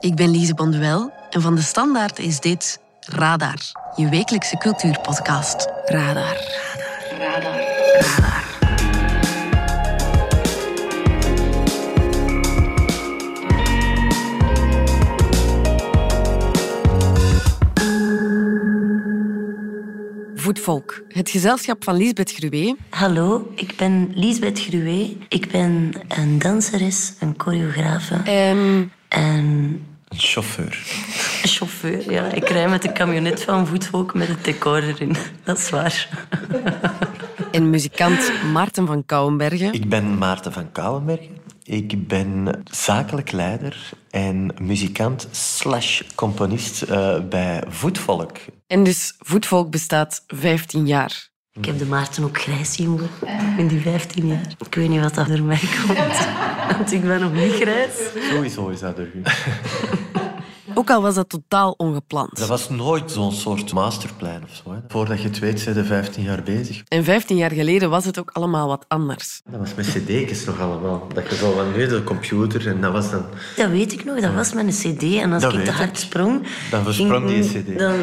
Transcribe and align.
Ik 0.00 0.14
ben 0.14 0.30
Lise 0.30 0.54
Bonduel 0.54 1.12
en 1.30 1.40
van 1.40 1.54
de 1.54 1.60
Standaard 1.60 2.18
is 2.18 2.40
dit 2.40 2.80
Radar, 3.00 3.58
je 3.96 4.08
wekelijkse 4.08 4.56
cultuurpodcast. 4.56 5.68
Radar. 5.84 6.36
Radar. 7.18 7.18
Radar. 7.18 7.60
Radar. 8.00 8.46
Voetvolk, 20.34 21.02
het 21.08 21.30
gezelschap 21.30 21.84
van 21.84 21.96
Lisbeth 21.96 22.32
Gruwe. 22.32 22.76
Hallo, 22.90 23.52
ik 23.54 23.76
ben 23.76 24.10
Lisbeth 24.14 24.60
Gruwe. 24.60 25.16
Ik 25.28 25.50
ben 25.50 25.92
een 26.08 26.38
danseres, 26.38 27.12
een 27.20 27.34
choreografe. 27.36 28.14
En... 28.14 28.92
En... 29.08 29.86
Een 30.08 30.18
chauffeur. 30.18 30.82
Een 31.42 31.48
chauffeur, 31.48 32.10
ja. 32.12 32.32
Ik 32.32 32.48
rij 32.48 32.68
met 32.68 32.82
de 32.82 32.92
camionet 32.92 33.42
van 33.42 33.66
Voetvolk 33.66 34.14
met 34.14 34.28
het 34.28 34.44
decor 34.44 34.82
erin. 34.82 35.16
Dat 35.44 35.58
is 35.58 35.70
waar. 35.70 36.08
En 37.50 37.70
muzikant 37.70 38.32
Maarten 38.52 38.86
van 38.86 39.04
Kouwenbergen. 39.06 39.72
Ik 39.72 39.88
ben 39.88 40.18
Maarten 40.18 40.52
van 40.52 40.72
Kouwenbergen. 40.72 41.36
Ik 41.64 42.08
ben 42.08 42.62
zakelijk 42.64 43.32
leider 43.32 43.90
en 44.10 44.54
muzikant 44.60 45.28
slash 45.30 46.02
componist 46.14 46.82
uh, 46.82 47.20
bij 47.28 47.62
Voetvolk. 47.68 48.36
En 48.66 48.84
dus 48.84 49.14
Voetvolk 49.18 49.70
bestaat 49.70 50.24
15 50.26 50.86
jaar. 50.86 51.27
Ik 51.58 51.64
heb 51.64 51.78
de 51.78 51.86
Maarten 51.86 52.24
ook 52.24 52.38
grijs 52.40 52.72
zien 52.72 52.88
worden 52.88 53.10
in 53.56 53.66
die 53.66 53.80
15 53.80 54.26
jaar. 54.26 54.46
Ik 54.66 54.74
weet 54.74 54.88
niet 54.88 55.00
wat 55.00 55.14
dat 55.14 55.26
door 55.26 55.42
mij 55.42 55.60
komt, 55.86 56.28
want 56.76 56.92
ik 56.92 57.02
ben 57.02 57.20
nog 57.20 57.32
niet 57.32 57.52
grijs. 57.52 57.90
Sowieso 58.30 58.68
is 58.68 58.80
dat 58.80 58.98
u. 58.98 59.22
Ook 60.78 60.90
al 60.90 61.02
was 61.02 61.14
dat 61.14 61.28
totaal 61.28 61.74
ongepland. 61.76 62.38
Dat 62.38 62.48
was 62.48 62.68
nooit 62.68 63.10
zo'n 63.10 63.32
soort 63.32 63.72
masterplan 63.72 64.42
of 64.42 64.60
zo. 64.64 64.72
Hè. 64.72 64.78
Voordat 64.88 65.22
je 65.22 65.28
het 65.28 65.38
weet, 65.38 65.60
zijn 65.60 65.76
er 65.76 65.84
15 65.84 66.22
jaar 66.22 66.42
bezig. 66.42 66.82
En 66.88 67.04
15 67.04 67.36
jaar 67.36 67.50
geleden 67.50 67.90
was 67.90 68.04
het 68.04 68.18
ook 68.18 68.30
allemaal 68.32 68.68
wat 68.68 68.84
anders. 68.88 69.40
Dat 69.50 69.60
was 69.60 69.74
met 69.74 69.86
cd's 69.86 70.44
nog 70.44 70.60
allemaal. 70.60 71.06
Dat 71.14 71.30
je 71.30 71.36
zo 71.36 71.52
van 71.52 71.72
nu 71.72 71.86
de 71.86 72.04
computer 72.04 72.68
en 72.68 72.80
dat 72.80 72.92
was 72.92 73.10
dan... 73.10 73.24
Dat 73.56 73.70
weet 73.70 73.92
ik 73.92 74.04
nog, 74.04 74.20
dat 74.20 74.34
was 74.34 74.52
met 74.52 74.66
een 74.84 74.96
cd. 74.96 75.02
En 75.02 75.32
als 75.32 75.42
Dat 75.42 75.54
ik 75.54 75.64
te 75.64 75.70
hard 75.70 75.90
ik. 75.90 75.96
sprong... 75.96 76.46
Dan 76.70 76.84
versprong 76.84 77.26
die 77.28 77.42
cd. 77.42 77.78
Dan, 77.78 77.94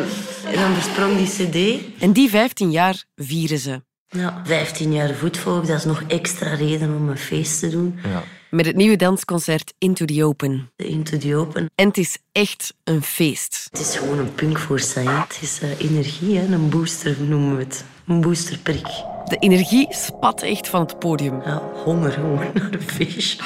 dan 0.53 0.73
versprong 0.73 1.17
die 1.17 1.27
cd. 1.27 1.81
En 2.01 2.13
die 2.13 2.29
15 2.29 2.71
jaar 2.71 3.03
vieren 3.15 3.59
ze. 3.59 3.81
Ja, 4.07 4.41
15 4.45 4.93
jaar 4.93 5.13
voetvolk, 5.13 5.67
dat 5.67 5.77
is 5.77 5.85
nog 5.85 6.03
extra 6.07 6.53
reden 6.53 6.95
om 6.95 7.09
een 7.09 7.17
feest 7.17 7.59
te 7.59 7.69
doen. 7.69 7.99
Ja. 8.03 8.23
Met 8.55 8.65
het 8.65 8.75
nieuwe 8.75 8.95
dansconcert 8.95 9.73
Into 9.77 10.05
the 10.05 10.23
Open. 10.23 10.71
Into 10.75 11.17
the 11.17 11.35
Open. 11.35 11.69
En 11.75 11.87
het 11.87 11.97
is 11.97 12.17
echt 12.31 12.73
een 12.83 13.01
feest. 13.01 13.67
Het 13.71 13.79
is 13.79 13.95
gewoon 13.95 14.17
een 14.17 14.33
punk 14.33 14.59
voor 14.59 14.79
Sayed. 14.79 15.33
Het 15.33 15.37
is 15.41 15.59
eh, 15.61 15.79
energie, 15.79 16.37
hè? 16.37 16.53
een 16.53 16.69
booster 16.69 17.21
noemen 17.21 17.57
we 17.57 17.63
het. 17.63 17.85
Een 18.07 18.21
boosterprik. 18.21 19.14
De 19.25 19.37
energie 19.39 19.87
spat 19.89 20.41
echt 20.41 20.67
van 20.69 20.81
het 20.81 20.99
podium. 20.99 21.41
Ja, 21.45 21.61
honger 21.83 22.11
gewoon 22.11 22.37
naar 22.53 22.67
een 22.71 22.81
feestje. 22.81 23.43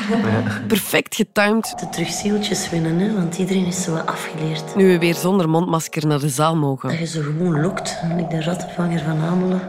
Perfect 0.67 1.15
getimed 1.15 1.73
De 1.79 1.89
terug 1.89 2.09
zieltjes 2.09 2.69
winnen, 2.69 2.99
hè? 2.99 3.13
want 3.13 3.37
iedereen 3.37 3.65
is 3.65 3.83
zo 3.83 3.91
wat 3.91 4.05
afgeleerd. 4.05 4.75
nu 4.75 4.87
we 4.87 4.99
weer 4.99 5.15
zonder 5.15 5.49
mondmasker 5.49 6.07
naar 6.07 6.19
de 6.19 6.29
zaal 6.29 6.55
mogen. 6.55 6.89
Dat 6.89 6.99
je 6.99 7.05
ze 7.05 7.23
gewoon 7.23 7.61
lokt, 7.61 7.97
ik 8.17 8.29
de 8.29 8.41
rattenvanger 8.43 8.99
van 8.99 9.21
Amelen, 9.21 9.61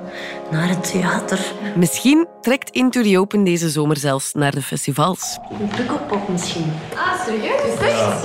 naar 0.50 0.68
het 0.68 0.90
theater. 0.92 1.38
Misschien 1.76 2.26
trekt 2.40 2.70
Into 2.70 3.02
the 3.02 3.18
Open 3.18 3.44
deze 3.44 3.68
zomer 3.70 3.96
zelfs 3.96 4.32
naar 4.32 4.50
de 4.54 4.62
festivals. 4.62 5.38
Een 5.60 5.68
pukkelpop 5.76 6.28
misschien. 6.28 6.72
Ah, 6.94 7.20
serieus? 7.26 7.62
Is 7.62 7.78
dat? 7.78 8.22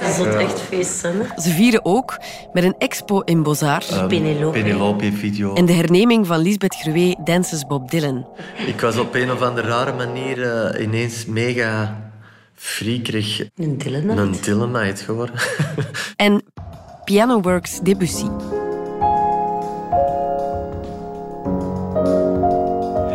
Dat 0.00 0.14
zal 0.14 0.26
echt 0.26 0.60
feest 0.60 0.98
zijn. 0.98 1.14
Hè? 1.16 1.40
Ze 1.42 1.50
vieren 1.50 1.84
ook 1.84 2.18
met 2.52 2.64
een 2.64 2.74
expo 2.78 3.20
in 3.20 3.42
Bozar 3.42 3.82
Ehm, 3.90 4.08
Penelope. 4.08 4.58
Penelope-video. 4.62 5.54
en 5.54 5.66
de 5.66 5.72
herneming 5.72 6.26
van 6.26 6.38
Lisbeth 6.38 6.74
Gruwe 6.90 7.16
Dances 7.24 7.66
Bob 7.66 7.90
Dylan. 7.90 8.26
Ik 8.66 8.80
was 8.80 8.96
op 8.96 9.14
een 9.14 9.30
of 9.32 9.40
andere 9.42 9.68
rare 9.68 9.92
manier 9.92 10.42
eh, 10.42 10.82
ineens 10.82 11.26
mega 11.26 11.96
freakerig 12.54 13.42
Een 13.56 13.78
Dylan. 13.78 14.18
een 14.18 14.34
Dylanite 14.40 15.04
geworden. 15.04 15.34
En 16.16 16.42
Pianoworks 17.04 17.80
Debussy. 17.80 18.26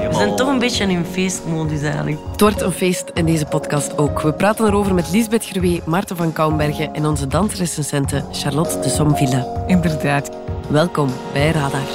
We 0.07 0.22
zijn 0.22 0.36
toch 0.36 0.47
een 0.47 0.59
beetje 0.59 0.84
in 0.86 1.06
feestmodus 1.06 1.81
eigenlijk. 1.81 2.18
Het 2.31 2.42
wordt 2.42 2.62
een 2.62 2.72
feest 2.72 3.12
in 3.13 3.25
deze 3.25 3.46
podcast 3.46 3.97
ook. 3.97 4.22
We 4.22 4.34
praten 4.34 4.66
erover 4.66 4.94
met 4.94 5.12
Lisbeth 5.12 5.46
Gruwe, 5.46 5.81
Maarten 5.86 6.16
van 6.16 6.34
Kouwenbergen 6.34 6.94
en 6.94 7.06
onze 7.06 7.28
dansrecensente 7.28 8.24
Charlotte 8.31 8.80
de 8.80 8.90
Somville. 8.90 9.63
Inderdaad. 9.68 10.31
Welkom 10.69 11.09
bij 11.34 11.52
Radar. 11.52 11.88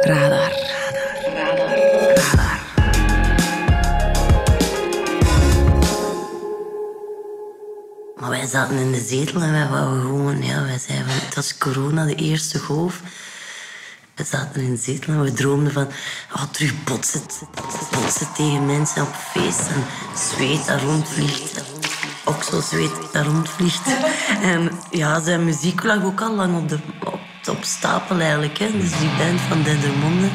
Radar. 0.00 0.57
Wij 8.50 8.60
zaten 8.60 8.78
in 8.78 8.92
de 8.92 9.00
zetel 9.00 9.40
en 9.40 9.52
wij 9.52 9.68
wouden 9.68 10.00
gewoon... 10.02 10.42
Ja, 10.42 10.64
wij 10.64 10.78
zeiden 10.78 11.06
van, 11.06 11.24
het 11.24 11.34
was 11.34 11.58
corona, 11.58 12.04
de 12.04 12.14
eerste 12.14 12.58
golf. 12.58 13.00
We 14.14 14.24
zaten 14.24 14.62
in 14.62 14.70
de 14.70 14.80
zetel 14.80 15.12
en 15.12 15.22
we 15.22 15.32
droomden 15.32 15.72
van... 15.72 15.88
Oh, 16.34 16.42
terug 16.50 16.84
botsen, 16.84 17.20
botsen 17.90 18.26
tegen 18.36 18.66
mensen 18.66 19.02
op 19.02 19.14
feest. 19.14 19.68
En 19.68 19.84
zweet 20.16 20.66
dat 20.66 20.80
rondvliegt. 20.80 21.64
Ook 22.24 22.42
zo 22.42 22.60
zweet 22.60 23.12
dat 23.12 23.26
rondvliegt. 23.26 23.86
En 24.42 24.70
ja, 24.90 25.20
zijn 25.20 25.44
muziek 25.44 25.82
lag 25.82 26.04
ook 26.04 26.20
al 26.20 26.34
lang 26.34 26.56
op, 26.56 26.78
op, 27.48 27.58
stapel 27.60 28.20
eigenlijk. 28.20 28.58
Hè. 28.58 28.70
Dus 28.72 28.98
die 28.98 29.10
band 29.18 29.40
van 29.40 29.62
Dendermonde... 29.62 30.28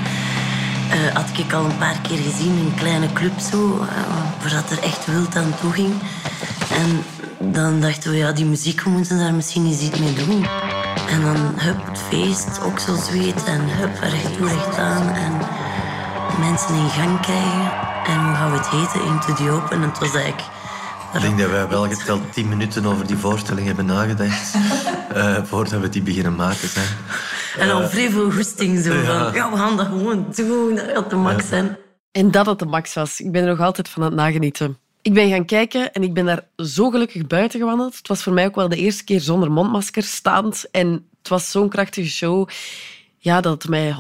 eh, 0.89 1.15
had 1.15 1.37
ik 1.37 1.53
al 1.53 1.65
een 1.65 1.77
paar 1.77 1.99
keer 2.01 2.17
gezien 2.17 2.57
in 2.57 2.65
een 2.65 2.75
kleine 2.75 3.13
club 3.13 3.39
zo, 3.39 3.79
eh, 3.81 4.43
waar 4.43 4.63
er 4.69 4.83
echt 4.83 5.05
wild 5.05 5.35
aan 5.35 5.53
toe 5.61 5.71
ging. 5.71 5.93
En 6.71 7.03
dan 7.51 7.81
dachten 7.81 8.11
we, 8.11 8.17
ja, 8.17 8.31
die 8.31 8.45
muziek, 8.45 8.81
we 8.81 8.89
moeten 8.89 9.17
daar 9.17 9.33
misschien 9.33 9.65
eens 9.65 9.81
iets 9.81 9.99
mee 9.99 10.13
doen. 10.13 10.45
En 11.09 11.21
dan, 11.21 11.37
hup, 11.55 11.87
het 11.87 11.99
feest, 11.99 12.61
ook 12.61 12.79
zo 12.79 12.95
zweet 12.95 13.43
en 13.43 13.61
hup, 13.67 13.99
recht 13.99 14.37
toe, 14.37 14.47
recht 14.47 14.77
aan. 14.77 15.09
En 15.09 15.31
mensen 16.39 16.75
in 16.75 16.89
gang 16.89 17.19
krijgen. 17.19 17.71
En 18.05 18.25
hoe 18.25 18.35
gaan 18.35 18.51
we 18.51 18.57
het 18.57 18.69
heten? 18.69 19.05
Into 19.05 19.33
the 19.33 19.49
Open. 19.49 19.81
En 19.81 19.89
het 19.89 19.99
was 19.99 20.13
eigenlijk... 20.13 20.51
Ik 21.13 21.21
denk 21.21 21.39
dat 21.39 21.49
wij 21.49 21.67
wel 21.67 21.87
geteld 21.87 22.33
10 22.33 22.49
minuten 22.49 22.85
over 22.85 23.07
die 23.07 23.17
voorstelling 23.17 23.67
hebben 23.67 23.85
nagedacht. 23.85 24.53
eh, 25.13 25.43
voordat 25.43 25.81
we 25.81 25.89
die 25.89 26.01
beginnen 26.01 26.35
maken 26.35 26.67
zijn. 26.67 26.87
En 27.57 27.69
al 27.69 27.89
vrij 27.89 28.09
veel 28.09 28.31
goesting 28.31 28.83
zo 28.83 28.91
van, 29.03 29.33
ja, 29.33 29.51
we 29.51 29.57
gaan 29.57 29.77
dat 29.77 29.85
gewoon 29.85 30.25
doen, 30.35 30.75
dat 30.75 30.85
gaat 30.93 31.09
de 31.09 31.15
max 31.15 31.47
zijn. 31.47 31.77
En 32.11 32.31
dat 32.31 32.45
het 32.45 32.59
de 32.59 32.65
max 32.65 32.93
was. 32.93 33.19
Ik 33.19 33.31
ben 33.31 33.41
er 33.41 33.47
nog 33.47 33.59
altijd 33.59 33.89
van 33.89 34.03
aan 34.03 34.09
het 34.09 34.17
nagenieten. 34.17 34.77
Ik 35.03 35.13
ben 35.13 35.29
gaan 35.29 35.45
kijken 35.45 35.93
en 35.93 36.03
ik 36.03 36.13
ben 36.13 36.25
daar 36.25 36.47
zo 36.57 36.89
gelukkig 36.89 37.27
buiten 37.27 37.59
gewandeld. 37.59 37.97
Het 37.97 38.07
was 38.07 38.23
voor 38.23 38.33
mij 38.33 38.45
ook 38.45 38.55
wel 38.55 38.69
de 38.69 38.75
eerste 38.75 39.03
keer 39.03 39.21
zonder 39.21 39.51
mondmasker 39.51 40.03
staand. 40.03 40.65
En 40.71 41.07
het 41.17 41.27
was 41.27 41.51
zo'n 41.51 41.69
krachtige 41.69 42.09
show 42.09 42.49
ja, 43.17 43.41
dat 43.41 43.53
het 43.53 43.69
mij 43.71 43.95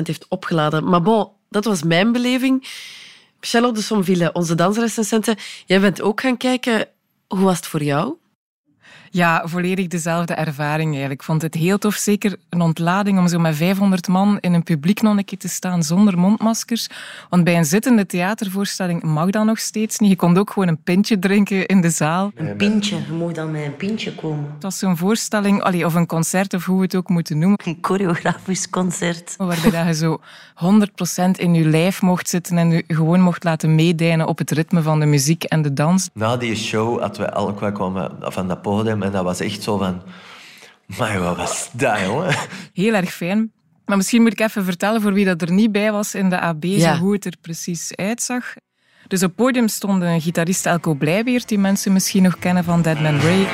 100% 0.00 0.02
heeft 0.02 0.28
opgeladen. 0.28 0.88
Maar 0.88 1.02
bon, 1.02 1.28
dat 1.48 1.64
was 1.64 1.82
mijn 1.82 2.12
beleving. 2.12 2.68
Charlotte 3.40 3.78
de 3.78 3.84
Somville, 3.84 4.32
onze 4.32 4.54
dansrecensente, 4.54 5.36
jij 5.66 5.80
bent 5.80 6.00
ook 6.00 6.20
gaan 6.20 6.36
kijken. 6.36 6.88
Hoe 7.28 7.40
was 7.40 7.56
het 7.56 7.66
voor 7.66 7.82
jou? 7.82 8.14
Ja, 9.10 9.42
volledig 9.44 9.86
dezelfde 9.86 10.34
ervaring 10.34 10.88
eigenlijk. 10.90 11.20
Ik 11.20 11.26
vond 11.26 11.42
het 11.42 11.54
heel 11.54 11.78
tof, 11.78 11.94
zeker 11.94 12.36
een 12.48 12.60
ontlading 12.60 13.18
om 13.18 13.28
zo 13.28 13.38
met 13.38 13.56
500 13.56 14.08
man 14.08 14.38
in 14.40 14.52
een 14.54 14.62
publiek 14.62 15.02
nog 15.02 15.16
een 15.16 15.24
keer 15.24 15.38
te 15.38 15.48
staan 15.48 15.82
zonder 15.82 16.18
mondmaskers. 16.18 16.88
Want 17.30 17.44
bij 17.44 17.56
een 17.56 17.64
zittende 17.64 18.06
theatervoorstelling 18.06 19.02
mag 19.02 19.30
dat 19.30 19.44
nog 19.44 19.58
steeds 19.58 19.98
niet. 19.98 20.10
Je 20.10 20.16
kon 20.16 20.38
ook 20.38 20.50
gewoon 20.50 20.68
een 20.68 20.82
pintje 20.82 21.18
drinken 21.18 21.66
in 21.66 21.80
de 21.80 21.90
zaal. 21.90 22.32
Een 22.34 22.56
pintje, 22.56 22.96
je 22.96 23.12
mag 23.12 23.32
dan 23.32 23.50
met 23.50 23.64
een 23.64 23.76
pintje 23.76 24.14
komen. 24.14 24.44
Het 24.54 24.62
was 24.62 24.78
zo'n 24.78 24.96
voorstelling, 24.96 25.62
allee, 25.62 25.84
of 25.86 25.94
een 25.94 26.06
concert, 26.06 26.54
of 26.54 26.64
hoe 26.64 26.76
we 26.76 26.82
het 26.82 26.94
ook 26.94 27.08
moeten 27.08 27.38
noemen, 27.38 27.58
Een 27.64 27.78
choreografisch 27.80 28.70
concert. 28.70 29.34
waarbij 29.36 29.70
dat 29.70 29.86
je 29.86 29.94
zo 29.94 30.20
100% 30.54 31.30
in 31.36 31.54
je 31.54 31.64
lijf 31.64 32.02
mocht 32.02 32.28
zitten 32.28 32.58
en 32.58 32.70
je 32.70 32.84
gewoon 32.86 33.20
mocht 33.20 33.44
laten 33.44 33.74
meedijnen 33.74 34.26
op 34.26 34.38
het 34.38 34.50
ritme 34.50 34.82
van 34.82 35.00
de 35.00 35.06
muziek 35.06 35.44
en 35.44 35.62
de 35.62 35.72
dans. 35.72 36.08
Na 36.12 36.36
die 36.36 36.56
show 36.56 37.00
hadden 37.00 37.20
we 37.20 37.32
al 37.32 37.54
wij 37.60 37.72
kwamen 37.72 38.10
van 38.20 38.48
dat 38.48 38.62
podium 38.62 39.02
en 39.06 39.12
dat 39.12 39.24
was 39.24 39.40
echt 39.40 39.62
zo 39.62 39.76
van... 39.78 40.02
Maar 40.98 41.20
wat 41.20 41.36
was 41.36 41.68
dat, 41.72 42.00
jongen? 42.00 42.34
Heel 42.72 42.94
erg 42.94 43.12
fijn. 43.12 43.52
Maar 43.84 43.96
misschien 43.96 44.22
moet 44.22 44.32
ik 44.32 44.40
even 44.40 44.64
vertellen 44.64 45.00
voor 45.02 45.12
wie 45.12 45.24
dat 45.24 45.42
er 45.42 45.52
niet 45.52 45.72
bij 45.72 45.92
was 45.92 46.14
in 46.14 46.28
de 46.30 46.40
AB, 46.40 46.64
Ja. 46.64 46.98
hoe 46.98 47.12
het 47.12 47.24
er 47.24 47.34
precies 47.40 47.96
uitzag. 47.96 48.54
Dus 49.08 49.22
op 49.22 49.26
het 49.28 49.36
podium 49.36 49.68
stond 49.68 50.02
een 50.02 50.20
gitarist 50.20 50.66
Elko 50.66 50.94
Blijbeert, 50.94 51.48
die 51.48 51.58
mensen 51.58 51.92
misschien 51.92 52.22
nog 52.22 52.38
kennen 52.38 52.64
van 52.64 52.82
Dead 52.82 53.00
Man 53.00 53.20
Ray. 53.20 53.46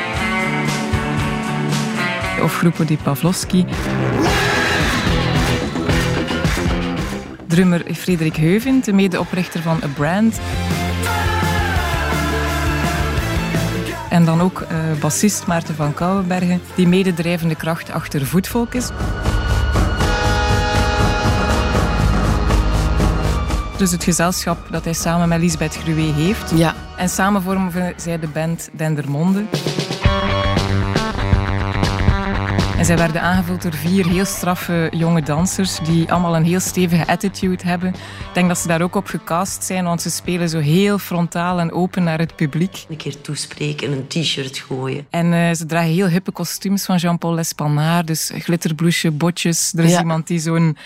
Of 2.42 2.56
groepen 2.56 2.86
die 2.86 2.96
Pavlovski. 2.96 3.66
Drummer 7.46 7.94
Frederik 7.94 8.36
Heuvind, 8.36 8.84
de 8.84 8.92
medeoprichter 8.92 9.62
van 9.62 9.80
A 9.84 9.86
Brand. 9.94 10.40
En 14.12 14.24
dan 14.24 14.40
ook 14.40 14.60
uh, 14.60 15.00
bassist 15.00 15.46
Maarten 15.46 15.74
van 15.74 15.94
Kouwenbergen, 15.94 16.60
die 16.74 16.88
mededrijvende 16.88 17.54
kracht 17.54 17.90
achter 17.90 18.26
Voetvolk 18.26 18.74
is. 18.74 18.88
Dus 23.76 23.90
het 23.90 24.04
gezelschap 24.04 24.58
dat 24.70 24.84
hij 24.84 24.92
samen 24.92 25.28
met 25.28 25.40
Lisbeth 25.40 25.76
Gruwe 25.76 26.00
heeft. 26.00 26.50
Ja. 26.54 26.74
En 26.96 27.08
samen 27.08 27.42
vormen 27.42 27.94
zij 27.96 28.18
de 28.18 28.28
band 28.28 28.68
Dendermonde. 28.72 29.44
En 32.82 32.88
zij 32.88 32.96
werden 32.96 33.22
aangevuld 33.22 33.62
door 33.62 33.74
vier 33.74 34.06
heel 34.06 34.24
straffe 34.24 34.88
jonge 34.92 35.22
dansers 35.22 35.78
die 35.78 36.12
allemaal 36.12 36.36
een 36.36 36.44
heel 36.44 36.60
stevige 36.60 37.06
attitude 37.06 37.66
hebben. 37.66 37.88
Ik 37.88 38.34
denk 38.34 38.48
dat 38.48 38.58
ze 38.58 38.68
daar 38.68 38.82
ook 38.82 38.94
op 38.94 39.06
gecast 39.06 39.64
zijn, 39.64 39.84
want 39.84 40.02
ze 40.02 40.10
spelen 40.10 40.48
zo 40.48 40.58
heel 40.58 40.98
frontaal 40.98 41.60
en 41.60 41.72
open 41.72 42.02
naar 42.02 42.18
het 42.18 42.36
publiek. 42.36 42.84
Een 42.88 42.96
keer 42.96 43.20
toespreken 43.20 43.86
en 43.86 43.92
een 43.92 44.06
t-shirt 44.06 44.58
gooien. 44.58 45.06
En 45.10 45.32
uh, 45.32 45.52
ze 45.52 45.66
dragen 45.66 45.90
heel 45.90 46.06
hippe 46.06 46.32
kostuums 46.32 46.84
van 46.84 46.96
Jean-Paul 46.96 47.34
Lespanard, 47.34 48.06
dus 48.06 48.30
glitterbloesje, 48.34 49.10
botjes. 49.10 49.72
Er 49.76 49.84
is 49.84 49.98
iemand 49.98 50.26
die 50.26 50.38
zo'n 50.38 50.76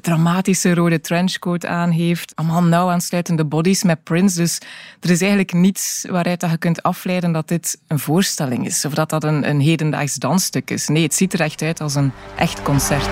dramatische 0.00 0.74
rode 0.74 1.00
trenchcoat 1.00 1.66
aan 1.66 1.90
heeft. 1.90 2.32
Allemaal 2.34 2.62
nauw 2.62 2.88
aansluitende 2.88 3.44
bodies 3.44 3.82
met 3.82 4.02
prints. 4.02 4.34
Dus 4.34 4.58
er 5.00 5.10
is 5.10 5.20
eigenlijk 5.20 5.52
niets 5.52 6.06
waaruit 6.10 6.40
dat 6.40 6.50
je 6.50 6.58
kunt 6.58 6.82
afleiden 6.82 7.32
dat 7.32 7.48
dit 7.48 7.78
een 7.86 7.98
voorstelling 7.98 8.66
is. 8.66 8.84
Of 8.84 8.94
dat 8.94 9.10
dat 9.10 9.24
een, 9.24 9.48
een 9.48 9.60
hedendaags 9.60 10.14
dansstuk 10.14 10.70
is. 10.70 10.88
Nee, 10.88 11.02
het 11.02 11.14
ziet 11.14 11.32
er 11.32 11.40
echt 11.40 11.62
uit 11.62 11.80
als 11.80 11.94
een 11.94 12.12
echt 12.36 12.62
concert. 12.62 13.08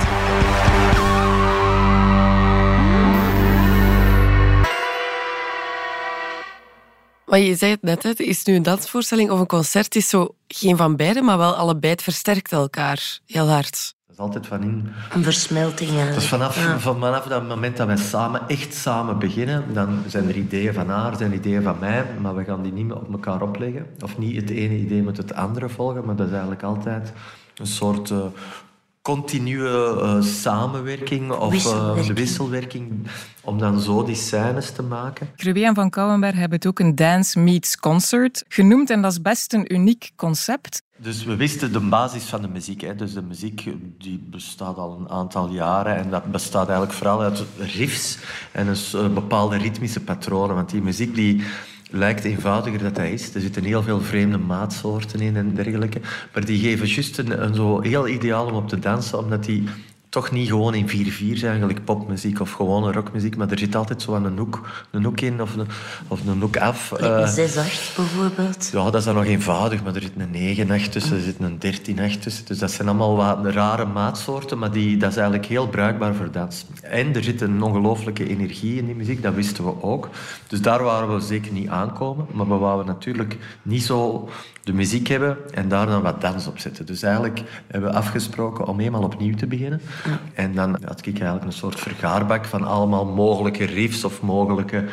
Maar 7.27 7.39
je 7.39 7.57
zei 7.57 7.71
het 7.71 7.83
net, 7.83 8.03
het 8.03 8.21
is 8.21 8.45
nu 8.45 8.55
een 8.55 8.63
dansvoorstelling 8.63 9.31
of 9.31 9.41
een 9.41 9.47
concert. 9.47 9.97
Is 9.97 10.09
zo 10.09 10.35
geen 10.49 10.77
van 10.77 10.97
beide, 10.97 11.23
maar 11.23 11.39
wel 11.39 11.55
allebei 11.55 11.95
versterkt 11.97 12.53
elkaar 12.53 13.19
heel 13.27 13.49
hard 13.49 13.96
is 14.17 14.23
altijd 14.23 14.47
van 14.47 14.63
in. 14.63 14.89
Een 15.13 15.23
versmelting, 15.23 15.91
ja. 15.91 16.13
Dus 16.13 16.29
vanaf, 16.29 16.57
vanaf 16.79 17.25
dat 17.25 17.49
moment 17.49 17.77
dat 17.77 17.87
wij 17.87 17.97
samen, 17.97 18.41
echt 18.49 18.75
samen 18.75 19.19
beginnen, 19.19 19.65
dan 19.73 20.03
zijn 20.07 20.29
er 20.29 20.37
ideeën 20.37 20.75
van 20.75 20.89
haar, 20.89 21.17
zijn 21.17 21.33
ideeën 21.33 21.63
van 21.63 21.77
mij, 21.81 22.05
maar 22.21 22.35
we 22.35 22.45
gaan 22.45 22.63
die 22.63 22.73
niet 22.73 22.93
op 22.93 23.13
elkaar 23.13 23.43
opleggen. 23.43 23.87
Of 24.03 24.19
niet 24.19 24.37
het 24.37 24.51
ene 24.51 24.75
idee 24.77 25.03
met 25.03 25.17
het 25.17 25.35
andere 25.35 25.69
volgen, 25.69 26.05
maar 26.05 26.17
dat 26.17 26.27
is 26.27 26.33
eigenlijk 26.33 26.63
altijd 26.63 27.13
een 27.57 27.67
soort 27.67 28.11
uh, 28.11 28.19
continue 29.07 29.69
uh, 29.69 30.23
samenwerking 30.23 31.31
of 31.31 31.53
wisselwerking. 31.53 32.09
Uh, 32.09 32.15
wisselwerking 32.15 33.07
om 33.43 33.59
dan 33.59 33.81
zo 33.81 34.05
die 34.05 34.15
scènes 34.15 34.71
te 34.71 34.83
maken. 34.83 35.29
Gruwe 35.37 35.65
en 35.65 35.75
Van 35.75 35.91
Kouwenberg 35.91 36.35
hebben 36.35 36.59
het 36.59 36.67
ook 36.67 36.79
een 36.79 36.95
Dance 36.95 37.39
Meets 37.39 37.77
Concert 37.77 38.45
genoemd 38.49 38.91
en 38.91 39.03
dat 39.03 39.13
is 39.13 39.21
best 39.21 39.53
een 39.53 39.75
uniek 39.75 40.11
concept. 40.17 40.83
Dus 40.97 41.25
we 41.25 41.37
wisten 41.37 41.73
de 41.73 41.81
basis 41.81 42.25
van 42.25 42.43
de 42.43 42.49
muziek. 42.49 42.81
Hè. 42.81 42.95
Dus 42.95 43.13
de 43.13 43.23
muziek 43.23 43.69
die 43.99 44.19
bestaat 44.31 44.77
al 44.77 44.99
een 45.01 45.09
aantal 45.09 45.49
jaren 45.49 45.97
en 45.97 46.11
dat 46.11 46.31
bestaat 46.31 46.69
eigenlijk 46.69 46.99
vooral 46.99 47.23
uit 47.23 47.45
riffs 47.59 48.19
en 48.53 48.75
een 48.93 49.15
bepaalde 49.15 49.57
ritmische 49.57 50.01
patronen. 50.01 50.55
Want 50.55 50.71
die 50.71 50.83
muziek 50.83 51.15
die 51.15 51.43
lijkt 51.91 52.25
eenvoudiger 52.25 52.83
dat 52.83 52.97
hij 52.97 53.13
is. 53.13 53.35
Er 53.35 53.41
zitten 53.41 53.65
heel 53.65 53.83
veel 53.83 54.01
vreemde 54.01 54.39
maatsoorten 54.39 55.21
in 55.21 55.37
en 55.37 55.55
dergelijke. 55.55 56.01
Maar 56.33 56.45
die 56.45 56.59
geven 56.61 56.87
juist 56.87 57.19
een, 57.19 57.43
een 57.43 57.55
zo 57.55 57.81
heel 57.81 58.09
ideaal 58.09 58.47
om 58.47 58.55
op 58.55 58.69
te 58.69 58.79
dansen, 58.79 59.19
omdat 59.19 59.45
die 59.45 59.69
toch 60.17 60.31
niet 60.31 60.49
gewoon 60.49 60.75
in 60.75 60.89
4-4 60.89 60.91
zijn, 61.39 61.51
eigenlijk 61.51 61.85
popmuziek 61.85 62.41
of 62.41 62.53
gewone 62.53 62.93
rockmuziek, 62.93 63.37
maar 63.37 63.51
er 63.51 63.59
zit 63.59 63.75
altijd 63.75 64.03
zo 64.03 64.15
een 64.15 64.39
hoek, 64.39 64.69
een 64.91 65.05
hoek 65.05 65.21
in 65.21 65.43
of 65.43 65.57
een, 65.57 65.67
of 66.09 66.27
een 66.27 66.41
hoek 66.41 66.57
af. 66.57 66.93
Uh, 67.01 67.29
6-8 67.29 67.97
bijvoorbeeld? 67.97 68.71
Ja, 68.73 68.85
dat 68.85 68.95
is 68.95 69.05
dan 69.05 69.15
nog 69.15 69.25
eenvoudig, 69.25 69.83
maar 69.83 69.95
er 69.95 70.03
zit 70.03 70.13
een 70.17 70.81
9-8 70.87 70.89
tussen, 70.89 71.17
er 71.17 71.23
zit 71.23 71.37
een 71.39 71.59
13-8 72.17 72.19
tussen. 72.21 72.45
Dus 72.45 72.59
dat 72.59 72.71
zijn 72.71 72.89
allemaal 72.89 73.17
wat 73.17 73.55
rare 73.55 73.85
maatsoorten, 73.85 74.59
maar 74.59 74.73
die, 74.73 74.97
dat 74.97 75.11
is 75.11 75.17
eigenlijk 75.17 75.47
heel 75.47 75.69
bruikbaar 75.69 76.15
voor 76.15 76.31
dans. 76.31 76.67
En 76.83 77.15
er 77.15 77.25
zit 77.25 77.41
een 77.41 77.63
ongelooflijke 77.63 78.29
energie 78.29 78.77
in 78.77 78.87
die 78.87 78.95
muziek, 78.95 79.23
dat 79.23 79.35
wisten 79.35 79.65
we 79.65 79.83
ook. 79.83 80.09
Dus 80.47 80.61
daar 80.61 80.83
waren 80.83 81.15
we 81.15 81.21
zeker 81.21 81.53
niet 81.53 81.69
aankomen, 81.69 82.27
maar 82.33 82.49
we 82.49 82.55
wouden 82.55 82.87
natuurlijk 82.87 83.37
niet 83.63 83.83
zo 83.83 84.29
de 84.67 84.73
muziek 84.73 85.07
hebben 85.07 85.37
en 85.55 85.69
daar 85.69 85.87
dan 85.87 86.03
wat 86.03 86.21
dans 86.21 86.47
op 86.47 86.59
zetten. 86.59 86.87
Dus 86.87 87.03
eigenlijk 87.03 87.43
hebben 87.67 87.91
we 87.91 87.97
afgesproken 87.97 88.67
om 88.67 88.81
eenmaal 88.81 89.03
opnieuw 89.03 89.35
te 89.35 89.47
beginnen. 89.47 89.81
En 90.35 90.55
dan 90.55 90.79
had 90.85 91.07
ik 91.07 91.15
eigenlijk 91.15 91.45
een 91.45 91.53
soort 91.53 91.81
vergaarbak 91.81 92.45
van 92.45 92.65
allemaal 92.65 93.05
mogelijke 93.05 93.65
riffs 93.65 94.05
of 94.05 94.23
mogelijke 94.23 94.85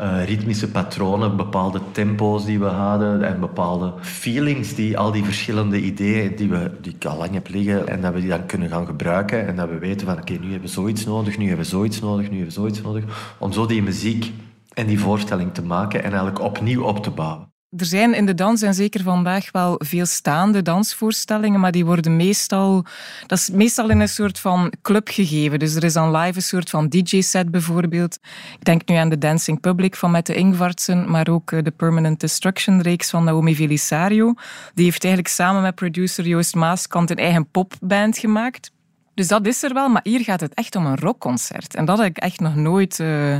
uh, 0.00 0.24
ritmische 0.24 0.70
patronen, 0.70 1.36
bepaalde 1.36 1.80
tempo's 1.92 2.44
die 2.44 2.58
we 2.58 2.66
hadden 2.66 3.22
en 3.22 3.40
bepaalde 3.40 3.92
feelings 4.00 4.74
die 4.74 4.98
al 4.98 5.12
die 5.12 5.24
verschillende 5.24 5.80
ideeën 5.80 6.36
die, 6.36 6.48
we, 6.48 6.70
die 6.80 6.94
ik 6.94 7.04
al 7.04 7.16
lang 7.16 7.32
heb 7.32 7.48
liggen 7.48 7.88
en 7.88 8.00
dat 8.00 8.12
we 8.12 8.20
die 8.20 8.28
dan 8.28 8.46
kunnen 8.46 8.68
gaan 8.68 8.86
gebruiken 8.86 9.46
en 9.46 9.56
dat 9.56 9.68
we 9.68 9.78
weten 9.78 10.06
van 10.06 10.18
oké, 10.20 10.32
nu 10.32 10.50
hebben 10.50 10.60
we 10.60 10.74
zoiets 10.74 11.04
nodig, 11.04 11.38
nu 11.38 11.46
hebben 11.46 11.64
we 11.64 11.70
zoiets 11.70 12.00
nodig, 12.00 12.30
nu 12.30 12.36
hebben 12.36 12.54
we 12.54 12.60
zoiets 12.60 12.82
nodig, 12.82 13.34
om 13.38 13.52
zo 13.52 13.66
die 13.66 13.82
muziek 13.82 14.32
en 14.74 14.86
die 14.86 15.00
voorstelling 15.00 15.54
te 15.54 15.62
maken 15.62 15.98
en 15.98 16.10
eigenlijk 16.10 16.40
opnieuw 16.40 16.82
op 16.82 17.02
te 17.02 17.10
bouwen. 17.10 17.54
Er 17.76 17.86
zijn 17.86 18.14
in 18.14 18.26
de 18.26 18.34
dans, 18.34 18.62
en 18.62 18.74
zeker 18.74 19.02
vandaag, 19.02 19.50
wel 19.52 19.80
veel 19.84 20.06
staande 20.06 20.62
dansvoorstellingen, 20.62 21.60
maar 21.60 21.72
die 21.72 21.84
worden 21.84 22.16
meestal, 22.16 22.84
dat 23.26 23.38
is 23.38 23.50
meestal 23.50 23.90
in 23.90 24.00
een 24.00 24.08
soort 24.08 24.38
van 24.38 24.72
club 24.82 25.08
gegeven. 25.08 25.58
Dus 25.58 25.74
er 25.74 25.84
is 25.84 25.92
dan 25.92 26.16
live 26.16 26.36
een 26.36 26.42
soort 26.42 26.70
van 26.70 26.88
DJ-set 26.88 27.50
bijvoorbeeld. 27.50 28.18
Ik 28.58 28.64
denk 28.64 28.88
nu 28.88 28.94
aan 28.94 29.08
de 29.08 29.18
Dancing 29.18 29.60
Public 29.60 29.96
van 29.96 30.10
Mette 30.10 30.34
Ingvartsen, 30.34 31.10
maar 31.10 31.28
ook 31.28 31.52
eh, 31.52 31.62
de 31.62 31.70
Permanent 31.70 32.20
Destruction-reeks 32.20 33.10
van 33.10 33.24
Naomi 33.24 33.54
Velisario. 33.54 34.34
Die 34.74 34.84
heeft 34.84 35.04
eigenlijk 35.04 35.34
samen 35.34 35.62
met 35.62 35.74
producer 35.74 36.26
Joost 36.26 36.54
Maaskant 36.54 37.10
een 37.10 37.16
eigen 37.16 37.50
popband 37.50 38.18
gemaakt. 38.18 38.70
Dus 39.14 39.28
dat 39.28 39.46
is 39.46 39.62
er 39.62 39.74
wel, 39.74 39.88
maar 39.88 40.02
hier 40.04 40.20
gaat 40.20 40.40
het 40.40 40.54
echt 40.54 40.76
om 40.76 40.86
een 40.86 40.98
rockconcert. 40.98 41.74
En 41.74 41.84
dat 41.84 41.98
heb 41.98 42.06
ik 42.06 42.16
echt 42.16 42.40
nog 42.40 42.54
nooit 42.54 42.98
uh, 42.98 43.36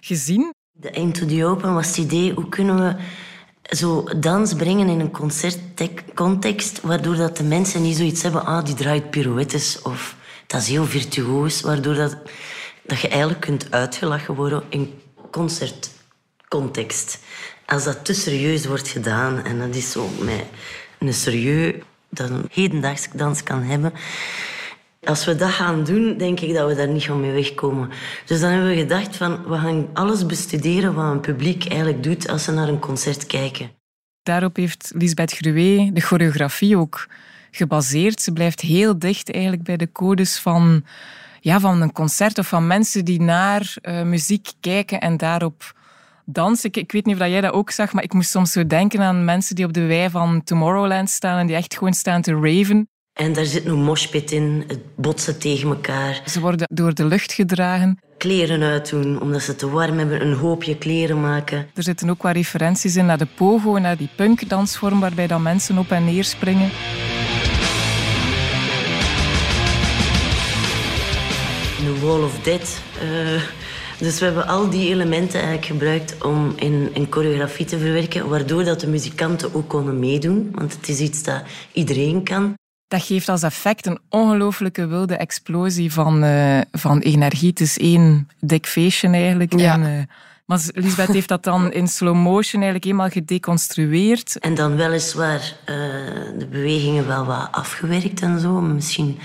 gezien. 0.00 0.52
De 0.72 0.90
Into 0.90 1.26
the 1.26 1.44
Open 1.44 1.74
was 1.74 1.86
het 1.86 1.96
idee, 1.96 2.32
hoe 2.32 2.48
kunnen 2.48 2.76
we 2.76 2.94
zo 3.70 4.04
dans 4.16 4.54
brengen 4.54 4.88
in 4.88 5.00
een 5.00 5.10
concertcontext, 5.10 6.80
waardoor 6.80 7.16
dat 7.16 7.36
de 7.36 7.42
mensen 7.42 7.82
niet 7.82 7.96
zoiets 7.96 8.22
hebben, 8.22 8.44
ah, 8.44 8.64
die 8.64 8.74
draait 8.74 9.10
pirouettes 9.10 9.82
of 9.82 10.16
dat 10.46 10.60
is 10.60 10.68
heel 10.68 10.86
virtuoos, 10.86 11.60
waardoor 11.60 11.94
dat, 11.94 12.16
dat 12.82 13.00
je 13.00 13.08
eigenlijk 13.08 13.40
kunt 13.40 13.70
uitgelachen 13.70 14.34
worden 14.34 14.62
in 14.68 15.00
concertcontext. 15.30 17.18
Als 17.66 17.84
dat 17.84 18.04
te 18.04 18.14
serieus 18.14 18.66
wordt 18.66 18.88
gedaan 18.88 19.44
en 19.44 19.58
dat 19.58 19.74
is 19.74 19.90
zo 19.90 20.08
met 20.20 20.44
een 20.98 21.14
serieus 21.14 21.74
dat 22.08 22.30
een 22.30 22.48
hedendaagse 22.50 23.08
dans 23.14 23.42
kan 23.42 23.62
hebben, 23.62 23.92
als 25.06 25.24
we 25.24 25.36
dat 25.36 25.50
gaan 25.50 25.84
doen, 25.84 26.16
denk 26.16 26.40
ik 26.40 26.54
dat 26.54 26.68
we 26.68 26.74
daar 26.74 26.88
niet 26.88 27.02
gaan 27.02 27.20
mee 27.20 27.32
wegkomen. 27.32 27.88
Dus 28.26 28.40
dan 28.40 28.50
hebben 28.50 28.68
we 28.68 28.76
gedacht 28.76 29.16
van, 29.16 29.42
we 29.48 29.58
gaan 29.58 29.88
alles 29.92 30.26
bestuderen 30.26 30.94
wat 30.94 31.12
een 31.12 31.20
publiek 31.20 31.66
eigenlijk 31.66 32.02
doet 32.02 32.28
als 32.28 32.44
ze 32.44 32.52
naar 32.52 32.68
een 32.68 32.78
concert 32.78 33.26
kijken. 33.26 33.70
Daarop 34.22 34.56
heeft 34.56 34.92
Lisbeth 34.94 35.32
Gruwe 35.32 35.90
de 35.92 36.00
choreografie 36.00 36.76
ook 36.76 37.08
gebaseerd. 37.50 38.20
Ze 38.20 38.32
blijft 38.32 38.60
heel 38.60 38.98
dicht 38.98 39.32
eigenlijk 39.32 39.62
bij 39.62 39.76
de 39.76 39.92
codes 39.92 40.38
van, 40.38 40.84
ja, 41.40 41.60
van 41.60 41.80
een 41.80 41.92
concert 41.92 42.38
of 42.38 42.48
van 42.48 42.66
mensen 42.66 43.04
die 43.04 43.20
naar 43.20 43.74
uh, 43.82 44.02
muziek 44.02 44.48
kijken 44.60 45.00
en 45.00 45.16
daarop 45.16 45.74
dansen. 46.24 46.68
Ik, 46.68 46.76
ik, 46.76 46.92
weet 46.92 47.06
niet 47.06 47.20
of 47.20 47.26
jij 47.26 47.40
dat 47.40 47.52
ook 47.52 47.70
zag, 47.70 47.92
maar 47.92 48.02
ik 48.02 48.12
moest 48.12 48.30
soms 48.30 48.52
zo 48.52 48.66
denken 48.66 49.00
aan 49.00 49.24
mensen 49.24 49.54
die 49.54 49.64
op 49.64 49.72
de 49.72 49.86
wei 49.86 50.10
van 50.10 50.42
Tomorrowland 50.44 51.10
staan 51.10 51.38
en 51.38 51.46
die 51.46 51.56
echt 51.56 51.74
gewoon 51.74 51.92
staan 51.92 52.22
te 52.22 52.34
raven. 52.34 52.88
En 53.20 53.32
daar 53.32 53.44
zit 53.44 53.64
een 53.66 53.82
moshpit 53.82 54.30
in, 54.30 54.64
het 54.66 54.80
botsen 54.94 55.38
tegen 55.38 55.68
elkaar. 55.68 56.22
Ze 56.26 56.40
worden 56.40 56.68
door 56.72 56.94
de 56.94 57.04
lucht 57.04 57.32
gedragen. 57.32 57.98
Kleren 58.18 58.62
uitdoen, 58.62 59.20
omdat 59.20 59.42
ze 59.42 59.56
te 59.56 59.70
warm 59.70 59.98
hebben, 59.98 60.20
een 60.20 60.34
hoopje 60.34 60.76
kleren 60.76 61.20
maken. 61.20 61.66
Er 61.74 61.82
zitten 61.82 62.10
ook 62.10 62.22
wat 62.22 62.34
referenties 62.34 62.96
in 62.96 63.06
naar 63.06 63.18
de 63.18 63.26
pogo, 63.36 63.78
naar 63.78 63.96
die 63.96 64.08
punkdansvorm, 64.16 65.00
waarbij 65.00 65.26
dan 65.26 65.42
mensen 65.42 65.78
op 65.78 65.90
en 65.90 66.04
neer 66.04 66.24
springen. 66.24 66.68
De 71.78 71.98
Wall 72.02 72.22
of 72.22 72.40
Death. 72.42 72.80
Uh, 73.02 73.42
dus 73.98 74.18
we 74.18 74.24
hebben 74.24 74.46
al 74.46 74.70
die 74.70 74.88
elementen 74.88 75.40
eigenlijk 75.40 75.66
gebruikt 75.66 76.24
om 76.24 76.52
in, 76.56 76.90
in 76.92 77.06
choreografie 77.10 77.66
te 77.66 77.78
verwerken, 77.78 78.28
waardoor 78.28 78.64
dat 78.64 78.80
de 78.80 78.86
muzikanten 78.86 79.54
ook 79.54 79.68
konden 79.68 79.98
meedoen. 79.98 80.48
Want 80.54 80.72
het 80.72 80.88
is 80.88 81.00
iets 81.00 81.22
dat 81.22 81.42
iedereen 81.72 82.24
kan 82.24 82.58
dat 82.90 83.02
geeft 83.02 83.28
als 83.28 83.42
effect 83.42 83.86
een 83.86 83.98
ongelooflijke 84.08 84.86
wilde 84.86 85.16
explosie 85.16 85.92
van, 85.92 86.24
uh, 86.24 86.60
van 86.72 86.98
energie. 86.98 87.48
Het 87.48 87.60
is 87.60 87.78
één 87.78 88.28
dik 88.40 88.66
feestje 88.66 89.08
eigenlijk. 89.08 89.58
Ja. 89.58 89.72
En, 89.72 89.80
uh, 89.80 90.02
maar 90.44 90.60
Lisbeth 90.72 91.12
heeft 91.12 91.28
dat 91.28 91.44
dan 91.44 91.72
in 91.72 91.88
slow 91.88 92.14
motion 92.14 92.62
eigenlijk 92.62 92.84
eenmaal 92.90 93.08
gedeconstrueerd. 93.08 94.38
En 94.38 94.54
dan 94.54 94.76
weliswaar 94.76 95.40
uh, 95.40 95.76
de 96.38 96.46
bewegingen 96.50 97.06
wel 97.06 97.24
wat 97.24 97.48
afgewerkt 97.50 98.20
en 98.20 98.40
zo. 98.40 98.60
Misschien 98.60 99.18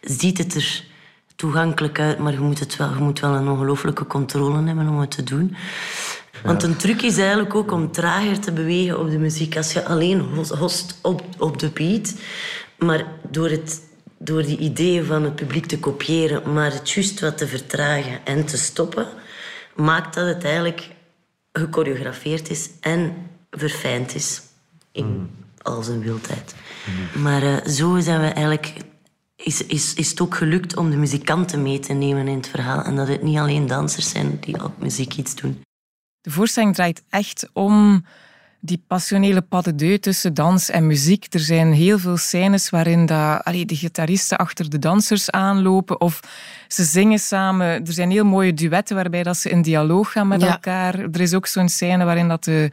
ziet 0.00 0.38
het 0.38 0.54
er 0.54 0.84
toegankelijk 1.36 2.00
uit, 2.00 2.18
maar 2.18 2.32
je 2.32 2.40
moet, 2.40 2.58
het 2.58 2.76
wel, 2.76 2.94
je 2.94 3.02
moet 3.02 3.20
wel 3.20 3.34
een 3.34 3.48
ongelooflijke 3.48 4.06
controle 4.06 4.66
hebben 4.66 4.88
om 4.88 5.00
het 5.00 5.10
te 5.10 5.22
doen. 5.22 5.56
Want 6.42 6.62
een 6.62 6.76
truc 6.76 7.02
is 7.02 7.18
eigenlijk 7.18 7.54
ook 7.54 7.72
om 7.72 7.92
trager 7.92 8.38
te 8.38 8.52
bewegen 8.52 8.98
op 8.98 9.10
de 9.10 9.18
muziek. 9.18 9.56
Als 9.56 9.72
je 9.72 9.84
alleen 9.84 10.20
host 10.58 10.98
op, 11.02 11.22
op 11.38 11.58
de 11.58 11.68
beat, 11.68 12.14
maar 12.84 13.06
door, 13.30 13.50
het, 13.50 13.82
door 14.18 14.42
die 14.42 14.58
ideeën 14.58 15.04
van 15.04 15.24
het 15.24 15.34
publiek 15.34 15.66
te 15.66 15.78
kopiëren, 15.78 16.52
maar 16.52 16.72
het 16.72 16.90
juist 16.90 17.20
wat 17.20 17.38
te 17.38 17.48
vertragen 17.48 18.24
en 18.24 18.44
te 18.44 18.56
stoppen, 18.56 19.06
maakt 19.74 20.14
dat 20.14 20.26
het 20.26 20.44
eigenlijk 20.44 20.88
gechoreografeerd 21.52 22.50
is 22.50 22.70
en 22.80 23.14
verfijnd 23.50 24.14
is 24.14 24.42
in 24.92 25.06
mm. 25.06 25.30
al 25.62 25.82
zijn 25.82 26.00
wildheid. 26.00 26.54
Mm. 27.14 27.22
Maar 27.22 27.42
uh, 27.42 27.66
zo 27.66 28.00
zijn 28.00 28.20
we 28.20 28.26
eigenlijk 28.26 28.74
is, 29.44 29.66
is, 29.66 29.94
is 29.94 30.10
het 30.10 30.20
ook 30.20 30.34
gelukt 30.34 30.76
om 30.76 30.90
de 30.90 30.96
muzikanten 30.96 31.62
mee 31.62 31.78
te 31.78 31.92
nemen 31.92 32.28
in 32.28 32.36
het 32.36 32.48
verhaal. 32.48 32.82
En 32.82 32.96
dat 32.96 33.08
het 33.08 33.22
niet 33.22 33.38
alleen 33.38 33.66
dansers 33.66 34.10
zijn 34.10 34.38
die 34.40 34.64
op 34.64 34.78
muziek 34.78 35.16
iets 35.16 35.34
doen. 35.34 35.62
De 36.20 36.30
voorstelling 36.30 36.74
draait 36.74 37.02
echt 37.08 37.48
om 37.52 38.04
die 38.64 38.82
passionele 38.86 39.40
pas 39.40 39.64
de 39.64 39.98
tussen 39.98 40.34
dans 40.34 40.70
en 40.70 40.86
muziek. 40.86 41.34
Er 41.34 41.40
zijn 41.40 41.72
heel 41.72 41.98
veel 41.98 42.16
scènes 42.16 42.70
waarin 42.70 43.06
dat, 43.06 43.44
allee, 43.44 43.66
de 43.66 43.76
gitaristen 43.76 44.38
achter 44.38 44.70
de 44.70 44.78
dansers 44.78 45.30
aanlopen 45.30 46.00
of 46.00 46.20
ze 46.68 46.84
zingen 46.84 47.18
samen. 47.18 47.66
Er 47.66 47.92
zijn 47.92 48.10
heel 48.10 48.24
mooie 48.24 48.54
duetten 48.54 48.96
waarbij 48.96 49.22
dat 49.22 49.36
ze 49.36 49.50
in 49.50 49.62
dialoog 49.62 50.12
gaan 50.12 50.28
met 50.28 50.42
elkaar. 50.42 50.98
Er 50.98 51.20
is 51.20 51.34
ook 51.34 51.46
zo'n 51.46 51.68
scène 51.68 52.04
waarin 52.04 52.28
dat 52.28 52.44
de 52.44 52.70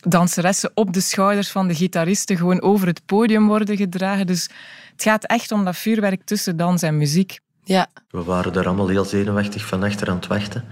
danseressen 0.00 0.70
op 0.74 0.92
de 0.92 1.00
schouders 1.00 1.50
van 1.50 1.68
de 1.68 1.74
gitaristen 1.74 2.36
gewoon 2.36 2.62
over 2.62 2.86
het 2.86 3.06
podium 3.06 3.46
worden 3.46 3.76
gedragen. 3.76 4.26
Dus 4.26 4.42
het 4.92 5.02
gaat 5.02 5.24
echt 5.24 5.52
om 5.52 5.64
dat 5.64 5.76
vuurwerk 5.76 6.22
tussen 6.24 6.56
dans 6.56 6.82
en 6.82 6.96
muziek. 6.96 7.38
Ja. 7.64 7.86
We 8.10 8.22
waren 8.22 8.54
er 8.54 8.66
allemaal 8.66 8.88
heel 8.88 9.04
zenuwachtig 9.04 9.66
van 9.66 9.82
achter 9.82 10.08
aan 10.08 10.16
het 10.16 10.26
wachten. 10.26 10.64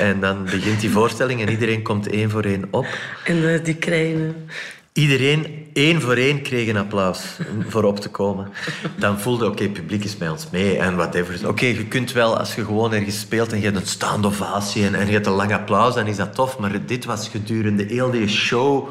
En 0.00 0.20
dan 0.20 0.44
begint 0.44 0.80
die 0.80 0.90
voorstelling 0.90 1.40
en 1.40 1.50
iedereen 1.50 1.82
komt 1.82 2.08
één 2.08 2.30
voor 2.30 2.44
één 2.44 2.68
op. 2.70 2.86
En 3.24 3.62
die 3.62 3.74
krijgen... 3.74 4.48
Iedereen, 4.92 5.66
één 5.72 6.00
voor 6.00 6.14
één, 6.14 6.42
kreeg 6.42 6.68
een 6.68 6.76
applaus 6.76 7.20
voor 7.68 7.84
op 7.84 8.00
te 8.00 8.08
komen. 8.08 8.48
Dan 8.96 9.20
voelde, 9.20 9.46
oké, 9.46 9.62
het 9.62 9.72
publiek 9.72 10.04
is 10.04 10.16
bij 10.16 10.28
ons 10.28 10.50
mee 10.50 10.78
en 10.78 10.96
whatever. 10.96 11.48
Oké, 11.48 11.66
je 11.66 11.86
kunt 11.86 12.12
wel, 12.12 12.38
als 12.38 12.54
je 12.54 12.64
gewoon 12.64 12.92
ergens 12.92 13.20
speelt 13.20 13.52
en 13.52 13.58
je 13.58 13.64
hebt 13.64 13.76
een 13.76 13.86
staande 13.86 14.26
ovatie 14.26 14.84
en, 14.84 14.94
en 14.94 15.06
je 15.06 15.12
hebt 15.12 15.26
een 15.26 15.32
lang 15.32 15.52
applaus, 15.52 15.94
dan 15.94 16.06
is 16.06 16.16
dat 16.16 16.34
tof. 16.34 16.58
Maar 16.58 16.86
dit 16.86 17.04
was 17.04 17.28
gedurende 17.28 17.84
heel 17.84 18.10
die 18.10 18.28
show 18.28 18.88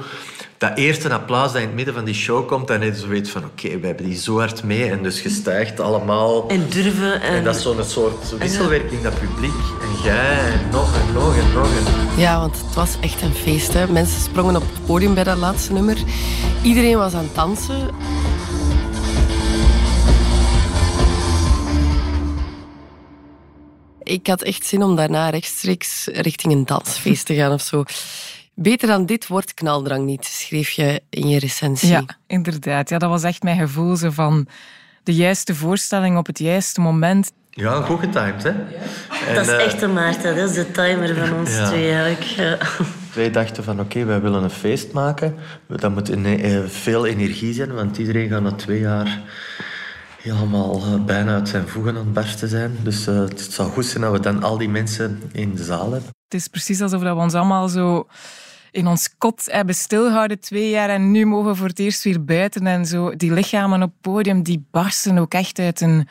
dat 0.58 0.78
eerste 0.78 1.14
applaus 1.14 1.52
dat 1.52 1.62
in 1.62 1.68
het 1.68 1.76
midden 1.76 1.94
van 1.94 2.06
die 2.06 2.14
show 2.14 2.48
komt, 2.48 2.68
dan 2.68 2.82
heb 2.82 2.94
je 2.94 3.00
zoiets 3.00 3.30
van 3.30 3.44
oké, 3.46 3.80
we 3.80 3.88
hebben 3.88 4.06
die 4.06 4.18
zo 4.18 4.40
hard 4.40 4.64
mee 4.64 4.90
en 4.90 5.04
dus 5.04 5.22
je 5.22 5.30
stijgt 5.30 5.80
allemaal. 5.80 6.48
En 6.48 6.70
durven. 6.70 7.22
En, 7.22 7.34
en 7.34 7.44
dat 7.44 7.56
is 7.56 7.62
zo'n 7.62 7.84
soort 7.84 8.38
wisselwerking, 8.38 9.02
dat 9.02 9.20
publiek. 9.20 9.54
En 9.82 10.04
jij, 10.04 10.40
en 10.40 10.70
nog 10.72 10.96
en 10.96 11.14
nog 11.14 11.38
en 11.38 11.54
nog. 11.54 11.66
En... 11.66 12.20
Ja, 12.22 12.40
want 12.40 12.58
het 12.58 12.76
was 12.76 12.96
echt 13.02 13.22
een 13.22 13.34
feest. 13.34 13.74
Hè. 13.74 13.88
Mensen 13.88 14.22
sprongen 14.22 14.56
op 14.56 14.62
het 14.62 14.86
podium 14.86 15.14
bij 15.14 15.24
dat 15.24 15.38
laatste 15.38 15.74
nummer. 15.74 15.98
Iedereen 16.64 16.98
was 16.98 17.14
aan 17.14 17.24
het 17.24 17.36
dansen. 17.36 17.90
Ik 24.04 24.28
had 24.28 24.42
echt 24.42 24.66
zin 24.66 24.84
om 24.84 24.96
daarna 24.96 25.30
rechtstreeks 25.30 26.06
richting 26.06 26.54
een 26.54 26.66
dansfeest 26.66 27.26
te 27.26 27.36
gaan 27.36 27.52
of 27.52 27.62
zo. 27.62 27.84
Beter 28.60 28.88
dan 28.88 29.06
dit 29.06 29.28
wordt 29.28 29.54
knaldrang 29.54 30.06
niet, 30.06 30.26
schreef 30.26 30.70
je 30.70 31.02
in 31.10 31.30
je 31.30 31.40
recensie. 31.40 31.90
Ja, 31.90 32.06
inderdaad. 32.28 32.90
Ja, 32.90 32.98
dat 32.98 33.10
was 33.10 33.24
echt 33.24 33.44
mijn 33.44 33.58
gevoel 33.58 33.96
zo 33.96 34.10
van 34.10 34.48
de 35.04 35.14
juiste 35.14 35.56
voorstelling 35.56 36.18
op 36.18 36.26
het 36.26 36.40
juiste 36.40 36.82
moment. 36.82 37.32
Ja, 37.50 37.82
goed 37.82 38.00
getimed, 38.00 38.44
hè? 38.44 38.50
Ja. 38.50 39.34
dat 39.34 39.48
is 39.48 39.54
uh, 39.54 39.64
echt 39.64 39.82
een 39.82 39.94
Maarten, 39.94 40.36
dat 40.36 40.50
is 40.50 40.56
de 40.56 40.72
timer 40.72 41.16
van 41.16 41.40
ons 41.40 41.50
twee 41.50 41.92
eigenlijk. 41.92 42.22
Ja. 42.22 42.58
Wij 43.14 43.32
dachten 43.32 43.64
van 43.64 43.80
oké, 43.80 44.06
wij 44.06 44.22
willen 44.22 44.44
een 44.44 44.50
feest 44.50 44.92
maken. 44.92 45.36
Dat 45.68 45.94
moet 45.94 46.10
eh, 46.10 46.60
veel 46.66 47.06
energie 47.06 47.54
zijn, 47.54 47.74
want 47.74 47.98
iedereen 47.98 48.30
gaat 48.30 48.42
na 48.42 48.52
twee 48.52 48.80
jaar 48.80 49.22
helemaal 50.22 50.76
eh, 50.76 51.04
bijna 51.06 51.34
uit 51.34 51.50
zijn 51.50 51.68
voegen 51.68 51.92
aan 51.92 52.04
het 52.04 52.14
barsten 52.14 52.50
zijn. 52.50 52.78
Dus 52.84 53.06
het 53.06 53.48
zou 53.50 53.70
goed 53.70 53.86
zijn 53.86 54.04
dat 54.04 54.12
we 54.12 54.20
dan 54.20 54.44
al 54.44 54.58
die 54.58 54.70
mensen 54.70 55.22
in 55.32 55.56
de 55.56 55.64
zaal 55.64 55.92
hebben. 55.92 56.10
Het 56.24 56.40
is 56.40 56.48
precies 56.48 56.82
alsof 56.82 57.02
we 57.02 57.14
ons 57.14 57.34
allemaal 57.34 57.68
zo 57.68 58.08
in 58.78 58.88
ons 58.88 59.18
kot 59.18 59.46
hebben 59.52 59.76
stilgehouden 59.76 60.40
twee 60.40 60.70
jaar 60.70 60.90
en 60.90 61.12
nu 61.12 61.26
mogen 61.26 61.50
we 61.50 61.56
voor 61.56 61.68
het 61.68 61.80
eerst 61.80 62.04
weer 62.04 62.24
buiten 62.24 62.68
en 62.68 62.86
zo. 62.86 63.16
Die 63.16 63.34
lichamen 63.34 63.84
op 63.84 63.92
het 63.92 64.02
podium, 64.02 64.44
die 64.44 64.66
barsten 64.72 65.18
ook 65.18 65.34
echt 65.34 65.60
uit 65.60 65.82
een 65.82 66.08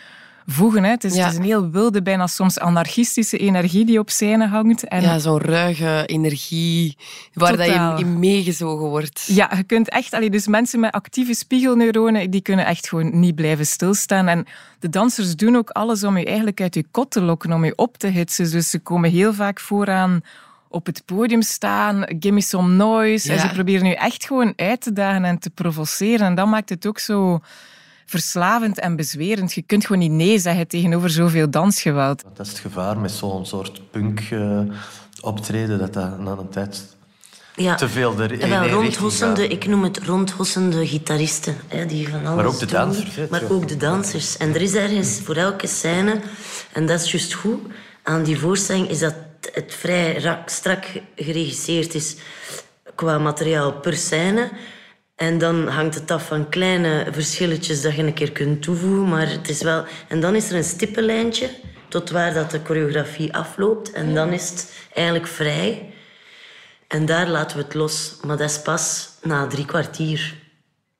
voegen. 0.46 0.84
Hè. 0.84 0.90
Het, 0.90 1.04
is, 1.04 1.16
het 1.16 1.32
is 1.32 1.38
een 1.38 1.44
heel 1.44 1.70
wilde, 1.70 2.02
bijna 2.02 2.26
soms 2.26 2.58
anarchistische 2.58 3.38
energie 3.38 3.84
die 3.84 3.98
op 3.98 4.10
scène 4.10 4.46
hangt. 4.46 4.84
En 4.84 5.02
ja, 5.02 5.18
zo'n 5.18 5.40
ruige 5.40 6.02
energie 6.06 6.96
waar 7.32 7.56
dat 7.56 7.66
je 7.66 7.94
in 7.98 8.18
meegezogen 8.18 8.88
wordt. 8.88 9.24
Ja, 9.26 9.52
je 9.56 9.62
kunt 9.62 9.88
echt... 9.88 10.12
Allee, 10.12 10.30
dus 10.30 10.46
mensen 10.46 10.80
met 10.80 10.92
actieve 10.92 11.34
spiegelneuronen, 11.34 12.30
die 12.30 12.40
kunnen 12.40 12.66
echt 12.66 12.88
gewoon 12.88 13.20
niet 13.20 13.34
blijven 13.34 13.66
stilstaan. 13.66 14.28
En 14.28 14.46
de 14.78 14.88
dansers 14.88 15.36
doen 15.36 15.56
ook 15.56 15.70
alles 15.70 16.04
om 16.04 16.18
je 16.18 16.24
eigenlijk 16.24 16.60
uit 16.60 16.74
je 16.74 16.84
kot 16.90 17.10
te 17.10 17.22
lokken, 17.22 17.52
om 17.52 17.64
je 17.64 17.76
op 17.76 17.96
te 17.98 18.06
hitsen. 18.06 18.50
Dus 18.50 18.70
ze 18.70 18.78
komen 18.78 19.10
heel 19.10 19.34
vaak 19.34 19.60
vooraan 19.60 20.22
op 20.68 20.86
het 20.86 21.02
podium 21.04 21.42
staan, 21.42 22.04
give 22.18 22.30
me 22.30 22.40
some 22.40 22.74
noise. 22.74 23.32
En 23.32 23.40
ze 23.40 23.48
proberen 23.48 23.82
nu 23.82 23.92
echt 23.92 24.26
gewoon 24.26 24.52
uit 24.56 24.80
te 24.80 24.92
dagen 24.92 25.24
en 25.24 25.38
te 25.38 25.50
provoceren. 25.50 26.26
En 26.26 26.34
dat 26.34 26.46
maakt 26.46 26.68
het 26.68 26.86
ook 26.86 26.98
zo 26.98 27.40
verslavend 28.06 28.78
en 28.78 28.96
bezwerend. 28.96 29.52
Je 29.52 29.62
kunt 29.62 29.86
gewoon 29.86 30.02
niet 30.02 30.10
nee 30.10 30.38
zeggen 30.38 30.68
tegenover 30.68 31.10
zoveel 31.10 31.50
dansgeweld. 31.50 32.24
Dat 32.34 32.46
is 32.46 32.52
het 32.52 32.62
gevaar 32.62 32.98
met 32.98 33.10
zo'n 33.10 33.46
soort 33.46 33.90
punk 33.90 34.30
uh, 34.30 34.60
optreden, 35.20 35.78
dat 35.78 35.92
dat 35.92 36.18
na 36.18 36.30
een 36.30 36.48
tijd 36.48 36.96
ja. 37.56 37.74
te 37.74 37.88
veel 37.88 38.20
er 38.20 38.32
in 38.32 38.48
wel, 38.48 38.68
rondhossende, 38.68 39.48
Ik 39.48 39.66
noem 39.66 39.82
het 39.82 39.98
rondhossende 39.98 40.86
gitaristen. 40.86 41.56
Hè, 41.68 41.86
die 41.86 42.08
van 42.08 42.26
alles 42.26 42.36
maar 42.36 42.46
ook 42.46 42.58
de 42.58 42.66
dansers. 42.66 43.28
maar 43.30 43.50
ook 43.50 43.68
de 43.68 43.76
dansers. 43.76 44.36
En 44.36 44.54
er 44.54 44.60
is 44.62 44.74
ergens 44.74 45.20
voor 45.24 45.36
elke 45.36 45.66
scène, 45.66 46.20
en 46.72 46.86
dat 46.86 47.00
is 47.00 47.10
juist 47.10 47.34
goed, 47.34 47.60
aan 48.02 48.22
die 48.22 48.38
voorstelling 48.38 48.88
is 48.88 48.98
dat 48.98 49.14
het 49.52 49.74
vrij 49.74 50.42
strak 50.46 50.84
geregisseerd 51.16 51.94
is 51.94 52.16
qua 52.94 53.18
materiaal 53.18 53.72
per 53.72 53.96
scène. 53.96 54.50
En 55.16 55.38
dan 55.38 55.68
hangt 55.68 55.94
het 55.94 56.10
af 56.10 56.26
van 56.26 56.48
kleine 56.48 57.06
verschilletjes 57.10 57.82
dat 57.82 57.94
je 57.94 58.02
een 58.02 58.14
keer 58.14 58.32
kunt 58.32 58.62
toevoegen. 58.62 59.08
Maar 59.08 59.30
het 59.30 59.48
is 59.48 59.62
wel... 59.62 59.84
En 60.08 60.20
dan 60.20 60.34
is 60.34 60.50
er 60.50 60.56
een 60.56 60.64
stippenlijntje 60.64 61.50
tot 61.88 62.10
waar 62.10 62.34
dat 62.34 62.50
de 62.50 62.60
choreografie 62.64 63.34
afloopt. 63.34 63.92
En 63.92 64.14
dan 64.14 64.32
is 64.32 64.50
het 64.50 64.72
eigenlijk 64.94 65.26
vrij. 65.26 65.92
En 66.88 67.06
daar 67.06 67.28
laten 67.28 67.56
we 67.56 67.62
het 67.62 67.74
los. 67.74 68.16
Maar 68.22 68.36
dat 68.36 68.50
is 68.50 68.62
pas 68.62 69.08
na 69.22 69.46
drie 69.46 69.66
kwartier. 69.66 70.34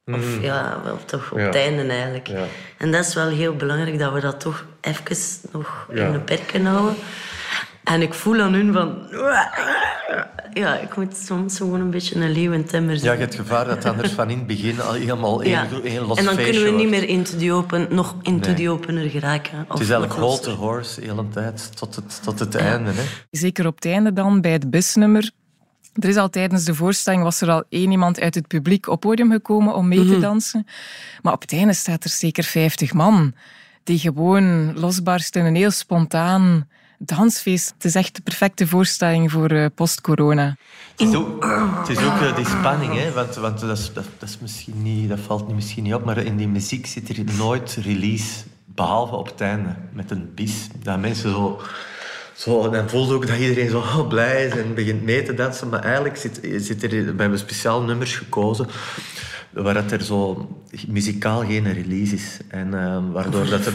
Of 0.05 0.37
mm. 0.37 0.43
ja, 0.43 0.81
wel 0.85 0.99
toch 1.05 1.33
op 1.33 1.39
het 1.39 1.55
einde 1.55 1.83
eigenlijk. 1.83 2.27
Ja. 2.27 2.45
En 2.79 2.93
dat 2.93 3.07
is 3.07 3.15
wel 3.15 3.29
heel 3.29 3.57
belangrijk 3.57 3.99
dat 3.99 4.13
we 4.13 4.21
dat 4.21 4.41
toch 4.41 4.67
even 4.81 5.17
nog 5.53 5.87
in 5.91 6.13
de 6.13 6.21
perken 6.21 6.67
houden. 6.67 6.97
En 7.87 8.03
ik 8.03 8.15
voel 8.15 8.41
aan 8.41 8.53
hun 8.53 8.73
van... 8.73 8.99
Ja, 10.53 10.79
ik 10.79 10.97
moet 10.97 11.17
soms 11.17 11.57
gewoon 11.57 11.81
een 11.81 11.91
beetje 11.91 12.15
een 12.15 12.33
leeuw 12.33 12.53
en 12.53 12.65
temmer 12.65 12.97
zijn. 12.97 13.07
Ja, 13.07 13.13
je 13.13 13.19
hebt 13.19 13.33
het 13.37 13.47
gevaar 13.47 13.65
dat 13.65 13.85
anders 13.85 14.13
van 14.13 14.31
in 14.31 14.39
het 14.39 14.47
begin 14.47 14.81
al 14.81 14.93
helemaal 14.93 15.43
één, 15.43 15.51
ja. 15.51 15.67
één 15.85 16.03
los 16.03 16.19
En 16.19 16.25
dan 16.25 16.37
kunnen 16.37 16.63
we 16.63 16.71
niet 16.71 16.89
meer 16.89 17.09
into 17.09 17.37
the 17.37 17.53
open, 17.53 17.87
nog 17.91 18.17
into 18.23 18.49
nee. 18.49 18.57
the 18.57 18.71
opener 18.71 19.11
geraken. 19.11 19.59
Het 19.69 19.81
is 19.81 19.91
eigenlijk 19.91 20.21
hold 20.21 20.43
the 20.43 20.51
horse 20.51 21.01
de 21.01 21.07
hele 21.07 21.29
tijd, 21.29 21.77
tot 21.77 21.95
het, 21.95 22.23
tot 22.23 22.39
het 22.39 22.55
einde. 22.55 22.91
Hè? 22.91 23.03
Zeker 23.31 23.67
op 23.67 23.75
het 23.75 23.85
einde 23.85 24.13
dan, 24.13 24.41
bij 24.41 24.53
het 24.53 24.71
busnummer. 24.71 25.31
Er 25.93 26.09
is 26.09 26.17
al 26.17 26.31
tijdens 26.31 26.65
de 26.65 26.75
voorstelling 26.75 27.23
was 27.23 27.41
er 27.41 27.51
al 27.51 27.65
één 27.69 27.91
iemand 27.91 28.21
uit 28.21 28.35
het 28.35 28.47
publiek 28.47 28.89
op 28.89 29.01
podium 29.01 29.31
gekomen 29.31 29.75
om 29.75 29.89
mee 29.89 29.99
te 29.99 30.05
mhm. 30.05 30.21
dansen. 30.21 30.67
Maar 31.23 31.33
op 31.33 31.41
het 31.41 31.53
einde 31.53 31.73
staat 31.73 32.05
er 32.05 32.11
zeker 32.11 32.45
50 32.45 32.93
man 32.93 33.35
die 33.85 33.99
gewoon 33.99 34.79
losbarsten 34.79 35.45
en 35.45 35.55
heel 35.55 35.71
spontaan 35.71 36.69
dansfeest. 36.99 37.73
Het 37.75 37.85
is 37.85 37.95
echt 37.95 38.17
de 38.17 38.23
perfecte 38.23 38.67
voorstelling 38.67 39.33
voor 39.33 39.53
uh, 39.53 39.67
post-corona. 39.75 40.57
Het 40.97 41.09
is 41.09 41.15
ook, 41.15 41.45
het 41.85 41.89
uh, 41.99 42.37
die 42.37 42.47
spanning, 42.47 42.95
hè? 42.95 43.13
want, 43.13 43.35
dat, 43.35 43.61
dat, 43.61 43.91
dat, 43.93 44.29
is 44.29 44.39
misschien 44.41 44.83
niet, 44.83 45.09
dat 45.09 45.19
valt 45.21 45.55
misschien 45.55 45.83
niet 45.83 45.95
op, 45.95 46.05
maar 46.05 46.19
in 46.19 46.37
die 46.37 46.49
muziek 46.49 46.87
zit 46.87 47.09
er 47.09 47.25
nooit 47.37 47.79
release, 47.83 48.45
behalve 48.65 49.15
op 49.15 49.27
het 49.27 49.41
einde, 49.41 49.75
met 49.93 50.11
een 50.11 50.35
bis. 50.35 50.69
Dat 50.83 51.01
mensen 51.01 51.31
zo... 51.31 51.61
Zo, 52.37 52.71
dan 52.71 52.89
voelde 52.89 53.15
ook 53.15 53.27
dat 53.27 53.39
iedereen 53.39 53.71
zo 53.71 53.79
oh, 53.79 54.09
blij 54.09 54.47
is 54.47 54.53
en 54.53 54.75
begint 54.75 55.03
mee 55.03 55.23
te 55.23 55.35
dansen. 55.35 55.69
Maar 55.69 55.83
eigenlijk 55.83 56.17
zit, 56.17 56.41
zit 56.57 56.83
er, 56.83 56.91
we 56.91 57.21
hebben 57.23 57.39
speciaal 57.39 57.83
nummers 57.83 58.17
gekozen 58.17 58.67
waar 59.63 59.75
dat 59.75 59.93
er 59.93 60.03
zo 60.03 60.49
muzikaal 60.89 61.45
geen 61.45 61.73
release 61.73 62.15
is. 62.15 62.39
En 62.49 62.69
uh, 62.75 62.99
waardoor 63.13 63.49
dat 63.49 63.67
er, 63.67 63.75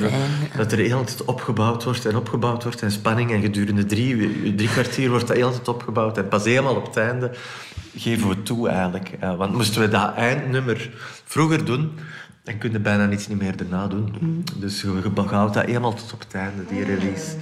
dat 0.57 0.71
er 0.71 0.77
de 0.77 0.83
hele 0.83 1.03
tijd 1.03 1.25
opgebouwd 1.25 1.83
wordt 1.83 2.05
en 2.05 2.15
opgebouwd 2.15 2.63
wordt 2.63 2.81
en 2.81 2.91
spanning. 2.91 3.31
En 3.31 3.41
gedurende 3.41 3.85
drie, 3.85 4.55
drie 4.55 4.69
kwartier 4.69 5.09
wordt 5.09 5.27
dat 5.27 5.35
de 5.35 5.41
hele 5.41 5.55
tijd 5.55 5.67
opgebouwd. 5.67 6.17
En 6.17 6.27
pas 6.27 6.43
helemaal 6.43 6.75
op 6.75 6.85
het 6.85 6.97
einde 6.97 7.31
geven 7.95 8.29
we 8.29 8.43
toe 8.43 8.69
eigenlijk. 8.69 9.11
Uh, 9.23 9.35
want 9.35 9.53
moesten 9.53 9.81
we 9.81 9.88
dat 9.88 10.15
eindnummer 10.15 10.89
vroeger 11.25 11.65
doen, 11.65 11.91
dan 12.43 12.57
kun 12.57 12.71
je 12.71 12.79
bijna 12.79 13.05
niets 13.05 13.27
niet 13.27 13.39
meer 13.39 13.57
daarna 13.57 13.88
doen. 13.88 14.15
Mm. 14.19 14.43
Dus 14.55 14.81
je 14.81 15.09
behoudt 15.13 15.53
dat 15.53 15.65
helemaal 15.65 15.93
tot 15.93 16.13
op 16.13 16.19
het 16.19 16.33
einde, 16.33 16.65
die 16.65 16.83
release. 16.83 17.35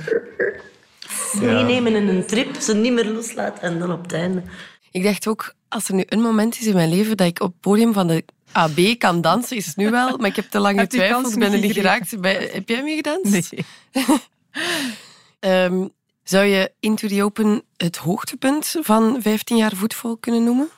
meenemen 1.39 1.95
in 1.95 2.07
een 2.07 2.25
trip, 2.25 2.55
ze 2.55 2.75
niet 2.75 2.93
meer 2.93 3.05
loslaten 3.05 3.61
en 3.61 3.79
dan 3.79 3.91
op 3.91 4.01
het 4.01 4.13
einde. 4.13 4.43
Ik 4.91 5.03
dacht 5.03 5.27
ook, 5.27 5.53
als 5.67 5.87
er 5.87 5.93
nu 5.95 6.03
een 6.05 6.21
moment 6.21 6.59
is 6.59 6.65
in 6.65 6.73
mijn 6.75 6.89
leven 6.89 7.17
dat 7.17 7.27
ik 7.27 7.41
op 7.41 7.51
het 7.51 7.59
podium 7.59 7.93
van 7.93 8.07
de 8.07 8.23
AB 8.51 8.79
kan 8.97 9.21
dansen, 9.21 9.57
is 9.57 9.65
het 9.65 9.75
nu 9.75 9.89
wel. 9.89 10.17
Maar 10.17 10.29
ik 10.29 10.35
heb 10.35 10.49
te 10.49 10.59
lang 10.59 10.77
Heb 10.77 10.89
die 10.89 10.99
getwijfeld. 10.99 11.23
kans 11.33 11.43
Ik 11.43 11.49
ben 11.49 11.59
er 11.61 11.67
niet 11.67 11.75
geraakt. 11.75 12.21
Bij- 12.21 12.49
heb 12.53 12.69
jij 12.69 12.83
mee 12.83 12.95
gedanst? 12.95 13.51
Nee. 13.51 13.65
Ehm, 15.39 15.87
zou 16.23 16.45
je 16.45 16.71
Into 16.79 17.07
the 17.07 17.23
Open 17.23 17.63
het 17.77 17.97
hoogtepunt 17.97 18.75
van 18.81 19.17
15 19.21 19.57
jaar 19.57 19.75
voetvolk 19.75 20.21
kunnen 20.21 20.43
noemen? 20.43 20.69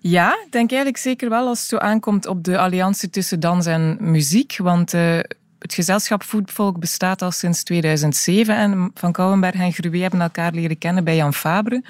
Ja, 0.00 0.30
ik 0.44 0.52
denk 0.52 0.68
eigenlijk 0.70 0.96
zeker 1.02 1.28
wel 1.28 1.46
als 1.46 1.58
het 1.58 1.68
zo 1.68 1.76
aankomt 1.76 2.26
op 2.26 2.44
de 2.44 2.58
alliantie 2.58 3.10
tussen 3.10 3.40
dans 3.40 3.66
en 3.66 3.96
muziek. 4.00 4.56
Want 4.56 4.94
eh, 4.94 5.18
het 5.64 5.74
gezelschap 5.74 6.22
Voetvolk 6.22 6.78
bestaat 6.78 7.22
al 7.22 7.30
sinds 7.30 7.62
2007 7.62 8.56
en 8.56 8.90
Van 8.94 9.12
Kouwenberg 9.12 9.54
en 9.54 9.72
Gruwe 9.72 9.98
hebben 9.98 10.20
elkaar 10.20 10.52
leren 10.52 10.78
kennen 10.78 11.04
bij 11.04 11.16
Jan 11.16 11.34
Fabre, 11.34 11.82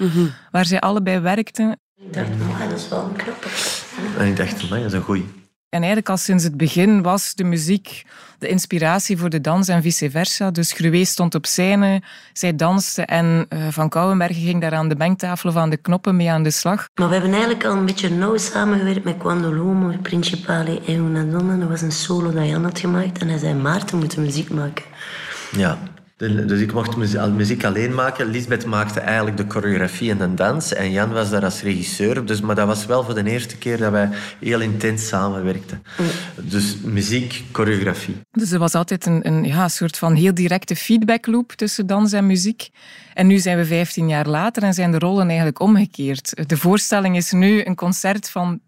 waar 0.51 0.65
zij 0.65 0.79
allebei 0.79 1.19
werkten. 1.19 1.79
Ik 1.95 2.13
dacht, 2.13 2.29
oh, 2.29 2.59
dat 2.69 2.79
is 2.79 2.89
wel 2.89 3.03
een 3.03 3.15
knappe. 3.15 3.47
En 4.17 4.27
ik 4.27 4.35
dacht, 4.37 4.69
man, 4.69 4.79
dat 4.79 4.87
is 4.87 4.93
een 4.93 5.01
goeie. 5.01 5.44
En 5.75 5.81
eigenlijk 5.81 6.09
al 6.09 6.17
sinds 6.17 6.43
het 6.43 6.57
begin 6.57 7.01
was 7.01 7.33
de 7.33 7.43
muziek 7.43 8.05
de 8.39 8.47
inspiratie 8.47 9.17
voor 9.17 9.29
de 9.29 9.41
dans 9.41 9.67
en 9.67 9.81
vice 9.81 10.09
versa. 10.09 10.51
Dus 10.51 10.71
Gruwe 10.71 11.05
stond 11.05 11.35
op 11.35 11.45
scène, 11.45 12.01
zij 12.33 12.55
danste 12.55 13.01
en 13.01 13.45
eh, 13.49 13.67
Van 13.69 13.89
Kouwenberg 13.89 14.37
ging 14.37 14.61
daar 14.61 14.73
aan 14.73 14.89
de 14.89 14.95
mengtafel 14.95 15.49
of 15.49 15.55
aan 15.55 15.69
de 15.69 15.77
knoppen 15.77 16.15
mee 16.15 16.31
aan 16.31 16.43
de 16.43 16.51
slag. 16.51 16.89
Maar 16.95 17.07
we 17.07 17.13
hebben 17.13 17.31
eigenlijk 17.31 17.65
al 17.65 17.71
een 17.71 17.85
beetje 17.85 18.09
nauw 18.09 18.37
samengewerkt 18.37 19.03
met 19.03 19.17
Quando 19.17 19.53
l'Uomo, 19.53 19.93
Principale 20.01 20.81
e 20.85 20.95
una 20.95 21.23
donna. 21.23 21.55
Dat 21.55 21.69
was 21.69 21.81
een 21.81 21.91
solo 21.91 22.31
dat 22.31 22.47
Jan 22.47 22.63
had 22.63 22.79
gemaakt. 22.79 23.17
En 23.17 23.27
hij 23.27 23.37
zei, 23.37 23.53
Maarten 23.53 23.97
moet 23.97 24.17
muziek 24.17 24.49
maken. 24.49 24.85
Ja. 25.51 25.77
De- 26.27 26.45
Dus 26.45 26.59
ik 26.59 26.73
mocht 26.73 26.95
muziek 27.35 27.63
alleen 27.63 27.93
maken. 27.93 28.29
Lisbeth 28.29 28.65
maakte 28.65 28.99
eigenlijk 28.99 29.37
de 29.37 29.45
choreografie 29.47 30.11
en 30.11 30.17
de 30.17 30.33
dans. 30.33 30.73
En 30.73 30.91
Jan 30.91 31.11
was 31.11 31.29
daar 31.29 31.43
als 31.43 31.61
regisseur. 31.61 32.25
Dus, 32.25 32.41
maar 32.41 32.55
dat 32.55 32.67
was 32.67 32.85
wel 32.85 33.03
voor 33.03 33.13
de 33.13 33.29
eerste 33.29 33.57
keer 33.57 33.77
dat 33.77 33.91
wij 33.91 34.09
heel 34.39 34.61
intens 34.61 35.07
samenwerkten. 35.07 35.83
Dus 36.35 36.77
muziek, 36.83 37.43
choreografie. 37.51 38.15
Dus 38.31 38.51
er 38.51 38.59
was 38.59 38.73
altijd 38.73 39.05
een, 39.05 39.27
een 39.27 39.43
ja, 39.43 39.67
soort 39.67 39.97
van 39.97 40.13
heel 40.15 40.33
directe 40.33 40.75
feedbackloop 40.75 41.51
tussen 41.51 41.87
dans 41.87 42.13
en 42.13 42.25
muziek. 42.25 42.69
En 43.13 43.27
nu 43.27 43.37
zijn 43.37 43.57
we 43.57 43.65
15 43.65 44.07
jaar 44.09 44.27
later 44.27 44.63
en 44.63 44.73
zijn 44.73 44.91
de 44.91 44.99
rollen 44.99 45.27
eigenlijk 45.27 45.59
omgekeerd. 45.59 46.47
De 46.49 46.57
voorstelling 46.57 47.15
is 47.15 47.31
nu 47.31 47.65
een 47.65 47.75
concert 47.75 48.29
van 48.29 48.59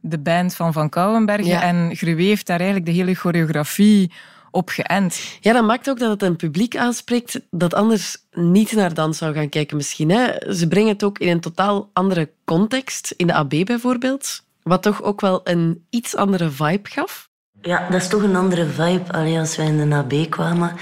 de 0.00 0.18
band 0.18 0.54
van 0.54 0.72
Van 0.72 0.88
Kouwenbergen. 0.88 1.46
Ja. 1.46 1.62
En 1.62 1.96
Gruwe 1.96 2.22
heeft 2.22 2.46
daar 2.46 2.60
eigenlijk 2.60 2.86
de 2.90 2.96
hele 2.96 3.14
choreografie 3.14 4.10
op 4.56 4.68
geënt. 4.68 5.20
Ja, 5.40 5.52
dat 5.52 5.64
maakt 5.64 5.90
ook 5.90 5.98
dat 5.98 6.10
het 6.10 6.22
een 6.22 6.36
publiek 6.36 6.76
aanspreekt 6.76 7.40
dat 7.50 7.74
anders 7.74 8.16
niet 8.30 8.72
naar 8.72 8.94
dans 8.94 9.18
zou 9.18 9.34
gaan 9.34 9.48
kijken 9.48 9.76
misschien. 9.76 10.10
Hè? 10.10 10.52
Ze 10.54 10.68
brengen 10.68 10.92
het 10.92 11.04
ook 11.04 11.18
in 11.18 11.28
een 11.28 11.40
totaal 11.40 11.90
andere 11.92 12.30
context, 12.44 13.14
in 13.16 13.26
de 13.26 13.34
AB 13.34 13.64
bijvoorbeeld, 13.64 14.42
wat 14.62 14.82
toch 14.82 15.02
ook 15.02 15.20
wel 15.20 15.40
een 15.44 15.86
iets 15.90 16.16
andere 16.16 16.50
vibe 16.50 16.88
gaf. 16.88 17.28
Ja, 17.60 17.86
dat 17.90 18.00
is 18.00 18.08
toch 18.08 18.22
een 18.22 18.36
andere 18.36 18.66
vibe. 18.66 19.12
Allee, 19.12 19.38
als 19.38 19.56
wij 19.56 19.66
in 19.66 19.90
de 19.90 19.94
AB 19.94 20.30
kwamen, 20.30 20.72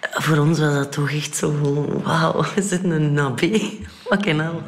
voor 0.00 0.38
ons 0.38 0.58
was 0.58 0.74
dat 0.74 0.92
toch 0.92 1.10
echt 1.10 1.36
zo 1.36 1.52
wauw, 2.02 2.44
we 2.54 2.62
zitten 2.62 2.92
in 2.92 3.02
een 3.02 3.18
AB. 3.18 3.40
Fucking 4.04 4.40
hell. 4.40 4.60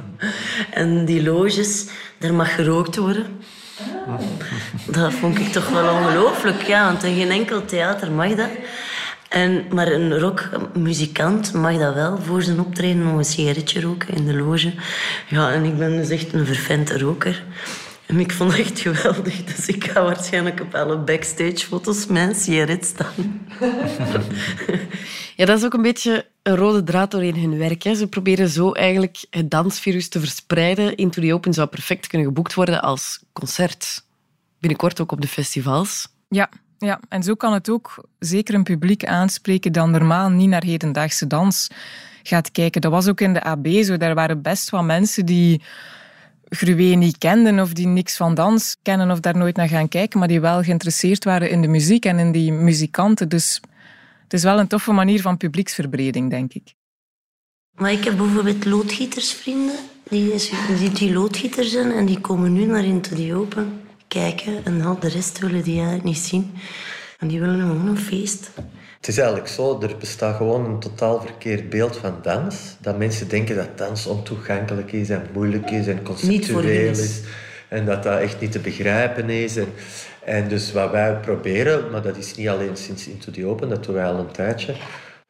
En 0.70 1.04
die 1.04 1.22
loges, 1.22 1.86
daar 2.18 2.34
mag 2.34 2.54
gerookt 2.54 2.96
worden. 2.96 3.26
Dat 4.86 5.12
vond 5.12 5.38
ik 5.38 5.52
toch 5.52 5.68
wel 5.68 5.94
ongelooflijk, 5.94 6.62
ja, 6.62 6.84
want 6.84 7.02
in 7.02 7.14
geen 7.14 7.30
enkel 7.30 7.64
theater 7.64 8.10
mag 8.10 8.34
dat. 8.34 8.50
En, 9.28 9.64
maar 9.70 9.86
een 9.86 10.18
rockmuzikant 10.18 11.52
mag 11.52 11.78
dat 11.78 11.94
wel 11.94 12.18
voor 12.18 12.42
zijn 12.42 12.60
optreden 12.60 13.02
nog 13.02 13.16
een 13.16 13.24
sigaretje 13.24 13.80
roken 13.80 14.14
in 14.14 14.26
de 14.26 14.34
loge. 14.34 14.72
Ja, 15.28 15.52
en 15.52 15.64
ik 15.64 15.78
ben 15.78 15.96
dus 15.96 16.08
echt 16.08 16.32
een 16.32 16.46
vervente 16.46 16.98
roker. 16.98 17.44
En 18.06 18.20
ik 18.20 18.32
vond 18.32 18.50
het 18.56 18.60
echt 18.60 18.80
geweldig. 18.80 19.44
Dus 19.44 19.66
ik 19.66 19.84
ga 19.84 20.02
waarschijnlijk 20.02 20.60
op 20.60 20.74
alle 20.74 20.96
backstage-foto's 20.98 22.06
mijn 22.06 22.34
sigaret 22.34 22.84
staan. 22.84 23.46
Ja, 25.40 25.46
dat 25.46 25.58
is 25.58 25.64
ook 25.64 25.74
een 25.74 25.82
beetje 25.82 26.26
een 26.42 26.56
rode 26.56 26.82
draad 26.82 27.10
doorheen 27.10 27.40
hun 27.40 27.58
werk. 27.58 27.82
Hè. 27.82 27.94
Ze 27.94 28.06
proberen 28.06 28.48
zo 28.48 28.72
eigenlijk 28.72 29.24
het 29.30 29.50
dansvirus 29.50 30.08
te 30.08 30.20
verspreiden. 30.20 30.96
Into 30.96 31.22
the 31.22 31.34
Open 31.34 31.54
zou 31.54 31.68
perfect 31.68 32.06
kunnen 32.06 32.26
geboekt 32.26 32.54
worden 32.54 32.82
als 32.82 33.22
concert. 33.32 34.04
Binnenkort 34.58 35.00
ook 35.00 35.12
op 35.12 35.20
de 35.20 35.28
festivals. 35.28 36.08
Ja, 36.28 36.48
ja, 36.78 37.00
en 37.08 37.22
zo 37.22 37.34
kan 37.34 37.52
het 37.52 37.70
ook 37.70 38.08
zeker 38.18 38.54
een 38.54 38.62
publiek 38.62 39.04
aanspreken 39.04 39.72
dat 39.72 39.88
normaal 39.88 40.28
niet 40.28 40.48
naar 40.48 40.64
hedendaagse 40.64 41.26
dans 41.26 41.70
gaat 42.22 42.50
kijken. 42.50 42.80
Dat 42.80 42.92
was 42.92 43.08
ook 43.08 43.20
in 43.20 43.32
de 43.32 43.42
AB 43.42 43.66
zo. 43.66 43.96
Daar 43.96 44.14
waren 44.14 44.42
best 44.42 44.70
wat 44.70 44.84
mensen 44.84 45.26
die 45.26 45.62
Gruwe 46.48 46.82
niet 46.82 47.18
kenden 47.18 47.60
of 47.60 47.72
die 47.72 47.86
niks 47.86 48.16
van 48.16 48.34
dans 48.34 48.76
kennen 48.82 49.10
of 49.10 49.20
daar 49.20 49.36
nooit 49.36 49.56
naar 49.56 49.68
gaan 49.68 49.88
kijken, 49.88 50.18
maar 50.18 50.28
die 50.28 50.40
wel 50.40 50.62
geïnteresseerd 50.62 51.24
waren 51.24 51.50
in 51.50 51.62
de 51.62 51.68
muziek 51.68 52.04
en 52.04 52.18
in 52.18 52.32
die 52.32 52.52
muzikanten. 52.52 53.28
Dus 53.28 53.60
het 54.30 54.38
is 54.38 54.44
wel 54.44 54.58
een 54.58 54.66
toffe 54.66 54.92
manier 54.92 55.20
van 55.20 55.36
publieksverbreding, 55.36 56.30
denk 56.30 56.52
ik. 56.52 56.74
Maar 57.70 57.92
ik 57.92 58.04
heb 58.04 58.16
bijvoorbeeld 58.16 58.64
loodgietersvrienden. 58.64 59.74
Die, 60.08 60.32
is- 60.32 60.50
die, 60.78 60.90
die 60.90 61.12
loodgieter 61.12 61.64
zijn 61.64 61.92
en 61.92 62.06
die 62.06 62.20
komen 62.20 62.52
nu 62.52 62.64
naar 62.64 62.84
Into 62.84 63.16
the 63.16 63.34
Open 63.34 63.80
kijken. 64.08 64.64
En 64.64 64.82
al 64.82 64.98
de 64.98 65.08
rest 65.08 65.38
willen 65.38 65.62
die 65.62 65.74
eigenlijk 65.74 66.04
niet 66.04 66.18
zien. 66.18 66.50
En 67.18 67.28
die 67.28 67.40
willen 67.40 67.60
gewoon 67.60 67.86
een 67.88 67.98
feest. 67.98 68.50
Het 68.96 69.08
is 69.08 69.18
eigenlijk 69.18 69.48
zo, 69.48 69.80
er 69.80 69.96
bestaat 69.98 70.36
gewoon 70.36 70.64
een 70.64 70.80
totaal 70.80 71.20
verkeerd 71.20 71.70
beeld 71.70 71.96
van 71.96 72.14
dans. 72.22 72.76
Dat 72.80 72.98
mensen 72.98 73.28
denken 73.28 73.56
dat 73.56 73.78
dans 73.78 74.06
ontoegankelijk 74.06 74.92
is 74.92 75.10
en 75.10 75.26
moeilijk 75.32 75.70
is 75.70 75.86
en 75.86 76.02
conceptueel 76.02 76.90
is. 76.90 77.20
En 77.68 77.84
dat 77.86 78.02
dat 78.02 78.20
echt 78.20 78.40
niet 78.40 78.52
te 78.52 78.58
begrijpen 78.58 79.30
is. 79.30 79.56
En, 79.56 79.68
en 80.30 80.48
dus 80.48 80.72
wat 80.72 80.90
wij 80.90 81.14
proberen, 81.20 81.90
maar 81.90 82.02
dat 82.02 82.16
is 82.16 82.34
niet 82.34 82.48
alleen 82.48 82.76
sinds 82.76 83.08
Into 83.08 83.32
the 83.32 83.46
Open, 83.46 83.68
dat 83.68 83.84
doen 83.84 83.94
wij 83.94 84.04
al 84.04 84.18
een 84.18 84.30
tijdje. 84.30 84.72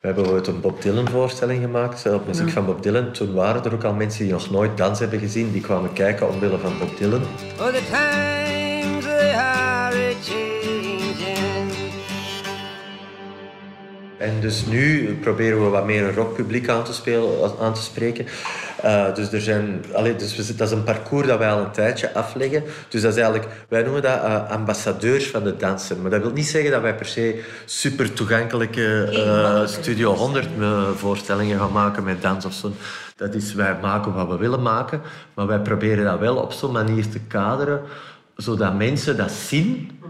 We 0.00 0.06
hebben 0.06 0.28
ooit 0.28 0.46
een 0.46 0.60
Bob 0.60 0.82
Dylan 0.82 1.08
voorstelling 1.08 1.62
gemaakt, 1.62 2.12
op 2.12 2.26
muziek 2.26 2.50
van 2.50 2.66
Bob 2.66 2.82
Dylan. 2.82 3.12
Toen 3.12 3.34
waren 3.34 3.64
er 3.64 3.74
ook 3.74 3.84
al 3.84 3.94
mensen 3.94 4.24
die 4.24 4.32
nog 4.32 4.50
nooit 4.50 4.76
dans 4.76 4.98
hebben 4.98 5.18
gezien, 5.18 5.52
die 5.52 5.60
kwamen 5.60 5.92
kijken 5.92 6.28
omwille 6.28 6.58
van 6.58 6.78
Bob 6.78 6.96
Dylan. 6.98 7.22
Oh, 7.58 7.66
the 7.66 7.82
times 7.90 9.04
they 9.04 9.34
are. 9.34 9.70
En 14.20 14.40
dus 14.40 14.66
nu 14.66 15.14
proberen 15.20 15.64
we 15.64 15.68
wat 15.68 15.86
meer 15.86 16.04
een 16.04 16.14
rockpubliek 16.14 16.68
aan 16.68 16.84
te, 16.84 16.92
spelen, 16.92 17.58
aan 17.60 17.74
te 17.74 17.82
spreken. 17.82 18.26
Eh, 18.82 19.14
dus 19.14 19.32
er 19.32 19.40
zijn, 19.40 19.84
allee, 19.92 20.16
dus 20.16 20.36
we, 20.36 20.54
dat 20.54 20.68
is 20.68 20.74
een 20.74 20.84
parcours 20.84 21.26
dat 21.26 21.38
wij 21.38 21.50
al 21.50 21.58
een 21.58 21.70
tijdje 21.70 22.14
afleggen. 22.14 22.62
Dus 22.88 23.02
dat 23.02 23.16
is 23.16 23.22
eigenlijk, 23.22 23.48
wij 23.68 23.82
noemen 23.82 24.02
dat 24.02 24.22
eh, 24.22 24.50
ambassadeurs 24.50 25.26
van 25.26 25.44
de 25.44 25.56
dansen. 25.56 26.02
Maar 26.02 26.10
dat 26.10 26.22
wil 26.22 26.32
niet 26.32 26.46
zeggen 26.46 26.70
dat 26.70 26.82
wij 26.82 26.94
per 26.94 27.06
se 27.06 27.44
super 27.64 28.12
toegankelijke 28.12 29.04
eh, 29.04 29.66
Studio 29.66 30.14
100 30.14 30.48
eh, 30.58 30.88
voorstellingen 30.96 31.58
gaan 31.58 31.72
maken 31.72 32.04
met 32.04 32.22
dans 32.22 32.44
of 32.44 32.52
zo. 32.52 32.72
Dat 33.16 33.34
is, 33.34 33.54
wij 33.54 33.76
maken 33.82 34.12
wat 34.12 34.28
we 34.28 34.36
willen 34.36 34.62
maken, 34.62 35.00
maar 35.34 35.46
wij 35.46 35.60
proberen 35.60 36.04
dat 36.04 36.18
wel 36.18 36.36
op 36.36 36.52
zo'n 36.52 36.72
manier 36.72 37.08
te 37.08 37.20
kaderen 37.20 37.80
zodat 38.36 38.74
mensen 38.74 39.16
dat 39.16 39.30
zien 39.30 40.00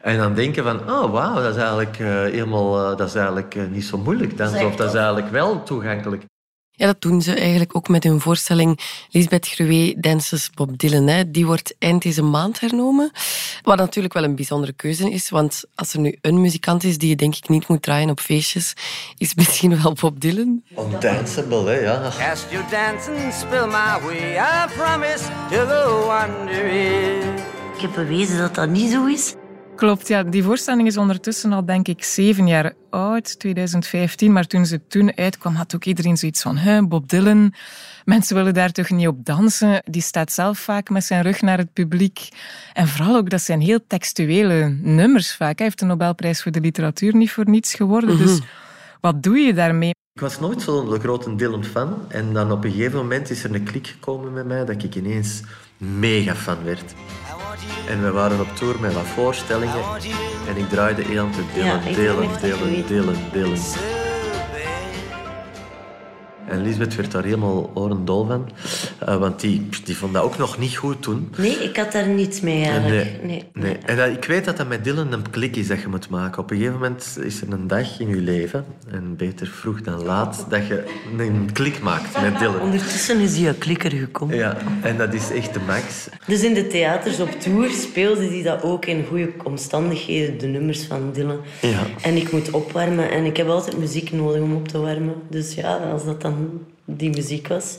en 0.00 0.18
dan 0.18 0.34
denken 0.34 0.64
van, 0.64 0.90
oh 0.90 1.12
wauw, 1.12 1.34
dat 1.34 1.54
is 1.54 1.60
eigenlijk, 1.60 1.98
eh, 1.98 2.06
helemaal, 2.06 2.96
dat 2.96 3.08
is 3.08 3.14
eigenlijk 3.14 3.56
niet 3.70 3.84
zo 3.84 3.98
moeilijk. 3.98 4.36
Dan, 4.36 4.64
of 4.64 4.76
dat 4.76 4.88
is 4.88 4.94
eigenlijk 4.94 5.30
wel 5.30 5.62
toegankelijk. 5.62 6.24
Ja, 6.78 6.86
dat 6.86 7.00
doen 7.00 7.22
ze 7.22 7.34
eigenlijk 7.34 7.76
ook 7.76 7.88
met 7.88 8.04
hun 8.04 8.20
voorstelling 8.20 8.80
Lisbeth 9.10 9.48
Gruwe 9.48 9.94
Dances 10.00 10.50
Bob 10.54 10.78
Dylan. 10.78 11.06
Hè. 11.06 11.30
Die 11.30 11.46
wordt 11.46 11.74
eind 11.78 12.02
deze 12.02 12.22
maand 12.22 12.60
hernomen. 12.60 13.10
Wat 13.62 13.76
natuurlijk 13.76 14.14
wel 14.14 14.24
een 14.24 14.34
bijzondere 14.34 14.72
keuze 14.72 15.10
is, 15.10 15.28
want 15.28 15.64
als 15.74 15.92
er 15.92 16.00
nu 16.00 16.18
een 16.20 16.40
muzikant 16.40 16.84
is 16.84 16.98
die 16.98 17.08
je 17.08 17.16
denk 17.16 17.36
ik 17.36 17.48
niet 17.48 17.68
moet 17.68 17.82
draaien 17.82 18.10
op 18.10 18.20
feestjes, 18.20 18.74
is 19.18 19.28
het 19.28 19.36
misschien 19.46 19.82
wel 19.82 19.92
Bob 20.00 20.20
Dylan. 20.20 20.62
Undanceable, 20.78 21.64
hè, 21.64 21.78
ja. 21.78 22.12
Cast 22.18 22.46
your 22.50 22.70
dance 22.70 23.10
and 23.10 23.34
spill 23.34 23.66
my 23.66 24.00
way. 24.02 24.36
I 24.36 24.66
promise 24.76 25.24
to 25.50 25.66
go 25.66 26.04
wonder 26.04 26.64
it. 26.66 27.24
Ik 27.74 27.82
heb 27.82 27.92
bewezen 27.94 28.38
dat 28.38 28.54
dat 28.54 28.68
niet 28.68 28.90
zo 28.90 29.06
is. 29.06 29.34
Klopt, 29.76 30.08
ja. 30.08 30.22
Die 30.22 30.42
voorstelling 30.42 30.88
is 30.88 30.96
ondertussen 30.96 31.52
al, 31.52 31.64
denk 31.64 31.88
ik, 31.88 32.04
zeven 32.04 32.46
jaar 32.46 32.72
oud, 32.90 33.38
2015. 33.38 34.32
Maar 34.32 34.46
toen 34.46 34.66
ze 34.66 34.86
toen 34.86 35.16
uitkwam, 35.16 35.54
had 35.54 35.74
ook 35.74 35.84
iedereen 35.84 36.16
zoiets 36.16 36.42
van, 36.42 36.56
hè, 36.56 36.86
Bob 36.86 37.08
Dylan, 37.08 37.54
mensen 38.04 38.36
willen 38.36 38.54
daar 38.54 38.72
toch 38.72 38.90
niet 38.90 39.08
op 39.08 39.24
dansen? 39.24 39.82
Die 39.84 40.02
staat 40.02 40.32
zelf 40.32 40.58
vaak 40.58 40.88
met 40.90 41.04
zijn 41.04 41.22
rug 41.22 41.40
naar 41.40 41.58
het 41.58 41.72
publiek. 41.72 42.28
En 42.72 42.88
vooral 42.88 43.16
ook, 43.16 43.30
dat 43.30 43.40
zijn 43.40 43.60
heel 43.60 43.80
textuele 43.86 44.76
nummers 44.82 45.34
vaak. 45.34 45.58
Hij 45.58 45.66
heeft 45.66 45.78
de 45.78 45.84
Nobelprijs 45.84 46.42
voor 46.42 46.52
de 46.52 46.60
literatuur 46.60 47.16
niet 47.16 47.30
voor 47.30 47.48
niets 47.48 47.74
geworden. 47.74 48.18
Dus 48.18 48.40
wat 49.00 49.22
doe 49.22 49.38
je 49.38 49.54
daarmee? 49.54 49.94
Ik 50.12 50.20
was 50.20 50.40
nooit 50.40 50.62
zo'n 50.62 51.00
grote 51.00 51.34
Dylan 51.34 51.64
fan. 51.64 51.94
En 52.08 52.32
dan 52.32 52.52
op 52.52 52.64
een 52.64 52.70
gegeven 52.70 52.98
moment 52.98 53.30
is 53.30 53.44
er 53.44 53.54
een 53.54 53.64
klik 53.64 53.86
gekomen 53.86 54.32
met 54.32 54.46
mij 54.46 54.64
dat 54.64 54.82
ik 54.82 54.94
ineens 54.94 55.42
mega 55.78 56.34
fan 56.34 56.64
werd. 56.64 56.94
En 57.88 58.02
we 58.02 58.10
waren 58.10 58.40
op 58.40 58.56
tour 58.56 58.80
met 58.80 58.94
wat 58.94 59.06
voorstellingen. 59.06 59.84
En 60.48 60.56
ik 60.56 60.68
draaide 60.68 61.02
heel 61.02 61.30
te 61.30 61.42
delen, 61.54 61.82
delen, 61.94 62.28
delen, 62.40 62.86
delen, 62.86 63.16
delen. 63.32 63.95
En 66.48 66.62
Lisbeth 66.62 66.94
werd 66.94 67.12
daar 67.12 67.24
helemaal 67.24 67.70
orendol 67.74 68.26
van. 68.26 68.48
Uh, 69.08 69.16
want 69.16 69.40
die, 69.40 69.68
die 69.84 69.96
vond 69.96 70.12
dat 70.12 70.22
ook 70.22 70.38
nog 70.38 70.58
niet 70.58 70.76
goed 70.76 71.02
toen. 71.02 71.28
Nee, 71.36 71.56
ik 71.56 71.76
had 71.76 71.92
daar 71.92 72.08
niets 72.08 72.40
mee 72.40 72.64
eigenlijk. 72.64 73.04
Nee, 73.04 73.20
nee, 73.22 73.44
nee. 73.52 73.76
En 73.84 73.96
dat, 73.96 74.08
ik 74.08 74.24
weet 74.24 74.44
dat 74.44 74.56
dat 74.56 74.68
met 74.68 74.84
Dylan 74.84 75.12
een 75.12 75.30
klik 75.30 75.56
is 75.56 75.66
dat 75.66 75.80
je 75.80 75.88
moet 75.88 76.08
maken. 76.08 76.42
Op 76.42 76.50
een 76.50 76.56
gegeven 76.56 76.78
moment 76.78 77.18
is 77.22 77.40
er 77.40 77.52
een 77.52 77.66
dag 77.66 78.00
in 78.00 78.08
je 78.08 78.16
leven, 78.16 78.64
en 78.90 79.16
beter 79.16 79.46
vroeg 79.46 79.80
dan 79.80 80.02
laat, 80.02 80.46
dat 80.48 80.66
je 80.66 80.84
een 81.18 81.52
klik 81.52 81.80
maakt 81.80 82.22
met 82.22 82.38
Dylan. 82.40 82.60
Ondertussen 82.60 83.20
is 83.20 83.38
hij 83.38 83.48
een 83.48 83.58
klikker 83.58 83.90
gekomen. 83.90 84.36
Ja, 84.36 84.56
en 84.82 84.96
dat 84.96 85.14
is 85.14 85.30
echt 85.30 85.54
de 85.54 85.60
max. 85.66 86.08
Dus 86.26 86.42
in 86.42 86.54
de 86.54 86.66
theaters 86.66 87.20
op 87.20 87.40
tour 87.40 87.70
speelde 87.70 88.28
hij 88.28 88.42
dat 88.42 88.62
ook 88.62 88.86
in 88.86 89.04
goede 89.08 89.32
omstandigheden, 89.44 90.38
de 90.38 90.46
nummers 90.46 90.84
van 90.84 91.10
Dylan. 91.12 91.40
Ja. 91.60 91.82
En 92.02 92.16
ik 92.16 92.32
moet 92.32 92.50
opwarmen 92.50 93.10
en 93.10 93.24
ik 93.24 93.36
heb 93.36 93.48
altijd 93.48 93.78
muziek 93.78 94.12
nodig 94.12 94.42
om 94.42 94.54
op 94.54 94.68
te 94.68 94.78
warmen. 94.78 95.14
Dus 95.28 95.54
ja, 95.54 95.76
als 95.76 96.04
dat 96.04 96.20
dan 96.20 96.35
die 96.84 97.10
muziek 97.10 97.48
was, 97.48 97.78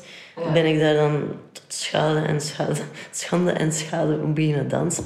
ben 0.54 0.66
ik 0.66 0.80
daar 0.80 0.96
dan 0.96 1.24
tot 1.52 1.64
schade 1.68 2.20
en 2.20 2.42
schade, 2.42 2.82
schande 3.12 3.52
en 3.52 3.74
schade 3.74 4.20
om 4.24 4.34
beginnen 4.34 4.68
dansen. 4.68 5.06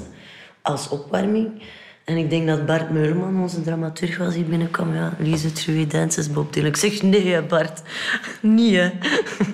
Als 0.62 0.88
opwarming. 0.88 1.62
En 2.04 2.16
ik 2.16 2.30
denk 2.30 2.46
dat 2.46 2.66
Bart 2.66 2.90
Meuleman, 2.90 3.42
onze 3.42 3.62
dramaturg, 3.62 4.18
was 4.18 4.34
die 4.34 4.44
binnenkwam. 4.44 4.94
Ja, 4.94 5.12
Lise 5.18 5.52
True 5.52 5.86
Dances, 5.86 6.30
Bob 6.30 6.52
Dylan. 6.52 6.68
Ik 6.68 6.76
zeg, 6.76 7.02
nee 7.02 7.42
Bart. 7.42 7.82
Niet 8.40 8.74
hè. 8.74 8.90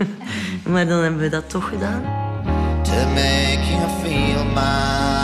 maar 0.72 0.86
dan 0.86 1.02
hebben 1.02 1.20
we 1.20 1.28
dat 1.28 1.50
toch 1.50 1.68
gedaan. 1.68 2.02
To 2.82 3.08
make 3.08 3.70
you 3.70 3.88
feel 4.02 4.44
my 4.44 5.17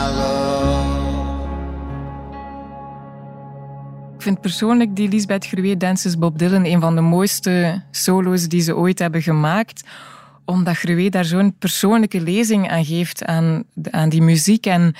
vind 4.25 4.41
persoonlijk 4.41 4.95
die 4.95 5.09
Lisbeth 5.09 5.45
Gruwe 5.45 5.77
Dances 5.77 6.17
Bob 6.17 6.39
Dylan 6.39 6.65
een 6.65 6.81
van 6.81 6.95
de 6.95 7.01
mooiste 7.01 7.83
solo's 7.91 8.47
die 8.47 8.61
ze 8.61 8.75
ooit 8.75 8.99
hebben 8.99 9.21
gemaakt 9.21 9.83
omdat 10.45 10.77
Gruwe 10.77 11.09
daar 11.09 11.25
zo'n 11.25 11.55
persoonlijke 11.59 12.21
lezing 12.21 12.69
aan 12.69 12.85
geeft 12.85 13.25
aan, 13.25 13.63
aan 13.91 14.09
die 14.09 14.21
muziek. 14.21 14.65
En 14.65 14.95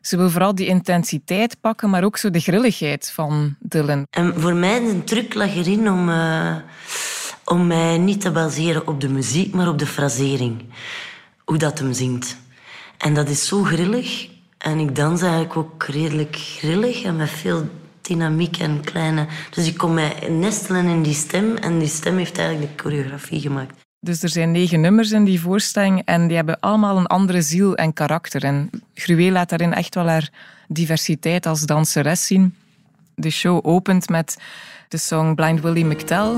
ze 0.00 0.16
wil 0.16 0.30
vooral 0.30 0.54
die 0.54 0.66
intensiteit 0.66 1.56
pakken, 1.60 1.90
maar 1.90 2.04
ook 2.04 2.16
zo 2.16 2.30
de 2.30 2.40
grilligheid 2.40 3.10
van 3.14 3.56
Dylan. 3.58 4.06
En 4.10 4.40
voor 4.40 4.54
mij 4.54 4.80
de 4.80 5.04
truc 5.04 5.34
lag 5.34 5.56
erin 5.56 5.90
om, 5.90 6.08
uh, 6.08 6.56
om 7.44 7.66
mij 7.66 7.98
niet 7.98 8.20
te 8.20 8.30
baseren 8.30 8.86
op 8.86 9.00
de 9.00 9.08
muziek, 9.08 9.54
maar 9.54 9.68
op 9.68 9.78
de 9.78 9.86
frasering. 9.86 10.64
Hoe 11.44 11.58
dat 11.58 11.78
hem 11.78 11.92
zingt. 11.92 12.36
En 12.98 13.14
dat 13.14 13.28
is 13.28 13.46
zo 13.46 13.62
grillig. 13.62 14.28
En 14.58 14.78
ik 14.78 14.96
dans 14.96 15.22
eigenlijk 15.22 15.56
ook 15.56 15.84
redelijk 15.84 16.36
grillig 16.36 17.02
en 17.02 17.16
met 17.16 17.30
veel 17.30 17.68
dynamiek 18.02 18.56
en 18.56 18.80
kleine... 18.84 19.26
Dus 19.50 19.66
ik 19.66 19.76
kon 19.76 19.94
mij 19.94 20.28
nestelen 20.28 20.86
in 20.86 21.02
die 21.02 21.14
stem 21.14 21.56
en 21.56 21.78
die 21.78 21.88
stem 21.88 22.16
heeft 22.16 22.38
eigenlijk 22.38 22.76
de 22.76 22.82
choreografie 22.82 23.40
gemaakt. 23.40 23.74
Dus 24.00 24.22
er 24.22 24.28
zijn 24.28 24.50
negen 24.50 24.80
nummers 24.80 25.10
in 25.10 25.24
die 25.24 25.40
voorstelling 25.40 26.02
en 26.04 26.26
die 26.26 26.36
hebben 26.36 26.60
allemaal 26.60 26.96
een 26.96 27.06
andere 27.06 27.42
ziel 27.42 27.76
en 27.76 27.92
karakter. 27.92 28.44
En 28.44 28.70
Gruwe 28.94 29.30
laat 29.30 29.48
daarin 29.48 29.74
echt 29.74 29.94
wel 29.94 30.06
haar 30.06 30.30
diversiteit 30.68 31.46
als 31.46 31.60
danseres 31.60 32.26
zien. 32.26 32.54
De 33.14 33.30
show 33.30 33.66
opent 33.66 34.08
met 34.08 34.36
de 34.88 34.98
song 34.98 35.34
Blind 35.34 35.60
Willie 35.60 35.84
McTell. 35.84 36.36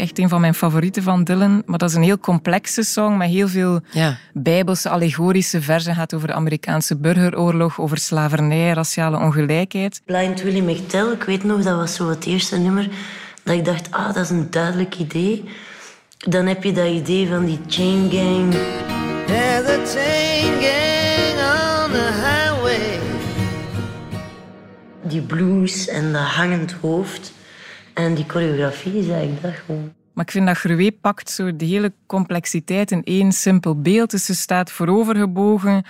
Echt 0.00 0.18
een 0.18 0.28
van 0.28 0.40
mijn 0.40 0.54
favorieten 0.54 1.02
van 1.02 1.24
Dylan. 1.24 1.62
Maar 1.66 1.78
dat 1.78 1.90
is 1.90 1.96
een 1.96 2.02
heel 2.02 2.18
complexe 2.18 2.82
song 2.82 3.16
met 3.16 3.28
heel 3.28 3.48
veel 3.48 3.80
ja. 3.90 4.16
bijbelse, 4.32 4.88
allegorische 4.88 5.62
versen. 5.62 5.94
gaat 5.94 6.14
over 6.14 6.28
de 6.28 6.34
Amerikaanse 6.34 6.96
burgeroorlog, 6.96 7.80
over 7.80 7.98
slavernij, 7.98 8.72
raciale 8.72 9.18
ongelijkheid. 9.18 10.00
Blind 10.04 10.42
Willie 10.42 10.62
McTell, 10.62 11.12
ik 11.12 11.22
weet 11.22 11.44
nog, 11.44 11.62
dat 11.62 11.76
was 11.76 11.94
zo 11.94 12.08
het 12.08 12.26
eerste 12.26 12.58
nummer 12.58 12.88
dat 13.42 13.54
ik 13.54 13.64
dacht, 13.64 13.90
ah, 13.90 14.14
dat 14.14 14.24
is 14.24 14.30
een 14.30 14.50
duidelijk 14.50 14.98
idee. 14.98 15.44
Dan 16.18 16.46
heb 16.46 16.64
je 16.64 16.72
dat 16.72 16.86
idee 16.86 17.28
van 17.28 17.44
die 17.44 17.60
chain 17.68 18.10
gang. 18.10 18.54
A 19.30 19.62
chain 19.86 20.60
gang 20.60 21.38
on 21.84 21.90
the 21.92 22.10
highway. 22.12 22.98
Die 25.02 25.20
blues 25.20 25.88
en 25.88 26.12
dat 26.12 26.22
hangend 26.22 26.72
hoofd. 26.72 27.32
En 27.94 28.14
die 28.14 28.24
choreografie 28.26 28.98
is 28.98 29.08
eigenlijk 29.08 29.42
dat 29.42 29.52
gewoon. 29.66 29.92
Maar 30.12 30.24
ik 30.24 30.30
vind 30.30 30.46
dat 30.46 30.56
Gruwe 30.56 30.92
pakt 30.92 31.30
zo 31.30 31.56
de 31.56 31.64
hele 31.64 31.92
complexiteit 32.06 32.90
in 32.90 33.04
één 33.04 33.32
simpel 33.32 33.80
beeld. 33.80 34.10
Dus 34.10 34.24
ze 34.24 34.34
staat 34.34 34.70
voorovergebogen, 34.70 35.84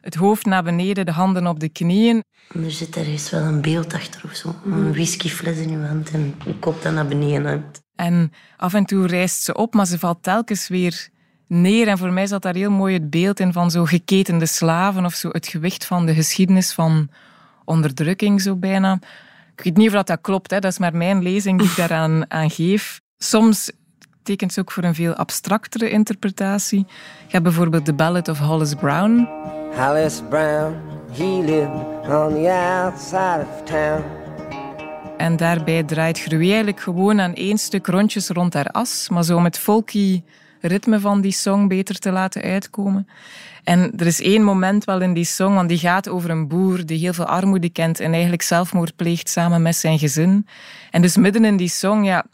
het 0.00 0.14
hoofd 0.14 0.46
naar 0.46 0.62
beneden, 0.62 1.06
de 1.06 1.12
handen 1.12 1.46
op 1.46 1.60
de 1.60 1.68
knieën. 1.68 2.24
er 2.54 2.70
zit 2.70 2.96
ergens 2.96 3.30
wel 3.30 3.42
een 3.42 3.60
beeld 3.60 3.94
achter 3.94 4.20
of 4.24 4.34
zo. 4.34 4.54
Een 4.64 4.92
whiskyfles 4.92 5.58
in 5.58 5.70
uw 5.70 5.82
hand 5.82 6.10
en 6.10 6.34
je 6.44 6.54
kop 6.58 6.82
dan 6.82 6.94
naar 6.94 7.06
beneden. 7.06 7.64
En 7.94 8.32
af 8.56 8.74
en 8.74 8.84
toe 8.84 9.06
rijst 9.06 9.42
ze 9.42 9.54
op, 9.54 9.74
maar 9.74 9.86
ze 9.86 9.98
valt 9.98 10.22
telkens 10.22 10.68
weer 10.68 11.08
neer. 11.46 11.88
En 11.88 11.98
voor 11.98 12.12
mij 12.12 12.26
zat 12.26 12.42
daar 12.42 12.54
heel 12.54 12.70
mooi 12.70 12.94
het 12.94 13.10
beeld 13.10 13.40
in 13.40 13.52
van 13.52 13.70
zo 13.70 13.84
geketende 13.84 14.46
slaven 14.46 15.04
of 15.04 15.14
zo 15.14 15.28
het 15.28 15.46
gewicht 15.46 15.84
van 15.84 16.06
de 16.06 16.14
geschiedenis 16.14 16.72
van 16.72 17.08
onderdrukking, 17.64 18.42
zo 18.42 18.56
bijna. 18.56 18.98
Ik 19.56 19.64
weet 19.64 19.76
niet 19.76 19.94
of 19.94 20.02
dat, 20.02 20.20
klopt, 20.20 20.50
hè. 20.50 20.58
dat 20.58 20.72
is 20.72 20.78
maar 20.78 20.96
mijn 20.96 21.22
lezing 21.22 21.58
die 21.58 21.68
ik 21.68 21.76
daaraan 21.76 22.24
aan 22.38 22.50
geef. 22.50 23.00
Soms 23.18 23.72
tekent 24.22 24.52
ze 24.52 24.60
ook 24.60 24.72
voor 24.72 24.84
een 24.84 24.94
veel 24.94 25.14
abstractere 25.14 25.90
interpretatie. 25.90 26.78
Je 27.26 27.32
hebt 27.32 27.44
bijvoorbeeld 27.44 27.84
The 27.84 27.94
Ballad 27.94 28.28
of 28.28 28.38
Hollis 28.38 28.74
Brown. 28.74 29.28
Hollis 29.76 30.22
Brown, 30.28 30.74
he 31.12 31.24
lived 31.24 32.08
on 32.08 32.34
the 32.34 32.50
outside 32.82 33.46
of 33.50 33.62
town. 33.64 34.02
En 35.16 35.36
daarbij 35.36 35.82
draait 35.82 36.20
Gruwe 36.20 36.44
eigenlijk 36.44 36.80
gewoon 36.80 37.20
aan 37.20 37.34
één 37.34 37.58
stuk 37.58 37.86
rondjes 37.86 38.28
rond 38.28 38.54
haar 38.54 38.68
as, 38.68 39.08
maar 39.08 39.24
zo 39.24 39.36
om 39.36 39.44
het 39.44 39.58
folky 39.58 40.22
ritme 40.60 41.00
van 41.00 41.20
die 41.20 41.32
song 41.32 41.68
beter 41.68 41.98
te 41.98 42.10
laten 42.10 42.42
uitkomen. 42.42 43.08
En 43.66 43.92
er 43.96 44.06
is 44.06 44.20
één 44.20 44.42
moment 44.42 44.84
wel 44.84 45.00
in 45.00 45.12
die 45.12 45.24
song, 45.24 45.54
want 45.54 45.68
die 45.68 45.78
gaat 45.78 46.08
over 46.08 46.30
een 46.30 46.48
boer 46.48 46.86
die 46.86 46.98
heel 46.98 47.12
veel 47.12 47.24
armoede 47.24 47.68
kent 47.68 48.00
en 48.00 48.12
eigenlijk 48.12 48.42
zelfmoord 48.42 48.96
pleegt 48.96 49.28
samen 49.28 49.62
met 49.62 49.76
zijn 49.76 49.98
gezin. 49.98 50.46
En 50.90 51.02
dus 51.02 51.16
midden 51.16 51.44
in 51.44 51.56
die 51.56 51.68
song, 51.68 52.04
ja, 52.04 52.24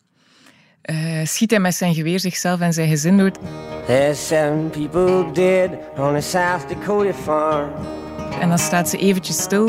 uh, 0.90 0.96
schiet 1.24 1.50
hij 1.50 1.60
met 1.60 1.74
zijn 1.74 1.94
geweer 1.94 2.20
zichzelf 2.20 2.60
en 2.60 2.72
zijn 2.72 2.88
gezin 2.88 3.18
dood. 3.18 3.38
There's 3.86 4.26
seven 4.26 4.70
people 4.70 5.32
dead 5.32 5.70
on 5.96 6.14
a 6.14 6.20
South 6.20 6.68
Dakota 6.68 7.12
farm. 7.12 7.70
En 8.40 8.48
dan 8.48 8.58
staat 8.58 8.88
ze 8.88 8.98
eventjes 8.98 9.42
stil 9.42 9.68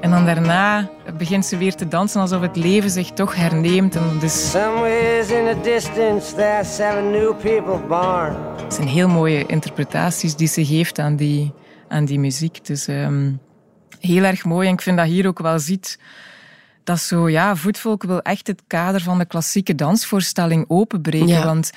en 0.00 0.10
dan 0.10 0.24
daarna 0.24 0.90
begint 1.18 1.46
ze 1.46 1.56
weer 1.56 1.74
te 1.74 1.88
dansen 1.88 2.20
alsof 2.20 2.40
het 2.40 2.56
leven 2.56 2.90
zich 2.90 3.10
toch 3.10 3.34
herneemt. 3.34 3.96
En 3.96 4.18
dus... 4.20 4.54
in 4.54 5.46
the 5.46 5.58
distance 5.62 6.34
there 6.34 6.64
seven 6.64 7.10
new 7.10 7.34
people 7.40 7.78
born. 7.88 8.51
Het 8.72 8.80
zijn 8.80 8.94
heel 8.94 9.08
mooie 9.08 9.46
interpretaties 9.46 10.36
die 10.36 10.48
ze 10.48 10.64
geeft 10.64 10.98
aan 10.98 11.16
die, 11.16 11.52
aan 11.88 12.04
die 12.04 12.18
muziek. 12.18 12.66
Dus 12.66 12.88
um, 12.88 13.40
heel 14.00 14.24
erg 14.24 14.44
mooi. 14.44 14.68
En 14.68 14.74
ik 14.74 14.80
vind 14.80 14.96
dat 14.96 15.06
hier 15.06 15.26
ook 15.26 15.38
wel 15.38 15.58
ziet 15.58 15.98
dat 16.84 17.00
zo, 17.00 17.28
ja, 17.28 17.56
Voetvolk 17.56 18.02
wil 18.02 18.22
echt 18.22 18.46
het 18.46 18.62
kader 18.66 19.00
van 19.00 19.18
de 19.18 19.24
klassieke 19.24 19.74
dansvoorstelling 19.74 20.64
openbreken. 20.68 21.44
Want 21.44 21.70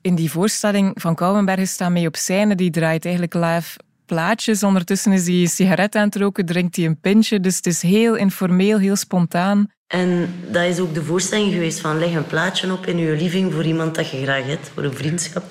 in 0.00 0.14
die 0.14 0.30
voorstelling 0.30 0.90
van 0.94 1.14
Kouwenbergen 1.14 1.66
staat 1.66 1.90
mee 1.90 2.06
op 2.06 2.16
scène, 2.16 2.54
die 2.54 2.70
draait 2.70 3.04
eigenlijk 3.04 3.34
live 3.34 3.78
plaatjes. 4.06 4.62
Ondertussen 4.62 5.12
is 5.12 5.26
hij 5.26 5.34
een 5.34 5.48
sigaret 5.48 5.94
aan 5.94 6.04
het 6.04 6.16
roken, 6.16 6.46
drinkt 6.46 6.76
hij 6.76 6.84
een 6.84 7.00
pintje. 7.00 7.40
Dus 7.40 7.56
het 7.56 7.66
is 7.66 7.82
heel 7.82 8.14
informeel, 8.14 8.78
heel 8.78 8.96
spontaan. 8.96 9.70
En 9.86 10.34
dat 10.50 10.64
is 10.64 10.78
ook 10.78 10.94
de 10.94 11.04
voorstelling 11.04 11.52
geweest 11.52 11.80
van 11.80 11.98
leg 11.98 12.14
een 12.14 12.26
plaatje 12.26 12.72
op 12.72 12.86
in 12.86 12.98
je 12.98 13.16
living 13.16 13.52
voor 13.52 13.64
iemand 13.64 13.94
dat 13.94 14.10
je 14.10 14.22
graag 14.22 14.44
hebt, 14.44 14.70
voor 14.74 14.84
een 14.84 14.94
vriendschap. 14.94 15.44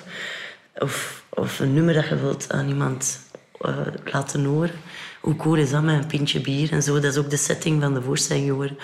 Of, 0.80 1.24
of 1.30 1.60
een 1.60 1.74
nummer 1.74 1.94
dat 1.94 2.08
je 2.08 2.16
wilt 2.16 2.52
aan 2.52 2.68
iemand 2.68 3.20
uh, 3.62 3.78
laten 4.06 4.46
horen. 4.46 4.76
Hoe 5.22 5.36
cool 5.36 5.56
is 5.56 5.70
dat 5.70 5.84
met 5.84 5.96
een 5.96 6.08
pintje 6.08 6.42
bier 6.42 6.72
en 6.72 6.84
zo? 6.84 6.94
Dat 6.94 7.12
is 7.12 7.18
ook 7.18 7.30
de 7.30 7.38
setting 7.38 7.82
van 7.82 7.94
de 7.94 8.02
voorstelling 8.02 8.48
geworden. 8.48 8.78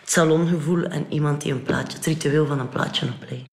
Het 0.00 0.10
salongevoel 0.10 0.84
en 0.84 1.06
iemand 1.08 1.40
die 1.42 1.52
een 1.52 1.62
plaatje, 1.62 1.96
het 1.96 2.06
ritueel 2.06 2.46
van 2.46 2.58
een 2.58 2.68
plaatje 2.68 3.06
oplegt. 3.06 3.44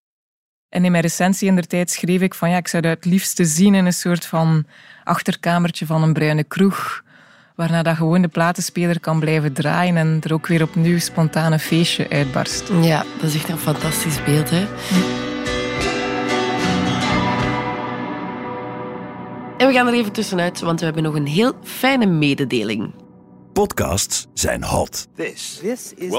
En 0.68 0.84
in 0.84 0.90
mijn 0.90 1.02
recensie 1.02 1.48
in 1.48 1.54
der 1.54 1.66
tijd 1.66 1.90
schreef 1.90 2.20
ik 2.20 2.34
van 2.34 2.50
ja, 2.50 2.56
ik 2.56 2.68
zou 2.68 2.82
dat 2.82 2.94
het 2.94 3.04
liefste 3.04 3.44
zien 3.44 3.74
in 3.74 3.84
een 3.84 3.92
soort 3.92 4.26
van 4.26 4.66
achterkamertje 5.04 5.86
van 5.86 6.02
een 6.02 6.12
bruine 6.12 6.44
kroeg. 6.44 7.04
Waarna 7.54 7.82
dat 7.82 7.96
gewoon 7.96 8.22
de 8.22 8.28
platenspeler 8.28 9.00
kan 9.00 9.20
blijven 9.20 9.52
draaien 9.52 9.96
en 9.96 10.20
er 10.22 10.32
ook 10.32 10.46
weer 10.46 10.62
opnieuw 10.62 10.98
spontaan 10.98 11.52
een 11.52 11.60
feestje 11.60 12.08
uitbarst. 12.08 12.70
Ja, 12.82 13.04
dat 13.20 13.28
is 13.28 13.34
echt 13.34 13.48
een 13.48 13.58
fantastisch 13.58 14.24
beeld. 14.24 14.50
Hè? 14.50 14.66
En 19.66 19.72
we 19.72 19.78
gaan 19.78 19.86
er 19.86 19.94
even 19.94 20.12
tussenuit, 20.12 20.60
want 20.60 20.78
we 20.78 20.84
hebben 20.84 21.02
nog 21.02 21.14
een 21.14 21.26
heel 21.26 21.52
fijne 21.62 22.06
mededeling. 22.06 22.94
Podcasts 23.52 24.26
zijn 24.34 24.64
hot. 24.64 25.08
This, 25.14 25.58
this 25.62 25.92
is 25.96 26.12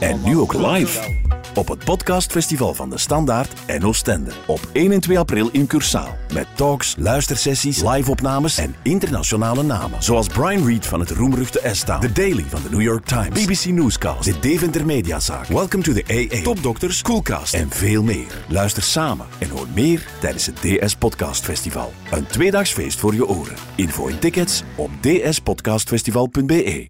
En 0.00 0.20
nu 0.24 0.38
ook 0.38 0.52
live. 0.52 1.18
Op 1.54 1.68
het 1.68 1.84
podcastfestival 1.84 2.74
van 2.74 2.90
de 2.90 2.98
Standaard 2.98 3.52
en 3.66 3.84
Oostende. 3.84 4.30
Op 4.46 4.60
1 4.72 4.92
en 4.92 5.00
2 5.00 5.18
april 5.18 5.48
in 5.52 5.66
Cursaal. 5.66 6.16
Met 6.32 6.46
talks, 6.54 6.94
luistersessies, 6.98 7.82
live-opnames 7.82 8.58
en 8.58 8.74
internationale 8.82 9.62
namen. 9.62 10.02
Zoals 10.02 10.28
Brian 10.28 10.66
Reed 10.66 10.86
van 10.86 11.00
het 11.00 11.10
roemruchte 11.10 11.60
S-Town. 11.72 12.00
The 12.00 12.12
Daily 12.12 12.44
van 12.48 12.62
de 12.62 12.70
New 12.70 12.82
York 12.82 13.04
Times. 13.04 13.44
BBC 13.44 13.64
Newscast. 13.64 14.24
De 14.24 14.38
Deventer 14.38 14.86
Mediazaak. 14.86 15.46
Welcome 15.46 15.82
to 15.82 15.92
the 15.92 16.04
AA. 16.30 16.42
Topdokters, 16.42 17.02
Coolcast 17.02 17.54
en 17.54 17.70
veel 17.70 18.02
meer. 18.02 18.44
Luister 18.48 18.82
samen 18.82 19.26
en 19.38 19.48
hoor 19.48 19.66
meer 19.74 20.06
tijdens 20.20 20.46
het 20.46 20.56
DS 20.56 20.94
Podcast 20.94 21.44
Festival. 21.44 21.92
Een 22.10 22.26
tweedaags 22.26 22.72
feest 22.72 22.98
voor 22.98 23.14
je 23.14 23.28
oren. 23.28 23.56
Info 23.74 24.08
en 24.08 24.18
tickets 24.18 24.62
op 24.76 24.90
dspodcastfestival.be. 25.00 26.88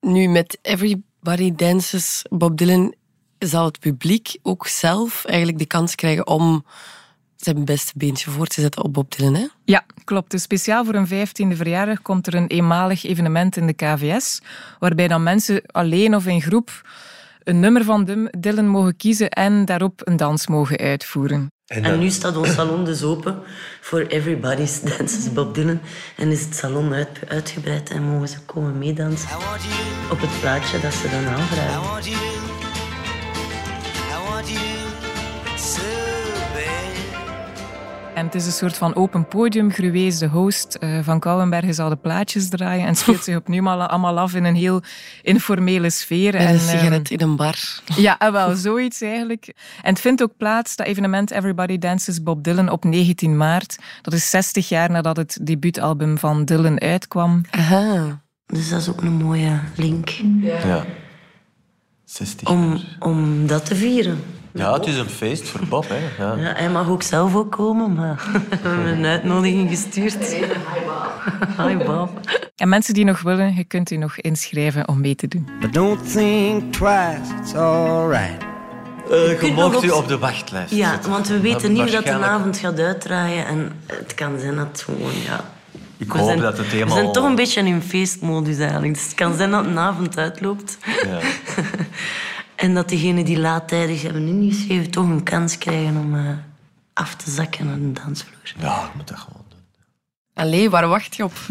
Nu 0.00 0.28
met 0.28 0.58
Everybody 0.62 1.54
Dances 1.54 2.24
Bob 2.28 2.56
Dylan 2.56 2.94
zal 3.38 3.64
het 3.64 3.78
publiek 3.78 4.36
ook 4.42 4.66
zelf 4.66 5.24
eigenlijk 5.24 5.58
de 5.58 5.66
kans 5.66 5.94
krijgen 5.94 6.26
om 6.26 6.64
zijn 7.36 7.64
beste 7.64 7.92
beentje 7.96 8.30
voor 8.30 8.46
te 8.46 8.60
zetten 8.60 8.84
op 8.84 8.92
Bob 8.92 9.16
Dylan. 9.16 9.34
Hè? 9.34 9.46
Ja, 9.64 9.84
klopt. 10.04 10.30
Dus 10.30 10.42
speciaal 10.42 10.84
voor 10.84 10.94
een 10.94 11.08
15e 11.08 11.56
verjaardag 11.56 12.02
komt 12.02 12.26
er 12.26 12.34
een 12.34 12.46
eenmalig 12.46 13.04
evenement 13.04 13.56
in 13.56 13.66
de 13.66 13.72
KVS, 13.72 14.40
waarbij 14.78 15.08
dan 15.08 15.22
mensen 15.22 15.62
alleen 15.66 16.14
of 16.14 16.26
in 16.26 16.42
groep 16.42 16.82
een 17.46 17.60
nummer 17.60 17.84
van 17.84 18.30
Dylan 18.38 18.68
mogen 18.68 18.96
kiezen 18.96 19.30
en 19.30 19.64
daarop 19.64 20.00
een 20.04 20.16
dans 20.16 20.46
mogen 20.46 20.78
uitvoeren. 20.78 21.50
En 21.66 21.98
nu 21.98 22.10
staat 22.10 22.36
ons 22.36 22.54
salon 22.54 22.84
dus 22.84 23.02
open 23.02 23.42
voor 23.80 24.00
Everybody's 24.00 24.80
Dances 24.80 25.32
Bob 25.32 25.54
Dylan. 25.54 25.80
En 26.16 26.30
is 26.30 26.44
het 26.44 26.54
salon 26.54 26.92
uit, 26.92 27.08
uitgebreid 27.28 27.90
en 27.90 28.02
mogen 28.02 28.28
ze 28.28 28.40
komen 28.40 28.78
meedansen 28.78 29.28
op 30.10 30.20
het 30.20 30.40
plaatje 30.40 30.80
dat 30.80 30.94
ze 30.94 31.08
dan 31.08 31.26
aanvragen. 31.26 32.55
En 38.14 38.24
het 38.24 38.34
is 38.34 38.46
een 38.46 38.52
soort 38.52 38.76
van 38.76 38.94
open 38.94 39.28
podium. 39.28 39.70
Gruwees, 39.72 40.18
de 40.18 40.26
host 40.26 40.74
eh, 40.74 40.98
van 41.02 41.20
Kouwenbergen, 41.20 41.74
zal 41.74 41.88
de 41.88 41.96
plaatjes 41.96 42.48
draaien 42.48 42.86
en 42.86 42.94
speelt 42.94 43.24
zich 43.24 43.36
opnieuw 43.36 43.68
al- 43.68 43.82
allemaal 43.86 44.18
af 44.18 44.34
in 44.34 44.44
een 44.44 44.54
heel 44.54 44.82
informele 45.22 45.90
sfeer. 45.90 46.32
Met 46.32 46.42
en, 46.42 46.54
een 46.54 46.60
sigaret 46.60 47.10
in 47.10 47.20
een 47.20 47.36
bar. 47.36 47.54
Ja, 47.96 48.18
eh, 48.18 48.30
wel, 48.32 48.54
zoiets 48.54 49.00
eigenlijk. 49.00 49.46
En 49.82 49.90
het 49.92 50.00
vindt 50.00 50.22
ook 50.22 50.36
plaats, 50.36 50.76
dat 50.76 50.86
evenement 50.86 51.30
Everybody 51.30 51.78
Dances 51.78 52.22
Bob 52.22 52.44
Dylan, 52.44 52.68
op 52.70 52.84
19 52.84 53.36
maart. 53.36 53.76
Dat 54.02 54.12
is 54.14 54.30
60 54.30 54.68
jaar 54.68 54.90
nadat 54.90 55.16
het 55.16 55.38
debuutalbum 55.42 56.18
van 56.18 56.44
Dylan 56.44 56.80
uitkwam. 56.80 57.40
Aha. 57.50 58.20
Dus 58.46 58.68
dat 58.68 58.80
is 58.80 58.88
ook 58.88 59.02
een 59.02 59.12
mooie 59.12 59.60
link 59.76 60.08
Ja. 60.40 60.84
60 62.06 62.48
om, 62.50 62.68
jaar. 62.68 62.96
om 62.98 63.46
dat 63.46 63.66
te 63.66 63.74
vieren. 63.74 64.22
Ja, 64.52 64.72
het 64.72 64.86
is 64.86 64.96
een 64.96 65.08
feest 65.08 65.48
voor 65.48 65.60
Bob. 65.68 65.86
Hè. 65.88 66.24
Ja. 66.24 66.34
Ja, 66.34 66.52
hij 66.56 66.70
mag 66.70 66.88
ook 66.88 67.02
zelf 67.02 67.34
ook 67.34 67.52
komen, 67.52 67.94
maar 67.94 68.22
we 68.62 68.68
hebben 68.68 68.86
een 68.98 69.04
uitnodiging 69.04 69.68
gestuurd. 69.70 70.34
Hi 71.58 71.76
Bob. 71.76 72.10
En 72.56 72.68
mensen 72.68 72.94
die 72.94 73.04
nog 73.04 73.22
willen, 73.22 73.54
je 73.54 73.64
kunt 73.64 73.90
u 73.90 73.96
nog 73.96 74.16
inschrijven 74.16 74.88
om 74.88 75.00
mee 75.00 75.14
te 75.14 75.28
doen. 75.28 75.48
But 75.60 75.72
don't 75.72 76.12
think 76.12 76.72
twice, 76.72 77.20
it's 77.42 77.54
alright. 77.54 78.44
Eh, 79.10 79.28
je 79.28 79.36
kunt 79.38 79.54
mocht 79.54 79.72
nog 79.72 79.84
u 79.84 79.90
op- 79.90 80.02
op 80.02 80.08
de 80.08 80.18
wachtlijst 80.18 80.74
Ja, 80.74 80.90
zetten. 80.90 81.10
want 81.10 81.28
we 81.28 81.40
weten 81.40 81.72
niet 81.72 81.82
hoe 81.82 81.90
dat 81.90 82.04
de 82.04 82.12
avond 82.12 82.56
gaat 82.58 82.78
uitdraaien. 82.78 83.46
En 83.46 83.72
het 83.86 84.14
kan 84.14 84.38
zijn 84.38 84.56
dat 84.56 84.66
het 84.66 84.82
gewoon, 84.82 85.12
ja... 85.24 85.40
Ik 85.96 86.12
We 86.12 86.18
hoop 86.18 86.26
zijn, 86.26 86.40
dat 86.40 86.58
het 86.58 86.66
we 86.66 86.72
helemaal... 86.72 86.96
zijn 86.96 87.12
toch 87.12 87.24
een 87.24 87.34
beetje 87.34 87.60
in 87.60 87.82
feestmodus 87.82 88.58
eigenlijk. 88.58 88.94
Dus 88.94 89.02
het 89.02 89.14
kan 89.14 89.36
zijn 89.36 89.50
dat 89.50 89.64
een 89.64 89.78
avond 89.78 90.18
uitloopt. 90.18 90.78
Ja. 91.04 91.20
En 92.56 92.74
dat 92.74 92.88
degenen 92.88 93.24
die 93.24 93.38
laattijdig 93.38 94.02
hebben 94.02 94.28
ingeschreven 94.28 94.90
toch 94.90 95.04
een 95.04 95.22
kans 95.22 95.58
krijgen 95.58 95.96
om 95.96 96.14
eh, 96.14 96.30
af 96.92 97.14
te 97.14 97.30
zakken 97.30 97.66
naar 97.66 97.78
de 97.78 97.92
dansvloer. 97.92 98.54
ja, 98.58 98.80
je 98.80 98.96
moet 98.96 99.08
dat 99.08 99.18
gewoon 99.18 99.44
doen. 99.48 99.58
Allee, 100.34 100.70
waar 100.70 100.88
wacht 100.88 101.16
je 101.16 101.24
op? 101.24 101.32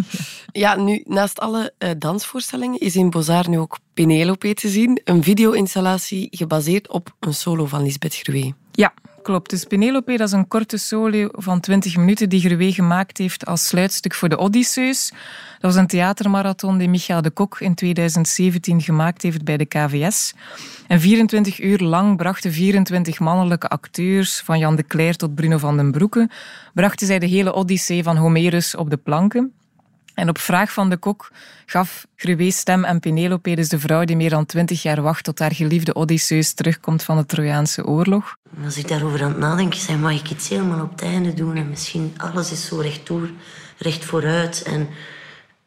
Ja, 0.52 0.76
nu, 0.76 1.04
naast 1.08 1.40
alle 1.40 1.74
eh, 1.78 1.90
dansvoorstellingen 1.98 2.80
is 2.80 2.96
in 2.96 3.10
Bozar 3.10 3.50
nu 3.50 3.60
ook 3.60 3.78
Penelope 3.94 4.54
te 4.54 4.70
zien. 4.70 5.02
Een 5.04 5.24
video-installatie 5.24 6.28
gebaseerd 6.32 6.90
op 6.90 7.16
een 7.20 7.34
solo 7.34 7.66
van 7.66 7.84
Lisbeth 7.84 8.16
Gruwe. 8.16 8.54
Ja, 8.72 8.94
klopt. 9.26 9.50
Dus 9.50 9.64
Penelope, 9.64 10.14
is 10.14 10.32
een 10.32 10.48
korte 10.48 10.78
solo 10.78 11.28
van 11.32 11.60
20 11.60 11.98
minuten 11.98 12.30
die 12.30 12.40
Gruwe 12.40 12.74
gemaakt 12.74 13.18
heeft 13.18 13.46
als 13.46 13.68
sluitstuk 13.68 14.14
voor 14.14 14.30
de 14.30 14.38
Odysseus. 14.38 15.10
Dat 15.60 15.74
was 15.74 15.76
een 15.76 15.88
theatermarathon 15.88 16.78
die 16.78 16.90
Michael 16.90 17.22
de 17.22 17.30
Kok 17.30 17.60
in 17.60 17.76
2017 17.76 18.82
gemaakt 18.82 19.22
heeft 19.22 19.44
bij 19.44 19.58
de 19.58 19.66
KVS. 19.66 20.34
En 20.88 21.00
24 21.00 21.62
uur 21.62 21.80
lang 21.80 22.18
brachten 22.18 22.52
24 22.52 23.20
mannelijke 23.20 23.68
acteurs, 23.68 24.42
van 24.42 24.60
Jan 24.60 24.76
de 24.76 24.88
Cler 24.88 25.16
tot 25.16 25.36
Bruno 25.36 25.58
van 25.58 25.78
den 25.78 25.92
Broeke, 25.92 26.30
brachten 26.74 27.08
zij 27.08 27.20
de 27.20 27.28
hele 27.28 27.54
Odyssee 27.54 28.04
van 28.04 28.18
Homerus 28.18 28.76
op 28.76 28.90
de 28.90 28.98
planken. 28.98 29.54
En 30.15 30.30
op 30.30 30.38
vraag 30.38 30.71
van 30.71 30.89
de 30.89 30.97
kok 30.97 31.32
gaf 31.65 32.06
Gruwe 32.15 32.51
stem 32.51 32.86
aan 32.86 32.99
Penelope, 32.99 33.56
dus 33.56 33.69
de 33.69 33.80
vrouw 33.80 34.04
die 34.04 34.15
meer 34.15 34.30
dan 34.30 34.45
20 34.45 34.82
jaar 34.82 35.01
wacht 35.01 35.23
tot 35.23 35.39
haar 35.39 35.54
geliefde 35.56 35.95
Odysseus 35.95 36.54
terugkomt 36.54 37.04
van 37.04 37.17
de 37.17 37.25
Trojaanse 37.25 37.86
oorlog. 37.86 38.36
Als 38.63 38.78
ik 38.78 38.88
daarover 38.88 39.23
aan 39.23 39.30
het 39.30 39.38
nadenken 39.38 39.80
ben, 39.88 39.99
mag 39.99 40.19
ik 40.19 40.30
iets 40.30 40.49
helemaal 40.49 40.84
op 40.84 40.91
het 40.91 41.01
einde 41.01 41.34
doen. 41.34 41.56
En 41.56 41.69
misschien 41.69 42.13
alles 42.17 42.51
is 42.51 42.65
zo 42.65 42.78
recht 42.78 43.08
door, 43.08 43.30
recht 43.78 44.06
vooruit. 44.06 44.63
En 44.63 44.88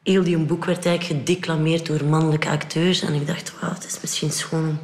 heel 0.03 0.23
die 0.23 0.39
boek 0.39 0.65
werd 0.65 0.87
eigenlijk 0.87 1.21
gedeclameerd 1.21 1.87
door 1.87 2.05
mannelijke 2.05 2.49
acteurs. 2.49 3.03
En 3.03 3.15
ik 3.15 3.27
dacht, 3.27 3.61
wauw, 3.61 3.75
het 3.75 3.87
is 3.87 4.01
misschien 4.01 4.31
schoon 4.31 4.69
om, 4.69 4.81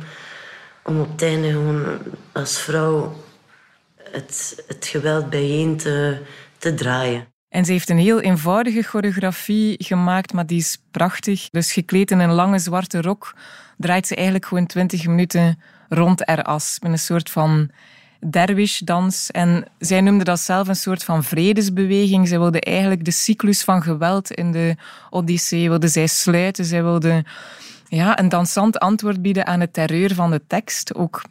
om 0.83 1.00
op 1.00 1.12
het 1.12 1.22
einde 1.22 1.50
gewoon 1.50 1.98
als 2.33 2.61
vrouw 2.61 3.16
het, 3.96 4.64
het 4.66 4.87
geweld 4.87 5.31
bijeen 5.31 5.77
te, 5.77 6.22
te 6.59 6.74
draaien. 6.74 7.34
En 7.55 7.64
ze 7.64 7.73
heeft 7.73 7.88
een 7.90 7.99
heel 7.99 8.21
eenvoudige 8.21 8.83
choreografie 8.83 9.75
gemaakt, 9.79 10.33
maar 10.33 10.47
die 10.47 10.59
is 10.59 10.79
prachtig. 10.90 11.49
Dus 11.51 11.73
gekleed 11.73 12.11
in 12.11 12.19
een 12.19 12.33
lange 12.33 12.59
zwarte 12.59 13.01
rok 13.01 13.35
draait 13.77 14.07
ze 14.07 14.14
eigenlijk 14.14 14.47
gewoon 14.47 14.67
20 14.67 15.07
minuten 15.07 15.59
rond 15.88 16.29
eras. 16.29 16.79
Met 16.83 16.93
een 16.93 16.99
soort 16.99 17.31
van 17.31 17.71
derwish-dans. 18.31 19.31
En 19.31 19.64
zij 19.79 20.01
noemde 20.01 20.25
dat 20.25 20.40
zelf 20.40 20.69
een 20.69 20.77
soort 20.77 21.05
van 21.05 21.25
vredesbeweging. 21.25 22.29
Zij 22.29 22.38
wilde 22.38 22.61
eigenlijk 22.61 23.05
de 23.05 23.11
cyclus 23.11 23.62
van 23.62 23.83
geweld 23.83 24.31
in 24.31 24.53
de 24.53 24.77
Odyssee 25.11 25.69
wilde 25.69 25.88
zij 25.88 26.07
sluiten. 26.07 26.64
Zij 26.64 26.83
wilde 26.83 27.25
ja, 27.88 28.19
een 28.19 28.29
dansant 28.29 28.79
antwoord 28.79 29.23
bieden 29.23 29.47
aan 29.47 29.61
het 29.61 29.73
terreur 29.73 30.14
van 30.14 30.31
de 30.31 30.43
tekst. 30.47 30.95
Ook 30.95 31.23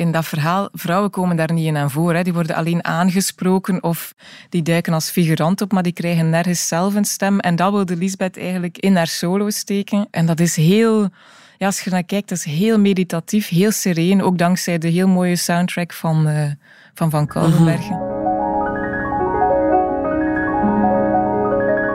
in 0.00 0.12
dat 0.12 0.26
verhaal, 0.26 0.68
vrouwen 0.72 1.10
komen 1.10 1.36
daar 1.36 1.52
niet 1.52 1.66
in 1.66 1.76
aan 1.76 1.90
voor. 1.90 2.14
Hè. 2.14 2.22
Die 2.22 2.32
worden 2.32 2.56
alleen 2.56 2.84
aangesproken 2.84 3.82
of 3.82 4.14
die 4.48 4.62
duiken 4.62 4.92
als 4.92 5.10
figurant 5.10 5.60
op, 5.60 5.72
maar 5.72 5.82
die 5.82 5.92
krijgen 5.92 6.30
nergens 6.30 6.68
zelf 6.68 6.94
een 6.94 7.04
stem. 7.04 7.38
En 7.38 7.56
dat 7.56 7.72
wilde 7.72 7.96
Lisbeth 7.96 8.38
eigenlijk 8.38 8.78
in 8.78 8.96
haar 8.96 9.06
solo 9.06 9.50
steken. 9.50 10.06
En 10.10 10.26
dat 10.26 10.40
is 10.40 10.56
heel... 10.56 11.08
Ja, 11.58 11.66
als 11.66 11.80
je 11.80 11.90
naar 11.90 12.04
kijkt, 12.04 12.28
dat 12.28 12.38
is 12.38 12.44
heel 12.44 12.78
meditatief, 12.78 13.48
heel 13.48 13.70
sereen. 13.70 14.22
Ook 14.22 14.38
dankzij 14.38 14.78
de 14.78 14.88
heel 14.88 15.08
mooie 15.08 15.36
soundtrack 15.36 15.92
van 15.92 16.26
eh, 16.26 16.50
Van, 16.94 17.10
van. 17.10 17.28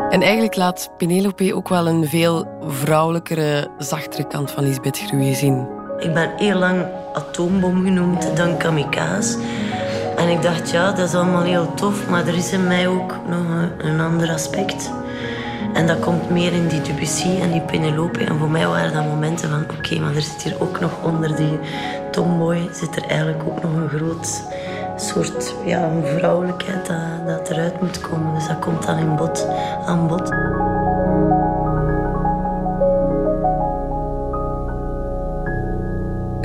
En 0.09 0.21
eigenlijk 0.21 0.55
laat 0.55 0.91
Penelope 0.97 1.55
ook 1.55 1.69
wel 1.69 1.87
een 1.87 2.07
veel 2.07 2.47
vrouwelijkere, 2.61 3.71
zachtere 3.77 4.27
kant 4.27 4.51
van 4.51 4.63
Lisbeth 4.63 4.99
Gruwe 4.99 5.33
zien. 5.33 5.74
Ik 5.99 6.13
ben 6.13 6.29
heel 6.37 6.57
lang 6.57 6.85
atoombom 7.13 7.83
genoemd, 7.83 8.37
dan 8.37 8.57
kamikaze. 8.57 9.37
En 10.15 10.29
ik 10.29 10.41
dacht, 10.41 10.71
ja, 10.71 10.91
dat 10.91 11.07
is 11.07 11.15
allemaal 11.15 11.43
heel 11.43 11.73
tof, 11.73 12.09
maar 12.09 12.27
er 12.27 12.35
is 12.35 12.51
in 12.51 12.67
mij 12.67 12.87
ook 12.87 13.15
nog 13.27 13.41
een, 13.77 13.99
ander 13.99 14.29
aspect. 14.29 14.91
En 15.73 15.87
dat 15.87 15.99
komt 15.99 16.29
meer 16.29 16.53
in 16.53 16.67
die 16.67 16.81
Debussy 16.81 17.29
en 17.41 17.51
die 17.51 17.61
Penelope. 17.61 18.23
En 18.23 18.37
voor 18.37 18.49
mij 18.49 18.67
waren 18.67 18.93
dat 18.93 19.05
momenten 19.05 19.49
van, 19.49 19.63
oké, 19.77 19.99
maar 19.99 20.15
er 20.15 20.21
zit 20.21 20.43
hier 20.43 20.61
ook 20.61 20.79
nog 20.79 20.91
onder 21.03 21.35
die 21.35 21.59
tomboy, 22.11 22.69
zit 22.71 22.95
er 22.95 23.03
eigenlijk 23.07 23.43
ook 23.47 23.63
nog 23.63 23.73
een 23.73 23.89
groot 23.89 24.43
soort 24.95 25.55
ja, 25.65 25.83
een 25.83 26.17
vrouwelijkheid 26.17 26.91
dat, 27.25 27.49
eruit 27.49 27.81
moet 27.81 28.01
komen. 28.01 28.33
Dus 28.33 28.47
dat 28.47 28.59
komt 28.59 28.85
dan 28.85 28.97
in 28.97 29.15
bod, 29.15 29.47
aan 29.85 30.07
bod. 30.07 30.33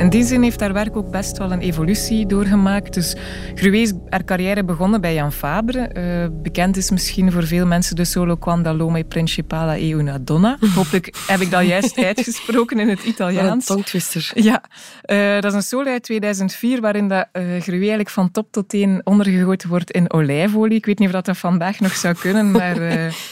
In 0.00 0.08
die 0.08 0.24
zin 0.24 0.42
heeft 0.42 0.60
haar 0.60 0.72
werk 0.72 0.96
ook 0.96 1.10
best 1.10 1.38
wel 1.38 1.52
een 1.52 1.60
evolutie 1.60 2.26
doorgemaakt. 2.26 2.94
Dus 2.94 3.16
Gruwe 3.54 3.78
is 3.78 3.92
haar 4.08 4.24
carrière 4.24 4.64
begonnen 4.64 5.00
bij 5.00 5.14
Jan 5.14 5.32
Fabre. 5.32 5.80
Eh, 5.80 6.26
bekend 6.42 6.76
is 6.76 6.90
misschien 6.90 7.32
voor 7.32 7.46
veel 7.46 7.66
mensen 7.66 7.96
de 7.96 8.04
solo 8.04 8.36
Quando 8.36 8.76
l'uomo 8.76 9.02
principale 9.02 9.80
e 9.80 9.90
una 9.94 10.18
donna. 10.18 10.56
Hopelijk 10.74 11.16
heb 11.26 11.40
ik 11.40 11.50
dat 11.50 11.66
juist 11.66 12.04
uitgesproken 12.04 12.78
in 12.78 12.88
het 12.88 12.98
Wat 12.98 13.06
een 13.06 13.12
Italiaans. 13.12 13.66
tongtwister. 13.66 14.30
Ja, 14.34 14.62
eh, 15.02 15.34
dat 15.34 15.44
is 15.44 15.52
een 15.52 15.62
solo 15.62 15.90
uit 15.90 16.02
2004 16.02 16.80
waarin 16.80 17.08
dat, 17.08 17.28
Gruwe 17.32 17.78
eigenlijk 17.78 18.10
van 18.10 18.30
top 18.30 18.52
tot 18.52 18.68
teen 18.68 19.00
ondergegoten 19.04 19.68
wordt 19.68 19.90
in 19.90 20.12
olijfolie. 20.12 20.76
Ik 20.76 20.86
weet 20.86 20.98
niet 20.98 21.08
of 21.08 21.14
dat, 21.14 21.24
dat 21.24 21.38
vandaag 21.38 21.80
nog 21.80 21.96
zou 21.96 22.14
kunnen, 22.14 22.50
maar 22.50 22.76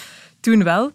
toen 0.40 0.64
wel. 0.64 0.92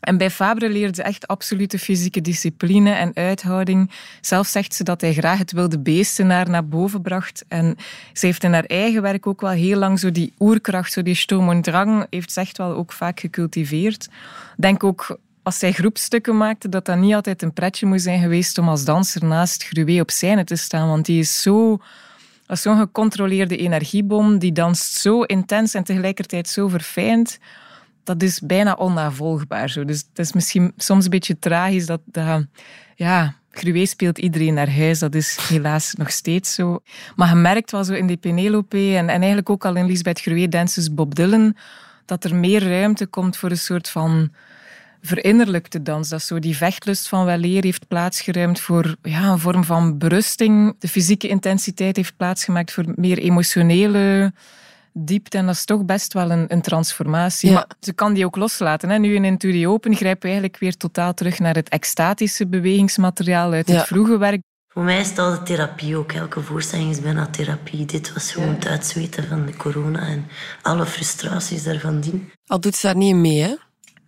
En 0.00 0.16
bij 0.16 0.30
Fabre 0.30 0.68
leerde 0.68 0.94
ze 0.94 1.02
echt 1.02 1.26
absolute 1.26 1.78
fysieke 1.78 2.20
discipline 2.20 2.92
en 2.92 3.10
uithouding. 3.14 3.90
Zelf 4.20 4.46
zegt 4.46 4.74
ze 4.74 4.84
dat 4.84 5.00
hij 5.00 5.12
graag 5.12 5.38
het 5.38 5.52
wilde 5.52 5.78
beestenaar 5.78 6.50
naar 6.50 6.66
boven 6.68 7.02
bracht. 7.02 7.44
En 7.48 7.76
ze 8.12 8.26
heeft 8.26 8.44
in 8.44 8.52
haar 8.52 8.64
eigen 8.64 9.02
werk 9.02 9.26
ook 9.26 9.40
wel 9.40 9.50
heel 9.50 9.78
lang 9.78 9.98
zo 9.98 10.12
die 10.12 10.32
oerkracht, 10.38 10.92
zo 10.92 11.02
die 11.02 11.14
sturm 11.14 11.48
und 11.48 11.64
drang, 11.64 12.06
heeft 12.10 12.32
ze 12.32 12.40
echt 12.40 12.58
wel 12.58 12.74
ook 12.74 12.92
vaak 12.92 13.20
gecultiveerd. 13.20 14.08
Denk 14.56 14.84
ook 14.84 15.18
als 15.42 15.58
zij 15.58 15.72
groepstukken 15.72 16.36
maakte, 16.36 16.68
dat 16.68 16.84
dat 16.84 16.96
niet 16.96 17.14
altijd 17.14 17.42
een 17.42 17.52
pretje 17.52 17.86
moest 17.86 18.04
zijn 18.04 18.20
geweest 18.20 18.58
om 18.58 18.68
als 18.68 18.84
danser 18.84 19.24
naast 19.24 19.62
Gruwe 19.62 20.00
op 20.00 20.10
scène 20.10 20.44
te 20.44 20.56
staan. 20.56 20.88
Want 20.88 21.06
die 21.06 21.18
is 21.18 21.42
zo 21.42 21.78
als 22.46 22.62
zo'n 22.62 22.78
gecontroleerde 22.78 23.56
energiebom, 23.56 24.38
die 24.38 24.52
danst 24.52 24.92
zo 24.94 25.22
intens 25.22 25.74
en 25.74 25.84
tegelijkertijd 25.84 26.48
zo 26.48 26.68
verfijnd 26.68 27.38
dat 28.08 28.22
is 28.22 28.40
bijna 28.40 28.72
onnavolgbaar. 28.72 29.70
Zo. 29.70 29.84
Dus 29.84 30.04
het 30.08 30.18
is 30.18 30.32
misschien 30.32 30.72
soms 30.76 31.04
een 31.04 31.10
beetje 31.10 31.38
tragisch 31.38 31.86
dat, 31.86 32.00
dat 32.04 32.46
ja, 32.94 33.34
Gruwe 33.50 33.86
speelt 33.86 34.18
iedereen 34.18 34.54
naar 34.54 34.70
huis. 34.70 34.98
Dat 34.98 35.14
is 35.14 35.38
helaas 35.48 35.94
nog 35.94 36.10
steeds 36.10 36.54
zo. 36.54 36.80
Maar 37.16 37.28
je 37.28 37.34
merkt 37.34 37.70
wel 37.70 37.84
zo 37.84 37.92
in 37.92 38.06
die 38.06 38.16
Penelope 38.16 38.96
en, 38.96 39.08
en 39.08 39.18
eigenlijk 39.18 39.50
ook 39.50 39.64
al 39.64 39.76
in 39.76 39.86
Lisbeth 39.86 40.20
Gruwe 40.20 40.48
Dances 40.48 40.94
Bob 40.94 41.14
Dylan, 41.14 41.56
dat 42.04 42.24
er 42.24 42.34
meer 42.34 42.68
ruimte 42.68 43.06
komt 43.06 43.36
voor 43.36 43.50
een 43.50 43.58
soort 43.58 43.88
van 43.88 44.30
verinnerlijkte 45.02 45.82
dans. 45.82 46.08
Dat 46.08 46.22
zo 46.22 46.38
die 46.38 46.56
vechtlust 46.56 47.08
van 47.08 47.24
weleer 47.24 47.64
heeft 47.64 47.88
plaatsgeruimd 47.88 48.60
voor 48.60 48.96
ja, 49.02 49.30
een 49.30 49.38
vorm 49.38 49.64
van 49.64 49.98
berusting. 49.98 50.74
De 50.78 50.88
fysieke 50.88 51.28
intensiteit 51.28 51.96
heeft 51.96 52.16
plaatsgemaakt 52.16 52.72
voor 52.72 52.84
meer 52.96 53.18
emotionele 53.18 54.32
diepte. 54.98 55.38
En 55.38 55.46
dat 55.46 55.54
is 55.54 55.64
toch 55.64 55.84
best 55.84 56.12
wel 56.12 56.30
een, 56.30 56.44
een 56.48 56.62
transformatie. 56.62 57.52
Maar 57.52 57.66
ze 57.80 57.92
kan 57.92 58.14
die 58.14 58.24
ook 58.24 58.36
loslaten. 58.36 58.90
Hè. 58.90 58.98
Nu 58.98 59.14
in 59.14 59.24
Into 59.24 59.50
the 59.50 59.68
Open 59.68 59.94
grijpen 59.94 60.20
we 60.20 60.26
eigenlijk 60.28 60.58
weer 60.58 60.76
totaal 60.76 61.14
terug 61.14 61.38
naar 61.38 61.54
het 61.54 61.68
extatische 61.68 62.46
bewegingsmateriaal 62.46 63.52
uit 63.52 63.68
het 63.68 63.86
vroege 63.86 64.18
werk. 64.18 64.40
Voor 64.68 64.82
mij 64.82 65.00
is 65.00 65.08
het 65.08 65.18
altijd 65.18 65.46
therapie 65.46 65.96
ook. 65.96 66.12
Elke 66.12 66.40
voorstelling 66.40 66.90
is 66.90 67.00
bijna 67.00 67.26
therapie. 67.26 67.84
Dit 67.84 68.12
was 68.12 68.32
gewoon 68.32 68.48
het 68.54 68.66
uitzweten 68.66 69.28
van 69.28 69.46
de 69.46 69.56
corona 69.56 70.06
en 70.06 70.26
alle 70.62 70.86
frustraties 70.86 71.62
daarvan 71.62 72.00
dien. 72.00 72.32
Al 72.46 72.60
doet 72.60 72.74
ze 72.74 72.86
daar 72.86 72.96
niet 72.96 73.14
mee, 73.14 73.40
hè? 73.42 73.54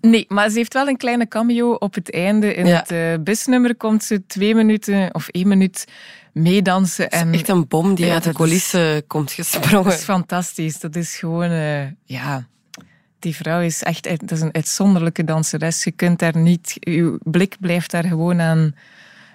Nee, 0.00 0.24
maar 0.28 0.50
ze 0.50 0.56
heeft 0.56 0.74
wel 0.74 0.88
een 0.88 0.96
kleine 0.96 1.28
cameo 1.28 1.72
op 1.72 1.94
het 1.94 2.12
einde. 2.12 2.54
In 2.54 2.66
het 2.66 2.90
uh, 2.90 3.14
bisnummer 3.20 3.76
komt 3.76 4.04
ze 4.04 4.26
twee 4.26 4.54
minuten 4.54 5.14
of 5.14 5.28
één 5.28 5.48
minuut 5.48 5.84
meedansen. 6.32 7.10
En, 7.10 7.32
echt 7.32 7.48
een 7.48 7.68
bom 7.68 7.94
die 7.94 8.10
uit 8.10 8.24
de 8.24 8.32
coulissen 8.32 9.06
komt 9.06 9.32
gesprongen. 9.32 9.84
Dat 9.84 9.92
is 9.92 10.04
fantastisch. 10.04 10.80
Dat 10.80 10.96
is 10.96 11.16
gewoon, 11.16 11.50
uh, 11.50 11.82
ja... 12.04 12.48
Die 13.18 13.36
vrouw 13.36 13.60
is 13.60 13.82
echt 13.82 14.02
dat 14.04 14.30
is 14.30 14.40
een 14.40 14.54
uitzonderlijke 14.54 15.24
danseres. 15.24 15.84
Je 15.84 15.90
kunt 15.90 16.18
daar 16.18 16.36
niet... 16.36 16.76
Je 16.78 17.18
blik 17.22 17.56
blijft 17.60 17.90
daar 17.90 18.04
gewoon 18.04 18.40
aan, 18.40 18.74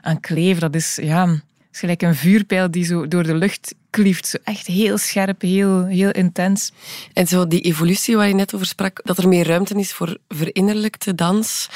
aan 0.02 0.20
kleven. 0.20 0.62
Dat 0.62 0.76
is, 0.76 1.00
ja... 1.02 1.28
is 1.76 1.82
gelijk 1.82 2.02
een 2.02 2.16
vuurpijl 2.16 2.72
die 2.72 2.86
zo 2.86 3.08
door 3.08 3.24
de 3.24 3.36
lucht 3.36 3.76
klieft. 3.90 4.28
Zo 4.28 4.38
echt 4.44 4.68
heel 4.68 4.98
scherp, 4.98 5.42
heel, 5.42 5.86
heel 5.86 6.12
intens. 6.12 6.72
En 7.14 7.28
zo 7.28 7.48
die 7.48 7.62
evolutie 7.62 8.16
waar 8.16 8.28
je 8.28 8.34
net 8.34 8.56
over 8.56 8.68
sprak, 8.68 9.02
dat 9.04 9.18
er 9.18 9.28
meer 9.28 9.48
ruimte 9.48 9.74
is 9.74 9.94
voor 9.94 10.18
verinnerlijkte 10.28 11.16
dans. 11.16 11.70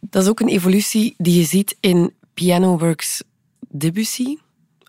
Dat 0.00 0.22
is 0.22 0.28
ook 0.28 0.40
een 0.40 0.48
evolutie 0.48 1.14
die 1.18 1.38
je 1.38 1.44
ziet 1.44 1.76
in 1.80 2.12
Piano 2.34 2.78
Works 2.78 3.22
Debussy, 3.68 4.36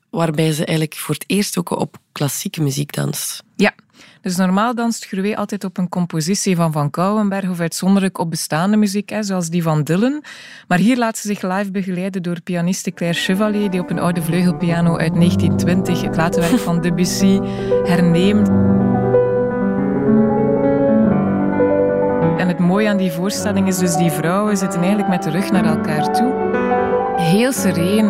waarbij 0.09 0.51
ze 0.51 0.65
eigenlijk 0.65 0.97
voor 0.97 1.15
het 1.15 1.23
eerst 1.27 1.57
ook 1.57 1.69
op 1.69 1.97
klassieke 2.11 2.61
muziek 2.61 2.93
danst. 2.93 3.43
Ja, 3.55 3.73
dus 4.23 4.35
normaal 4.35 4.75
danst 4.75 5.05
Gruwe 5.05 5.35
altijd 5.35 5.63
op 5.63 5.77
een 5.77 5.89
compositie 5.89 6.55
van 6.55 6.71
Van 6.71 6.89
Kouwenberg 6.89 7.49
of 7.49 7.59
uitzonderlijk 7.59 8.17
op 8.17 8.29
bestaande 8.29 8.77
muziek, 8.77 9.09
hè, 9.09 9.23
zoals 9.23 9.49
die 9.49 9.63
van 9.63 9.83
Dylan. 9.83 10.23
Maar 10.67 10.77
hier 10.77 10.97
laat 10.97 11.17
ze 11.17 11.27
zich 11.27 11.41
live 11.41 11.71
begeleiden 11.71 12.23
door 12.23 12.41
pianiste 12.41 12.91
Claire 12.91 13.17
Chevalier, 13.17 13.69
die 13.69 13.79
op 13.79 13.89
een 13.89 13.99
oude 13.99 14.21
vleugelpiano 14.21 14.97
uit 14.97 15.13
1920 15.15 16.01
het 16.01 16.15
late 16.15 16.39
werk 16.39 16.59
van 16.59 16.81
Debussy 16.81 17.39
herneemt. 17.83 18.47
En 22.37 22.47
het 22.47 22.59
mooie 22.59 22.89
aan 22.89 22.97
die 22.97 23.11
voorstelling 23.11 23.67
is 23.67 23.77
dus 23.77 23.95
die 23.95 24.11
vrouwen 24.11 24.57
zitten 24.57 24.79
eigenlijk 24.79 25.09
met 25.09 25.23
de 25.23 25.29
rug 25.29 25.51
naar 25.51 25.65
elkaar 25.65 26.13
toe. 26.13 26.33
Heel 27.17 27.51
sereen, 27.51 28.05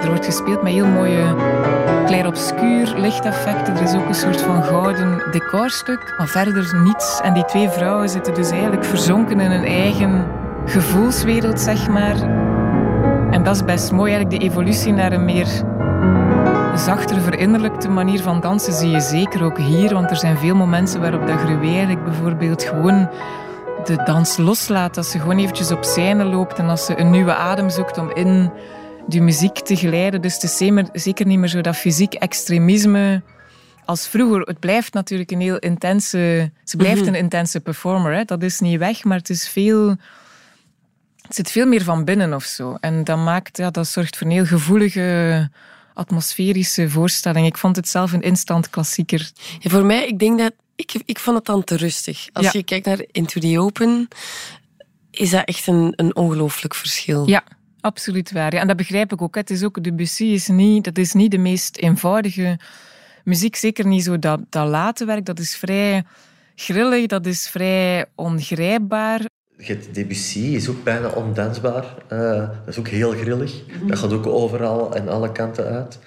er 0.00 0.08
wordt 0.08 0.24
gespeeld 0.24 0.62
met 0.62 0.72
heel 0.72 0.86
mooie 0.86 1.34
clair-obscuur 2.04 2.94
lichteffecten. 2.96 3.76
Er 3.76 3.82
is 3.82 3.94
ook 3.94 4.08
een 4.08 4.14
soort 4.14 4.40
van 4.40 4.62
gouden 4.62 5.22
decorstuk, 5.30 6.14
maar 6.18 6.28
verder 6.28 6.82
niets. 6.82 7.20
En 7.20 7.34
die 7.34 7.44
twee 7.44 7.68
vrouwen 7.68 8.08
zitten 8.08 8.34
dus 8.34 8.50
eigenlijk 8.50 8.84
verzonken 8.84 9.40
in 9.40 9.50
hun 9.50 9.64
eigen 9.64 10.26
gevoelswereld, 10.66 11.60
zeg 11.60 11.88
maar. 11.88 12.16
En 13.30 13.42
dat 13.42 13.54
is 13.54 13.64
best 13.64 13.92
mooi, 13.92 14.12
eigenlijk 14.12 14.40
de 14.40 14.48
evolutie 14.48 14.92
naar 14.92 15.12
een 15.12 15.24
meer 15.24 15.46
zachtere, 16.74 17.20
verinnerlijkte 17.20 17.88
manier 17.88 18.22
van 18.22 18.40
dansen 18.40 18.72
zie 18.72 18.90
je 18.90 19.00
zeker 19.00 19.44
ook 19.44 19.58
hier. 19.58 19.94
Want 19.94 20.10
er 20.10 20.16
zijn 20.16 20.38
veel 20.38 20.54
momenten 20.54 21.00
waarop 21.00 21.26
dat 21.26 21.38
eigenlijk 21.62 22.04
bijvoorbeeld 22.04 22.62
gewoon 22.62 23.08
de 23.84 24.02
dans 24.04 24.36
loslaat. 24.36 24.96
Als 24.96 25.10
ze 25.10 25.18
gewoon 25.18 25.38
eventjes 25.38 25.72
op 25.72 25.84
scène 25.84 26.24
loopt 26.24 26.58
en 26.58 26.68
als 26.68 26.84
ze 26.84 26.98
een 26.98 27.10
nieuwe 27.10 27.34
adem 27.34 27.70
zoekt 27.70 27.98
om 27.98 28.10
in 28.10 28.50
die 29.08 29.22
muziek 29.22 29.54
te 29.58 29.76
geleiden. 29.76 30.20
Dus 30.20 30.34
het 30.34 30.42
is 30.42 31.02
zeker 31.02 31.26
niet 31.26 31.38
meer 31.38 31.48
zo 31.48 31.60
dat 31.60 31.76
fysiek 31.76 32.14
extremisme 32.14 33.22
als 33.84 34.06
vroeger. 34.06 34.40
Het 34.40 34.58
blijft 34.58 34.92
natuurlijk 34.92 35.30
een 35.30 35.40
heel 35.40 35.58
intense... 35.58 36.52
Ze 36.64 36.76
blijft 36.76 37.00
mhm. 37.00 37.08
een 37.08 37.14
intense 37.14 37.60
performer. 37.60 38.14
Hè. 38.14 38.24
Dat 38.24 38.42
is 38.42 38.60
niet 38.60 38.78
weg, 38.78 39.04
maar 39.04 39.18
het 39.18 39.30
is 39.30 39.48
veel... 39.48 39.96
Het 41.22 41.34
zit 41.34 41.50
veel 41.50 41.66
meer 41.66 41.82
van 41.82 42.04
binnen 42.04 42.34
of 42.34 42.44
zo. 42.44 42.76
En 42.80 43.04
dat 43.04 43.18
maakt... 43.18 43.56
Ja, 43.56 43.70
dat 43.70 43.88
zorgt 43.88 44.16
voor 44.16 44.26
een 44.26 44.32
heel 44.32 44.46
gevoelige 44.46 45.50
atmosferische 45.94 46.90
voorstelling. 46.90 47.46
Ik 47.46 47.58
vond 47.58 47.76
het 47.76 47.88
zelf 47.88 48.12
een 48.12 48.22
instant 48.22 48.70
klassieker. 48.70 49.30
Ja, 49.58 49.70
voor 49.70 49.84
mij, 49.84 50.06
ik 50.06 50.18
denk 50.18 50.38
dat... 50.38 50.52
Ik, 50.76 50.92
ik 51.04 51.18
vond 51.18 51.36
het 51.36 51.46
dan 51.46 51.64
te 51.64 51.76
rustig. 51.76 52.28
Als 52.32 52.50
je 52.50 52.62
kijkt 52.62 52.86
naar 52.86 53.04
Into 53.10 53.40
the 53.40 53.60
Open, 53.60 54.08
is 55.10 55.30
dat 55.30 55.44
echt 55.44 55.66
een, 55.66 55.92
een 55.96 56.16
ongelooflijk 56.16 56.74
verschil. 56.74 57.28
Ja, 57.28 57.44
Absoluut 57.84 58.32
waar. 58.32 58.54
Ja. 58.54 58.60
En 58.60 58.66
dat 58.66 58.76
begrijp 58.76 59.12
ik 59.12 59.22
ook. 59.22 59.34
Het 59.34 59.50
is 59.50 59.62
ook 59.62 59.82
Debussy 59.82 60.24
is 60.24 60.48
niet, 60.48 60.84
dat 60.84 60.98
is 60.98 61.12
niet 61.12 61.30
de 61.30 61.38
meest 61.38 61.76
eenvoudige 61.76 62.58
muziek. 63.24 63.56
Zeker 63.56 63.86
niet 63.86 64.04
zo 64.04 64.18
dat, 64.18 64.40
dat 64.48 64.68
late 64.68 65.04
werk. 65.04 65.24
Dat 65.24 65.38
is 65.38 65.56
vrij 65.56 66.04
grillig, 66.54 67.06
dat 67.06 67.26
is 67.26 67.48
vrij 67.48 68.06
ongrijpbaar. 68.14 69.20
Debussy 69.92 70.38
is 70.38 70.68
ook 70.68 70.84
bijna 70.84 71.08
ondansbaar. 71.08 71.84
Uh, 72.12 72.18
dat 72.38 72.68
is 72.68 72.78
ook 72.78 72.88
heel 72.88 73.10
grillig. 73.10 73.62
Dat 73.86 73.98
gaat 73.98 74.12
ook 74.12 74.26
overal 74.26 74.94
en 74.94 75.08
alle 75.08 75.32
kanten 75.32 75.64
uit. 75.64 75.98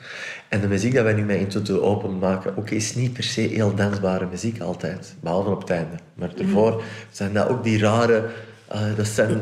En 0.50 0.62
de 0.62 0.68
muziek 0.68 0.94
dat 0.94 1.04
wij 1.04 1.13
nu 1.13 1.24
met 1.24 1.40
Into 1.40 1.62
the 1.62 1.82
Open 1.82 2.20
maken, 2.20 2.58
ook 2.58 2.70
is 2.70 2.96
niet 2.96 3.13
per 3.13 3.24
se 3.24 3.42
heel 3.42 3.76
dansbare 3.76 4.28
muziek 4.32 4.60
altijd. 4.60 5.16
Behalve 5.20 5.50
op 5.50 5.60
het 5.60 5.70
einde. 5.70 5.96
Maar 6.13 6.36
daarvoor 6.36 6.84
zijn 7.12 7.34
dat 7.34 7.50
ook 7.50 7.63
die 7.63 7.80
rare 7.80 8.30
uh, 8.73 8.95
dat 8.95 9.08
zijn, 9.08 9.39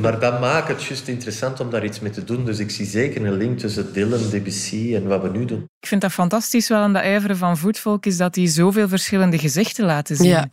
maar 0.00 0.20
dat 0.20 0.40
maakt 0.40 0.68
het 0.68 0.84
juist 0.84 1.08
interessant 1.08 1.60
om 1.60 1.70
daar 1.70 1.84
iets 1.84 2.00
mee 2.00 2.10
te 2.10 2.24
doen. 2.24 2.44
Dus 2.44 2.58
ik 2.58 2.70
zie 2.70 2.86
zeker 2.86 3.24
een 3.24 3.36
link 3.36 3.58
tussen 3.58 3.92
Dylan, 3.92 4.30
Debussy 4.30 4.94
en 4.94 5.06
wat 5.06 5.22
we 5.22 5.28
nu 5.28 5.44
doen. 5.44 5.66
Ik 5.80 5.88
vind 5.88 6.00
dat 6.00 6.12
fantastisch 6.12 6.68
wel 6.68 6.78
aan 6.78 6.92
de 6.92 6.98
ijveren 6.98 7.36
van 7.36 7.56
Voetvolk, 7.56 8.06
is 8.06 8.16
dat 8.16 8.34
die 8.34 8.48
zoveel 8.48 8.88
verschillende 8.88 9.38
gezichten 9.38 9.84
laten 9.84 10.16
zien. 10.16 10.28
Ja. 10.28 10.48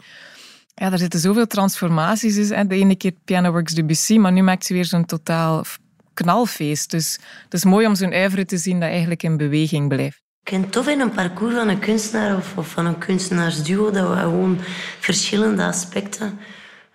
Ja, 0.79 0.91
er 0.91 0.97
zitten 0.97 1.19
zoveel 1.19 1.47
transformaties 1.47 2.49
in. 2.49 2.67
De 2.67 2.75
ene 2.75 2.95
keer 2.95 3.11
Pianoworks 3.25 3.73
Debussy, 3.73 4.17
maar 4.17 4.31
nu 4.31 4.41
maakt 4.41 4.65
ze 4.65 4.73
weer 4.73 4.85
zo'n 4.85 5.05
totaal 5.05 5.65
knalfeest. 6.13 6.91
Dus 6.91 7.19
het 7.43 7.53
is 7.53 7.63
mooi 7.63 7.87
om 7.87 7.95
zo'n 7.95 8.11
ijveren 8.11 8.47
te 8.47 8.57
zien 8.57 8.79
dat 8.79 8.89
eigenlijk 8.89 9.23
in 9.23 9.37
beweging 9.37 9.87
blijft. 9.87 10.21
Ik 10.43 10.49
vind 10.49 10.63
het 10.63 10.73
tof 10.73 10.87
in 10.87 10.99
een 10.99 11.11
parcours 11.11 11.55
van 11.55 11.67
een 11.69 11.79
kunstenaar 11.79 12.35
of, 12.35 12.57
of 12.57 12.67
van 12.67 12.85
een 12.85 12.97
kunstenaarsduo 12.97 13.91
dat 13.91 14.09
we 14.09 14.15
gewoon 14.15 14.59
verschillende 14.99 15.63
aspecten 15.63 16.39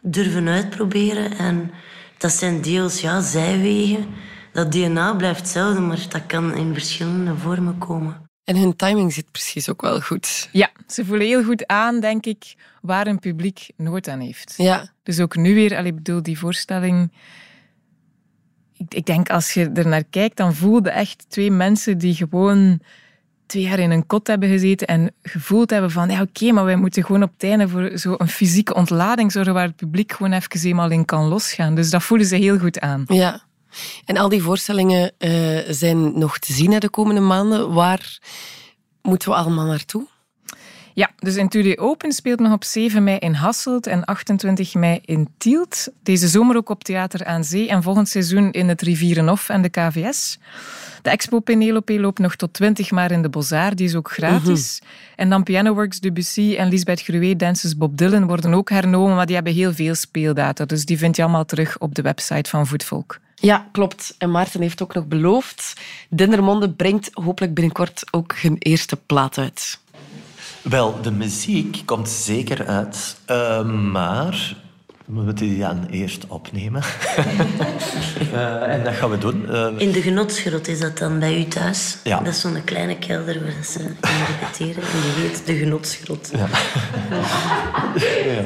durven 0.02 0.48
uitproberen. 0.48 1.38
En 1.38 1.70
dat 2.18 2.32
zijn 2.32 2.60
deels 2.60 3.00
ja, 3.00 3.20
zijwegen. 3.20 4.06
Dat 4.52 4.72
DNA 4.72 5.14
blijft 5.14 5.40
hetzelfde, 5.40 5.80
maar 5.80 6.06
dat 6.08 6.26
kan 6.26 6.56
in 6.56 6.72
verschillende 6.72 7.36
vormen 7.36 7.78
komen. 7.78 8.30
En 8.44 8.56
hun 8.56 8.76
timing 8.76 9.12
zit 9.12 9.30
precies 9.30 9.70
ook 9.70 9.80
wel 9.80 10.00
goed. 10.00 10.48
Ja, 10.52 10.70
ze 10.86 11.04
voelen 11.04 11.26
heel 11.26 11.44
goed 11.44 11.66
aan, 11.66 12.00
denk 12.00 12.26
ik, 12.26 12.54
waar 12.80 13.06
een 13.06 13.18
publiek 13.18 13.70
nood 13.76 14.08
aan 14.08 14.20
heeft. 14.20 14.54
Ja. 14.56 14.92
Dus 15.02 15.20
ook 15.20 15.36
nu 15.36 15.54
weer, 15.54 15.86
ik 15.86 15.94
bedoel, 15.94 16.22
die 16.22 16.38
voorstelling... 16.38 17.12
Ik, 18.72 18.94
ik 18.94 19.06
denk, 19.06 19.30
als 19.30 19.54
je 19.54 19.70
er 19.74 19.88
naar 19.88 20.04
kijkt, 20.04 20.36
dan 20.36 20.54
voelde 20.54 20.90
echt 20.90 21.24
twee 21.28 21.50
mensen 21.50 21.98
die 21.98 22.14
gewoon 22.14 22.80
twee 23.52 23.62
jaar 23.62 23.78
in 23.78 23.90
een 23.90 24.06
kot 24.06 24.26
hebben 24.26 24.48
gezeten 24.48 24.86
en 24.86 25.14
gevoeld 25.22 25.70
hebben 25.70 25.90
van 25.90 26.10
ja 26.10 26.20
oké, 26.20 26.52
maar 26.52 26.64
wij 26.64 26.76
moeten 26.76 27.04
gewoon 27.04 27.22
op 27.22 27.32
het 27.32 27.42
einde 27.42 27.68
voor 27.68 27.90
zo'n 27.94 28.28
fysieke 28.28 28.74
ontlading 28.74 29.32
zorgen 29.32 29.54
waar 29.54 29.66
het 29.66 29.76
publiek 29.76 30.12
gewoon 30.12 30.32
even 30.32 30.68
eenmaal 30.68 30.90
in 30.90 31.04
kan 31.04 31.28
losgaan. 31.28 31.74
Dus 31.74 31.90
dat 31.90 32.02
voelen 32.02 32.26
ze 32.26 32.36
heel 32.36 32.58
goed 32.58 32.80
aan. 32.80 33.04
Ja. 33.06 33.42
En 34.04 34.16
al 34.16 34.28
die 34.28 34.42
voorstellingen 34.42 35.12
uh, 35.18 35.58
zijn 35.68 36.18
nog 36.18 36.38
te 36.38 36.52
zien 36.52 36.80
de 36.80 36.88
komende 36.88 37.20
maanden. 37.20 37.72
Waar 37.72 38.18
moeten 39.02 39.28
we 39.28 39.34
allemaal 39.34 39.66
naartoe? 39.66 40.06
Ja, 40.94 41.10
dus 41.18 41.36
Intudio 41.36 41.74
Open 41.74 42.12
speelt 42.12 42.40
nog 42.40 42.52
op 42.52 42.64
7 42.64 43.04
mei 43.04 43.18
in 43.18 43.34
Hasselt 43.34 43.86
en 43.86 44.04
28 44.04 44.74
mei 44.74 45.00
in 45.04 45.28
Tielt. 45.38 45.88
Deze 46.02 46.28
zomer 46.28 46.56
ook 46.56 46.68
op 46.68 46.84
Theater 46.84 47.24
aan 47.24 47.44
Zee 47.44 47.68
en 47.68 47.82
volgend 47.82 48.08
seizoen 48.08 48.50
in 48.50 48.68
het 48.68 48.82
Rivierenhof 48.82 49.48
en 49.48 49.62
de 49.62 49.68
KVS. 49.68 50.38
De 51.02 51.10
expo 51.10 51.40
Penelope 51.40 52.00
loopt 52.00 52.18
nog 52.18 52.36
tot 52.36 52.52
20 52.52 52.90
maar 52.90 53.10
in 53.10 53.22
de 53.22 53.28
Bozar, 53.28 53.74
die 53.74 53.86
is 53.86 53.94
ook 53.94 54.10
gratis. 54.10 54.80
En 55.16 55.30
dan 55.30 55.42
Pianoworks, 55.42 56.00
Debussy 56.00 56.54
en 56.58 56.68
Lisbeth 56.68 57.02
Gruwe, 57.02 57.36
Dances 57.36 57.76
Bob 57.76 57.96
Dylan 57.96 58.26
worden 58.26 58.54
ook 58.54 58.70
hernomen, 58.70 59.16
maar 59.16 59.26
die 59.26 59.34
hebben 59.34 59.52
heel 59.52 59.72
veel 59.72 59.94
speeldata. 59.94 60.64
Dus 60.64 60.84
die 60.84 60.98
vind 60.98 61.16
je 61.16 61.22
allemaal 61.22 61.44
terug 61.44 61.78
op 61.78 61.94
de 61.94 62.02
website 62.02 62.50
van 62.50 62.66
Voetvolk. 62.66 63.18
Ja, 63.34 63.68
klopt. 63.72 64.14
En 64.18 64.30
Maarten 64.30 64.60
heeft 64.60 64.82
ook 64.82 64.94
nog 64.94 65.06
beloofd. 65.06 65.80
Dendermonde 66.08 66.70
brengt 66.70 67.10
hopelijk 67.12 67.54
binnenkort 67.54 68.04
ook 68.10 68.34
hun 68.34 68.56
eerste 68.58 68.96
plaat 68.96 69.38
uit. 69.38 69.78
Wel, 70.62 71.02
de 71.02 71.10
muziek 71.10 71.82
komt 71.84 72.08
zeker 72.08 72.66
uit. 72.66 73.16
Uh, 73.30 73.64
maar 73.64 74.56
we 75.06 75.22
moeten 75.22 75.46
die 75.46 75.58
dan 75.58 75.86
eerst 75.86 76.26
opnemen. 76.26 76.82
uh, 78.32 78.68
en 78.74 78.84
dat 78.84 78.94
gaan 78.94 79.10
we 79.10 79.18
doen. 79.18 79.44
Uh, 79.48 79.68
In 79.76 79.92
de 79.92 80.02
genotsgrot 80.02 80.68
is 80.68 80.80
dat 80.80 80.98
dan 80.98 81.18
bij 81.18 81.38
u 81.38 81.44
thuis? 81.44 81.98
Ja. 82.04 82.18
Dat 82.18 82.32
is 82.34 82.40
zo'n 82.40 82.64
kleine 82.64 82.98
kelder 82.98 83.42
waar 83.44 83.64
ze 83.64 83.78
in 83.80 83.96
repeteren. 84.00 84.82
En 84.82 85.00
die 85.00 85.24
heet 85.28 85.46
de 85.46 85.56
genotsgrot. 85.56 86.30
Ja. 86.32 86.46
ja. 88.34 88.42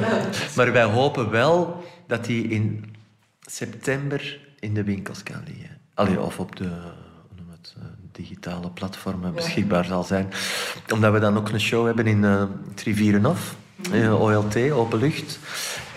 Maar 0.56 0.72
wij 0.72 0.82
hopen 0.84 1.30
wel 1.30 1.84
dat 2.06 2.24
die 2.24 2.48
in 2.48 2.94
september 3.40 4.38
in 4.60 4.74
de 4.74 4.84
winkels 4.84 5.22
kan 5.22 5.42
liggen. 5.46 5.78
Allee, 5.94 6.20
of 6.20 6.38
op 6.38 6.56
de 6.56 6.70
het, 7.50 7.74
digitale 8.12 8.70
platformen 8.70 9.34
beschikbaar 9.34 9.84
zal 9.84 10.04
zijn. 10.04 10.28
Omdat 10.92 11.12
we 11.12 11.18
dan 11.18 11.36
ook 11.36 11.48
een 11.48 11.60
show 11.60 11.86
hebben 11.86 12.06
in 12.06 12.22
uh, 12.22 12.44
het 12.70 12.82
Rivierenhof. 12.82 13.54
Uh, 13.92 14.20
OLT, 14.20 14.70
open 14.70 14.98
lucht. 14.98 15.38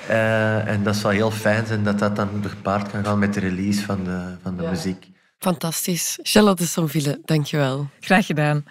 Uh, 0.10 0.68
en 0.68 0.84
dat 0.84 0.95
zal 0.95 1.12
heel 1.12 1.32
fijn 1.32 1.66
zijn 1.66 1.84
dat 1.84 1.99
dat 1.99 2.16
dan 2.16 2.30
gepaard 2.47 2.91
kan 2.91 3.05
gaan 3.05 3.20
met 3.20 3.34
de 3.34 3.39
release 3.39 3.86
van 3.86 4.03
de, 4.03 4.36
van 4.43 4.57
de 4.57 4.64
ja. 4.64 4.70
muziek. 4.70 5.07
Fantastisch. 5.38 6.20
Charlotte 6.22 6.64
de 6.64 6.70
Sonville, 6.70 7.22
dankjewel. 7.26 7.89
Graag 7.99 8.26
gedaan. 8.26 8.64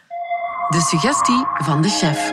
De 0.69 0.81
suggestie 0.81 1.47
van 1.55 1.83
de 1.83 1.89
chef. 1.89 2.33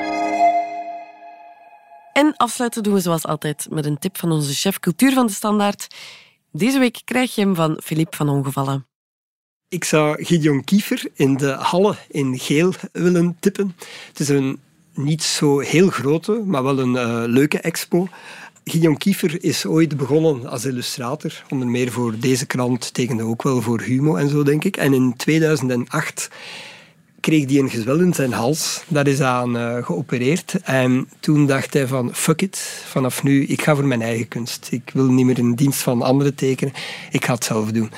En 2.13 2.33
afsluiten 2.37 2.83
doen 2.83 2.93
we 2.93 2.99
zoals 2.99 3.25
altijd 3.25 3.67
met 3.69 3.85
een 3.85 3.97
tip 3.97 4.17
van 4.17 4.31
onze 4.31 4.53
chef 4.53 4.79
cultuur 4.79 5.13
van 5.13 5.25
de 5.25 5.33
Standaard. 5.33 5.87
Deze 6.51 6.79
week 6.79 7.01
krijg 7.03 7.35
je 7.35 7.41
hem 7.41 7.55
van 7.55 7.79
Philippe 7.83 8.17
van 8.17 8.29
Ongevallen. 8.29 8.87
Ik 9.69 9.83
zou 9.83 10.23
Gideon 10.23 10.63
Kiefer 10.63 11.07
in 11.13 11.37
de 11.37 11.51
Halle 11.51 11.95
in 12.07 12.39
geel 12.39 12.73
willen 12.91 13.37
tippen. 13.39 13.75
Het 14.07 14.19
is 14.19 14.29
een 14.29 14.59
niet 14.93 15.23
zo 15.23 15.59
heel 15.59 15.89
grote, 15.89 16.41
maar 16.45 16.63
wel 16.63 16.79
een 16.79 16.93
uh, 16.93 17.23
leuke 17.27 17.59
expo. 17.59 18.07
Gideon 18.67 18.97
Kiefer 18.97 19.43
is 19.43 19.65
ooit 19.65 19.97
begonnen 19.97 20.45
als 20.45 20.65
illustrator, 20.65 21.43
onder 21.49 21.67
meer 21.67 21.91
voor 21.91 22.19
deze 22.19 22.45
krant, 22.45 22.93
tekende 22.93 23.23
ook 23.23 23.43
wel 23.43 23.61
voor 23.61 23.81
Humo 23.81 24.15
en 24.15 24.29
zo, 24.29 24.43
denk 24.43 24.63
ik. 24.63 24.77
En 24.77 24.93
in 24.93 25.13
2008 25.15 26.29
kreeg 27.25 27.49
hij 27.49 27.59
een 27.59 27.69
gezwel 27.69 27.99
in 27.99 28.13
zijn 28.13 28.33
hals. 28.33 28.83
Daar 28.87 29.07
is 29.07 29.21
aan 29.21 29.57
uh, 29.57 29.85
geopereerd. 29.85 30.55
En 30.63 31.09
toen 31.19 31.45
dacht 31.45 31.73
hij 31.73 31.87
van, 31.87 32.15
fuck 32.15 32.41
it, 32.41 32.57
vanaf 32.87 33.23
nu, 33.23 33.45
ik 33.45 33.61
ga 33.61 33.75
voor 33.75 33.85
mijn 33.85 34.01
eigen 34.01 34.27
kunst. 34.27 34.67
Ik 34.71 34.91
wil 34.93 35.05
niet 35.05 35.25
meer 35.25 35.37
in 35.37 35.55
dienst 35.55 35.81
van 35.81 36.01
anderen 36.01 36.35
tekenen. 36.35 36.73
Ik 37.11 37.25
ga 37.25 37.33
het 37.33 37.43
zelf 37.43 37.71
doen. 37.71 37.91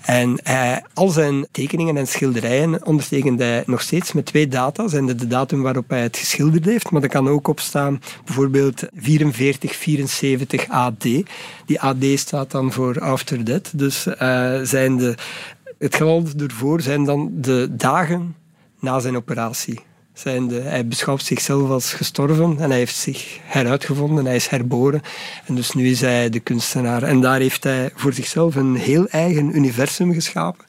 En 0.00 0.38
uh, 0.48 0.76
al 0.94 1.08
zijn 1.08 1.46
tekeningen 1.50 1.96
en 1.96 2.06
schilderijen 2.06 2.86
ondertekende 2.86 3.44
hij 3.44 3.62
nog 3.66 3.80
steeds 3.80 4.12
met 4.12 4.26
twee 4.26 4.48
data. 4.48 4.88
Zijn 4.88 5.06
de, 5.06 5.26
datum 5.26 5.62
waarop 5.62 5.88
hij 5.88 6.02
het 6.02 6.16
geschilderd 6.16 6.64
heeft. 6.64 6.90
Maar 6.90 7.02
er 7.02 7.08
kan 7.08 7.28
ook 7.28 7.48
op 7.48 7.60
staan 7.60 8.00
bijvoorbeeld 8.24 8.82
4474 8.94 10.68
AD. 10.68 11.02
Die 11.66 11.80
AD 11.80 12.04
staat 12.14 12.50
dan 12.50 12.72
voor 12.72 13.00
After 13.00 13.44
Death. 13.44 13.78
Dus 13.78 14.06
uh, 14.06 14.60
zijn 14.62 14.96
de, 14.96 15.14
het 15.78 15.94
geval 15.94 16.24
ervoor 16.36 16.80
zijn 16.80 17.04
dan 17.04 17.30
de 17.34 17.68
dagen 17.70 18.40
na 18.82 19.00
zijn 19.00 19.16
operatie. 19.16 19.80
Hij 20.22 20.86
beschouwt 20.86 21.22
zichzelf 21.22 21.70
als 21.70 21.92
gestorven 21.92 22.58
en 22.58 22.68
hij 22.68 22.78
heeft 22.78 22.96
zich 22.96 23.38
heruitgevonden, 23.42 24.24
hij 24.24 24.36
is 24.36 24.48
herboren. 24.48 25.02
En 25.46 25.54
dus 25.54 25.72
nu 25.72 25.88
is 25.88 26.00
hij 26.00 26.28
de 26.28 26.40
kunstenaar. 26.40 27.02
En 27.02 27.20
daar 27.20 27.40
heeft 27.40 27.64
hij 27.64 27.90
voor 27.94 28.12
zichzelf 28.12 28.54
een 28.54 28.74
heel 28.74 29.06
eigen 29.08 29.56
universum 29.56 30.12
geschapen. 30.12 30.64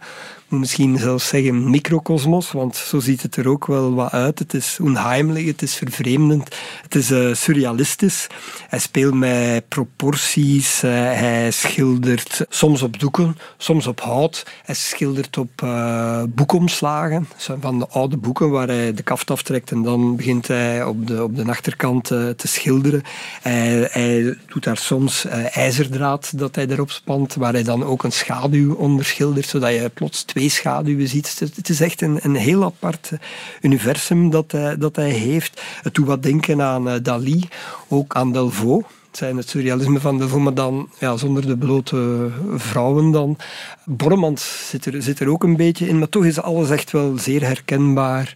Misschien 0.60 0.98
zelfs 0.98 1.28
zeggen 1.28 1.70
microcosmos, 1.70 2.52
want 2.52 2.76
zo 2.76 3.00
ziet 3.00 3.22
het 3.22 3.36
er 3.36 3.48
ook 3.48 3.66
wel 3.66 3.94
wat 3.94 4.12
uit. 4.12 4.40
Het 4.40 4.54
is 4.54 4.78
onheimelijk, 4.82 5.46
het 5.46 5.62
is 5.62 5.76
vervreemdend, 5.76 6.56
het 6.82 6.96
is 6.96 7.12
uh, 7.12 7.34
surrealistisch. 7.34 8.28
Hij 8.68 8.80
speelt 8.80 9.14
met 9.14 9.68
proporties, 9.68 10.84
uh, 10.84 10.92
hij 10.92 11.52
schildert 11.52 12.46
soms 12.50 12.82
op 12.82 13.00
doeken, 13.00 13.38
soms 13.58 13.88
op 13.88 14.02
hout. 14.02 14.46
Hij 14.64 14.76
schildert 14.76 15.38
op 15.38 15.62
uh, 15.64 16.24
boekomslagen 16.30 17.28
van 17.60 17.80
de 17.80 17.88
oude 17.88 18.18
boeken 18.18 18.50
waar 18.50 18.68
hij 18.68 18.94
de 18.94 19.04
kaft 19.04 19.32
aftrekt 19.32 19.72
en 19.72 19.82
dan 19.82 20.16
begint 20.16 20.48
hij 20.48 20.84
op 20.84 21.08
de, 21.08 21.24
op 21.24 21.36
de 21.36 21.46
achterkant 21.46 22.06
te 22.06 22.48
schilderen. 22.48 23.02
Hij, 23.42 23.88
hij, 23.92 24.38
doet 24.48 24.64
daar 24.64 24.78
soms 24.78 25.26
ijzerdraad 25.52 26.38
dat 26.38 26.56
hij 26.56 26.68
erop 26.68 26.92
spant, 26.92 27.36
waar 27.36 27.54
hij 27.54 27.64
dan 27.64 27.84
ook 27.84 28.04
een 28.04 28.12
schaduw 28.12 28.74
onder 28.74 29.06
schildert, 29.06 29.48
zodat 29.48 29.74
je 29.74 29.92
plots 29.94 30.24
twee 30.24 30.43
schaduwen 30.50 31.08
ziet. 31.08 31.40
Het 31.56 31.70
is 31.70 31.82
echt 31.82 32.02
een, 32.02 32.20
een 32.22 32.36
heel 32.36 32.64
apart 32.64 33.12
universum 33.62 34.30
dat 34.30 34.52
hij, 34.52 34.78
dat 34.78 34.96
hij 34.96 35.10
heeft. 35.10 35.62
Het 35.82 35.94
doet 35.94 36.08
wat 36.08 36.24
denken 36.24 36.62
aan 36.62 36.88
uh, 36.88 36.94
Dali, 37.02 37.48
ook 37.88 38.16
aan 38.16 38.32
Delvaux. 38.32 38.88
Het 39.08 39.18
zijn 39.18 39.38
het 39.38 39.50
surrealisme 39.50 40.00
van 40.00 40.18
Delvaux, 40.18 40.44
maar 40.44 40.54
dan 40.54 40.90
ja, 41.00 41.18
zonder 41.18 41.48
de 41.48 41.58
blote 41.58 42.30
vrouwen 42.56 43.12
dan. 43.12 43.38
Bormans 43.86 44.70
zit 44.70 44.86
er, 44.86 45.02
zit 45.02 45.20
er 45.20 45.30
ook 45.30 45.44
een 45.44 45.56
beetje 45.56 45.88
in, 45.88 46.00
maar 46.00 46.10
toch 46.10 46.26
is 46.26 46.42
alles 46.42 46.70
echt 46.70 46.92
wel 46.92 47.18
zeer 47.18 47.44
herkenbaar. 47.44 48.36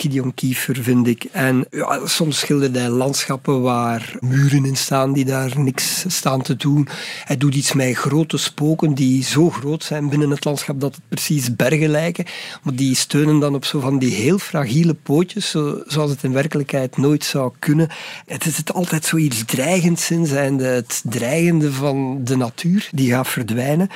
Gideon 0.00 0.34
Kiefer, 0.34 0.82
vind 0.82 1.06
ik. 1.06 1.24
En 1.32 1.66
ja, 1.70 2.06
soms 2.06 2.38
schilderde 2.38 2.78
hij 2.78 2.88
landschappen 2.88 3.62
waar 3.62 4.16
muren 4.20 4.64
in 4.64 4.76
staan 4.76 5.12
die 5.12 5.24
daar 5.24 5.58
niks 5.60 6.04
staan 6.06 6.42
te 6.42 6.56
doen. 6.56 6.88
Hij 7.24 7.36
doet 7.36 7.54
iets 7.54 7.72
met 7.72 7.96
grote 7.96 8.36
spoken 8.36 8.94
die 8.94 9.22
zo 9.22 9.50
groot 9.50 9.84
zijn 9.84 10.08
binnen 10.08 10.30
het 10.30 10.44
landschap 10.44 10.80
dat 10.80 10.94
het 10.94 11.04
precies 11.08 11.56
bergen 11.56 11.88
lijken. 11.88 12.24
Maar 12.62 12.74
die 12.74 12.94
steunen 12.94 13.38
dan 13.38 13.54
op 13.54 13.64
zo 13.64 13.80
van 13.80 13.98
die 13.98 14.14
heel 14.14 14.38
fragiele 14.38 14.94
pootjes, 14.94 15.50
zo, 15.50 15.82
zoals 15.86 16.10
het 16.10 16.22
in 16.22 16.32
werkelijkheid 16.32 16.96
nooit 16.96 17.24
zou 17.24 17.52
kunnen. 17.58 17.88
Het 18.26 18.46
is 18.46 18.72
altijd 18.72 19.04
zoiets 19.04 19.44
dreigends 19.44 20.10
in 20.10 20.26
zijn, 20.26 20.58
het 20.58 21.02
dreigende 21.04 21.72
van 21.72 22.24
de 22.24 22.36
natuur, 22.36 22.88
die 22.92 23.10
gaat 23.10 23.28
verdwijnen 23.28 23.88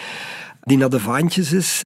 die 0.64 0.76
naar 0.76 0.88
de 0.88 1.00
vaantjes 1.00 1.52
is. 1.52 1.80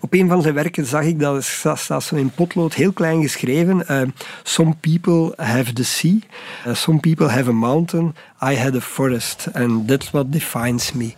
Op 0.00 0.14
een 0.14 0.28
van 0.28 0.42
zijn 0.42 0.54
werken 0.54 0.86
zag 0.86 1.02
ik 1.02 1.18
dat 1.18 1.44
staat 1.74 2.02
zo 2.02 2.16
in 2.16 2.30
potlood 2.30 2.74
heel 2.74 2.92
klein 2.92 3.22
geschreven. 3.22 3.84
Uh, 3.90 4.02
some 4.42 4.74
people 4.80 5.44
have 5.44 5.72
the 5.72 5.84
sea, 5.84 6.18
uh, 6.66 6.74
some 6.74 7.00
people 7.00 7.28
have 7.28 7.48
a 7.48 7.52
mountain, 7.52 8.14
I 8.42 8.56
had 8.56 8.74
a 8.74 8.80
forest 8.80 9.48
and 9.52 9.88
that's 9.88 10.10
what 10.10 10.32
defines 10.32 10.92
me. 10.92 11.14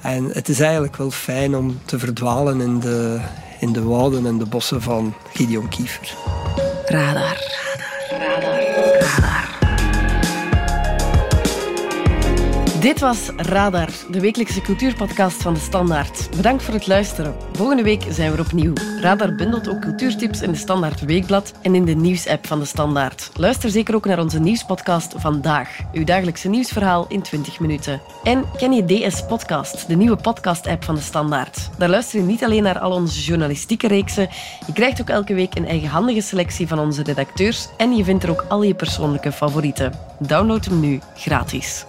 En 0.00 0.24
het 0.24 0.48
is 0.48 0.60
eigenlijk 0.60 0.96
wel 0.96 1.10
fijn 1.10 1.56
om 1.56 1.80
te 1.84 1.98
verdwalen 1.98 2.60
in 2.60 2.80
de, 2.80 3.20
in 3.60 3.72
de 3.72 3.82
wouden 3.82 4.26
en 4.26 4.38
de 4.38 4.46
bossen 4.46 4.82
van 4.82 5.14
Gideon 5.32 5.68
Kiefer. 5.68 6.14
Radar. 6.86 7.63
Dit 12.84 13.00
was 13.00 13.30
Radar, 13.36 13.88
de 14.10 14.20
wekelijkse 14.20 14.60
cultuurpodcast 14.60 15.42
van 15.42 15.54
de 15.54 15.60
Standaard. 15.60 16.28
Bedankt 16.36 16.62
voor 16.62 16.74
het 16.74 16.86
luisteren. 16.86 17.34
Volgende 17.52 17.82
week 17.82 18.02
zijn 18.08 18.30
we 18.30 18.36
er 18.36 18.44
opnieuw. 18.44 18.72
Radar 19.00 19.34
bundelt 19.34 19.68
ook 19.68 19.80
cultuurtips 19.80 20.42
in 20.42 20.50
de 20.50 20.58
Standaard 20.58 21.00
Weekblad 21.00 21.52
en 21.62 21.74
in 21.74 21.84
de 21.84 21.94
nieuwsapp 21.94 22.46
van 22.46 22.58
de 22.58 22.64
Standaard. 22.64 23.30
Luister 23.36 23.70
zeker 23.70 23.94
ook 23.94 24.04
naar 24.04 24.18
onze 24.18 24.40
nieuwspodcast 24.40 25.14
Vandaag, 25.16 25.78
uw 25.92 26.04
dagelijkse 26.04 26.48
nieuwsverhaal 26.48 27.06
in 27.08 27.22
20 27.22 27.60
minuten. 27.60 28.00
En 28.22 28.44
ken 28.56 28.72
je 28.72 28.84
DS 28.84 29.26
Podcast, 29.26 29.88
de 29.88 29.96
nieuwe 29.96 30.16
podcast-app 30.16 30.84
van 30.84 30.94
de 30.94 31.00
Standaard. 31.00 31.70
Daar 31.78 31.88
luister 31.88 32.20
je 32.20 32.26
niet 32.26 32.44
alleen 32.44 32.62
naar 32.62 32.78
al 32.78 32.92
onze 32.92 33.20
journalistieke 33.20 33.88
reeksen, 33.88 34.28
je 34.66 34.72
krijgt 34.72 35.00
ook 35.00 35.08
elke 35.08 35.34
week 35.34 35.54
een 35.54 35.68
eigenhandige 35.68 36.20
selectie 36.20 36.68
van 36.68 36.78
onze 36.78 37.02
redacteurs 37.02 37.68
en 37.76 37.96
je 37.96 38.04
vindt 38.04 38.22
er 38.22 38.30
ook 38.30 38.44
al 38.48 38.62
je 38.62 38.74
persoonlijke 38.74 39.32
favorieten. 39.32 39.92
Download 40.18 40.64
hem 40.64 40.80
nu 40.80 41.00
gratis. 41.14 41.86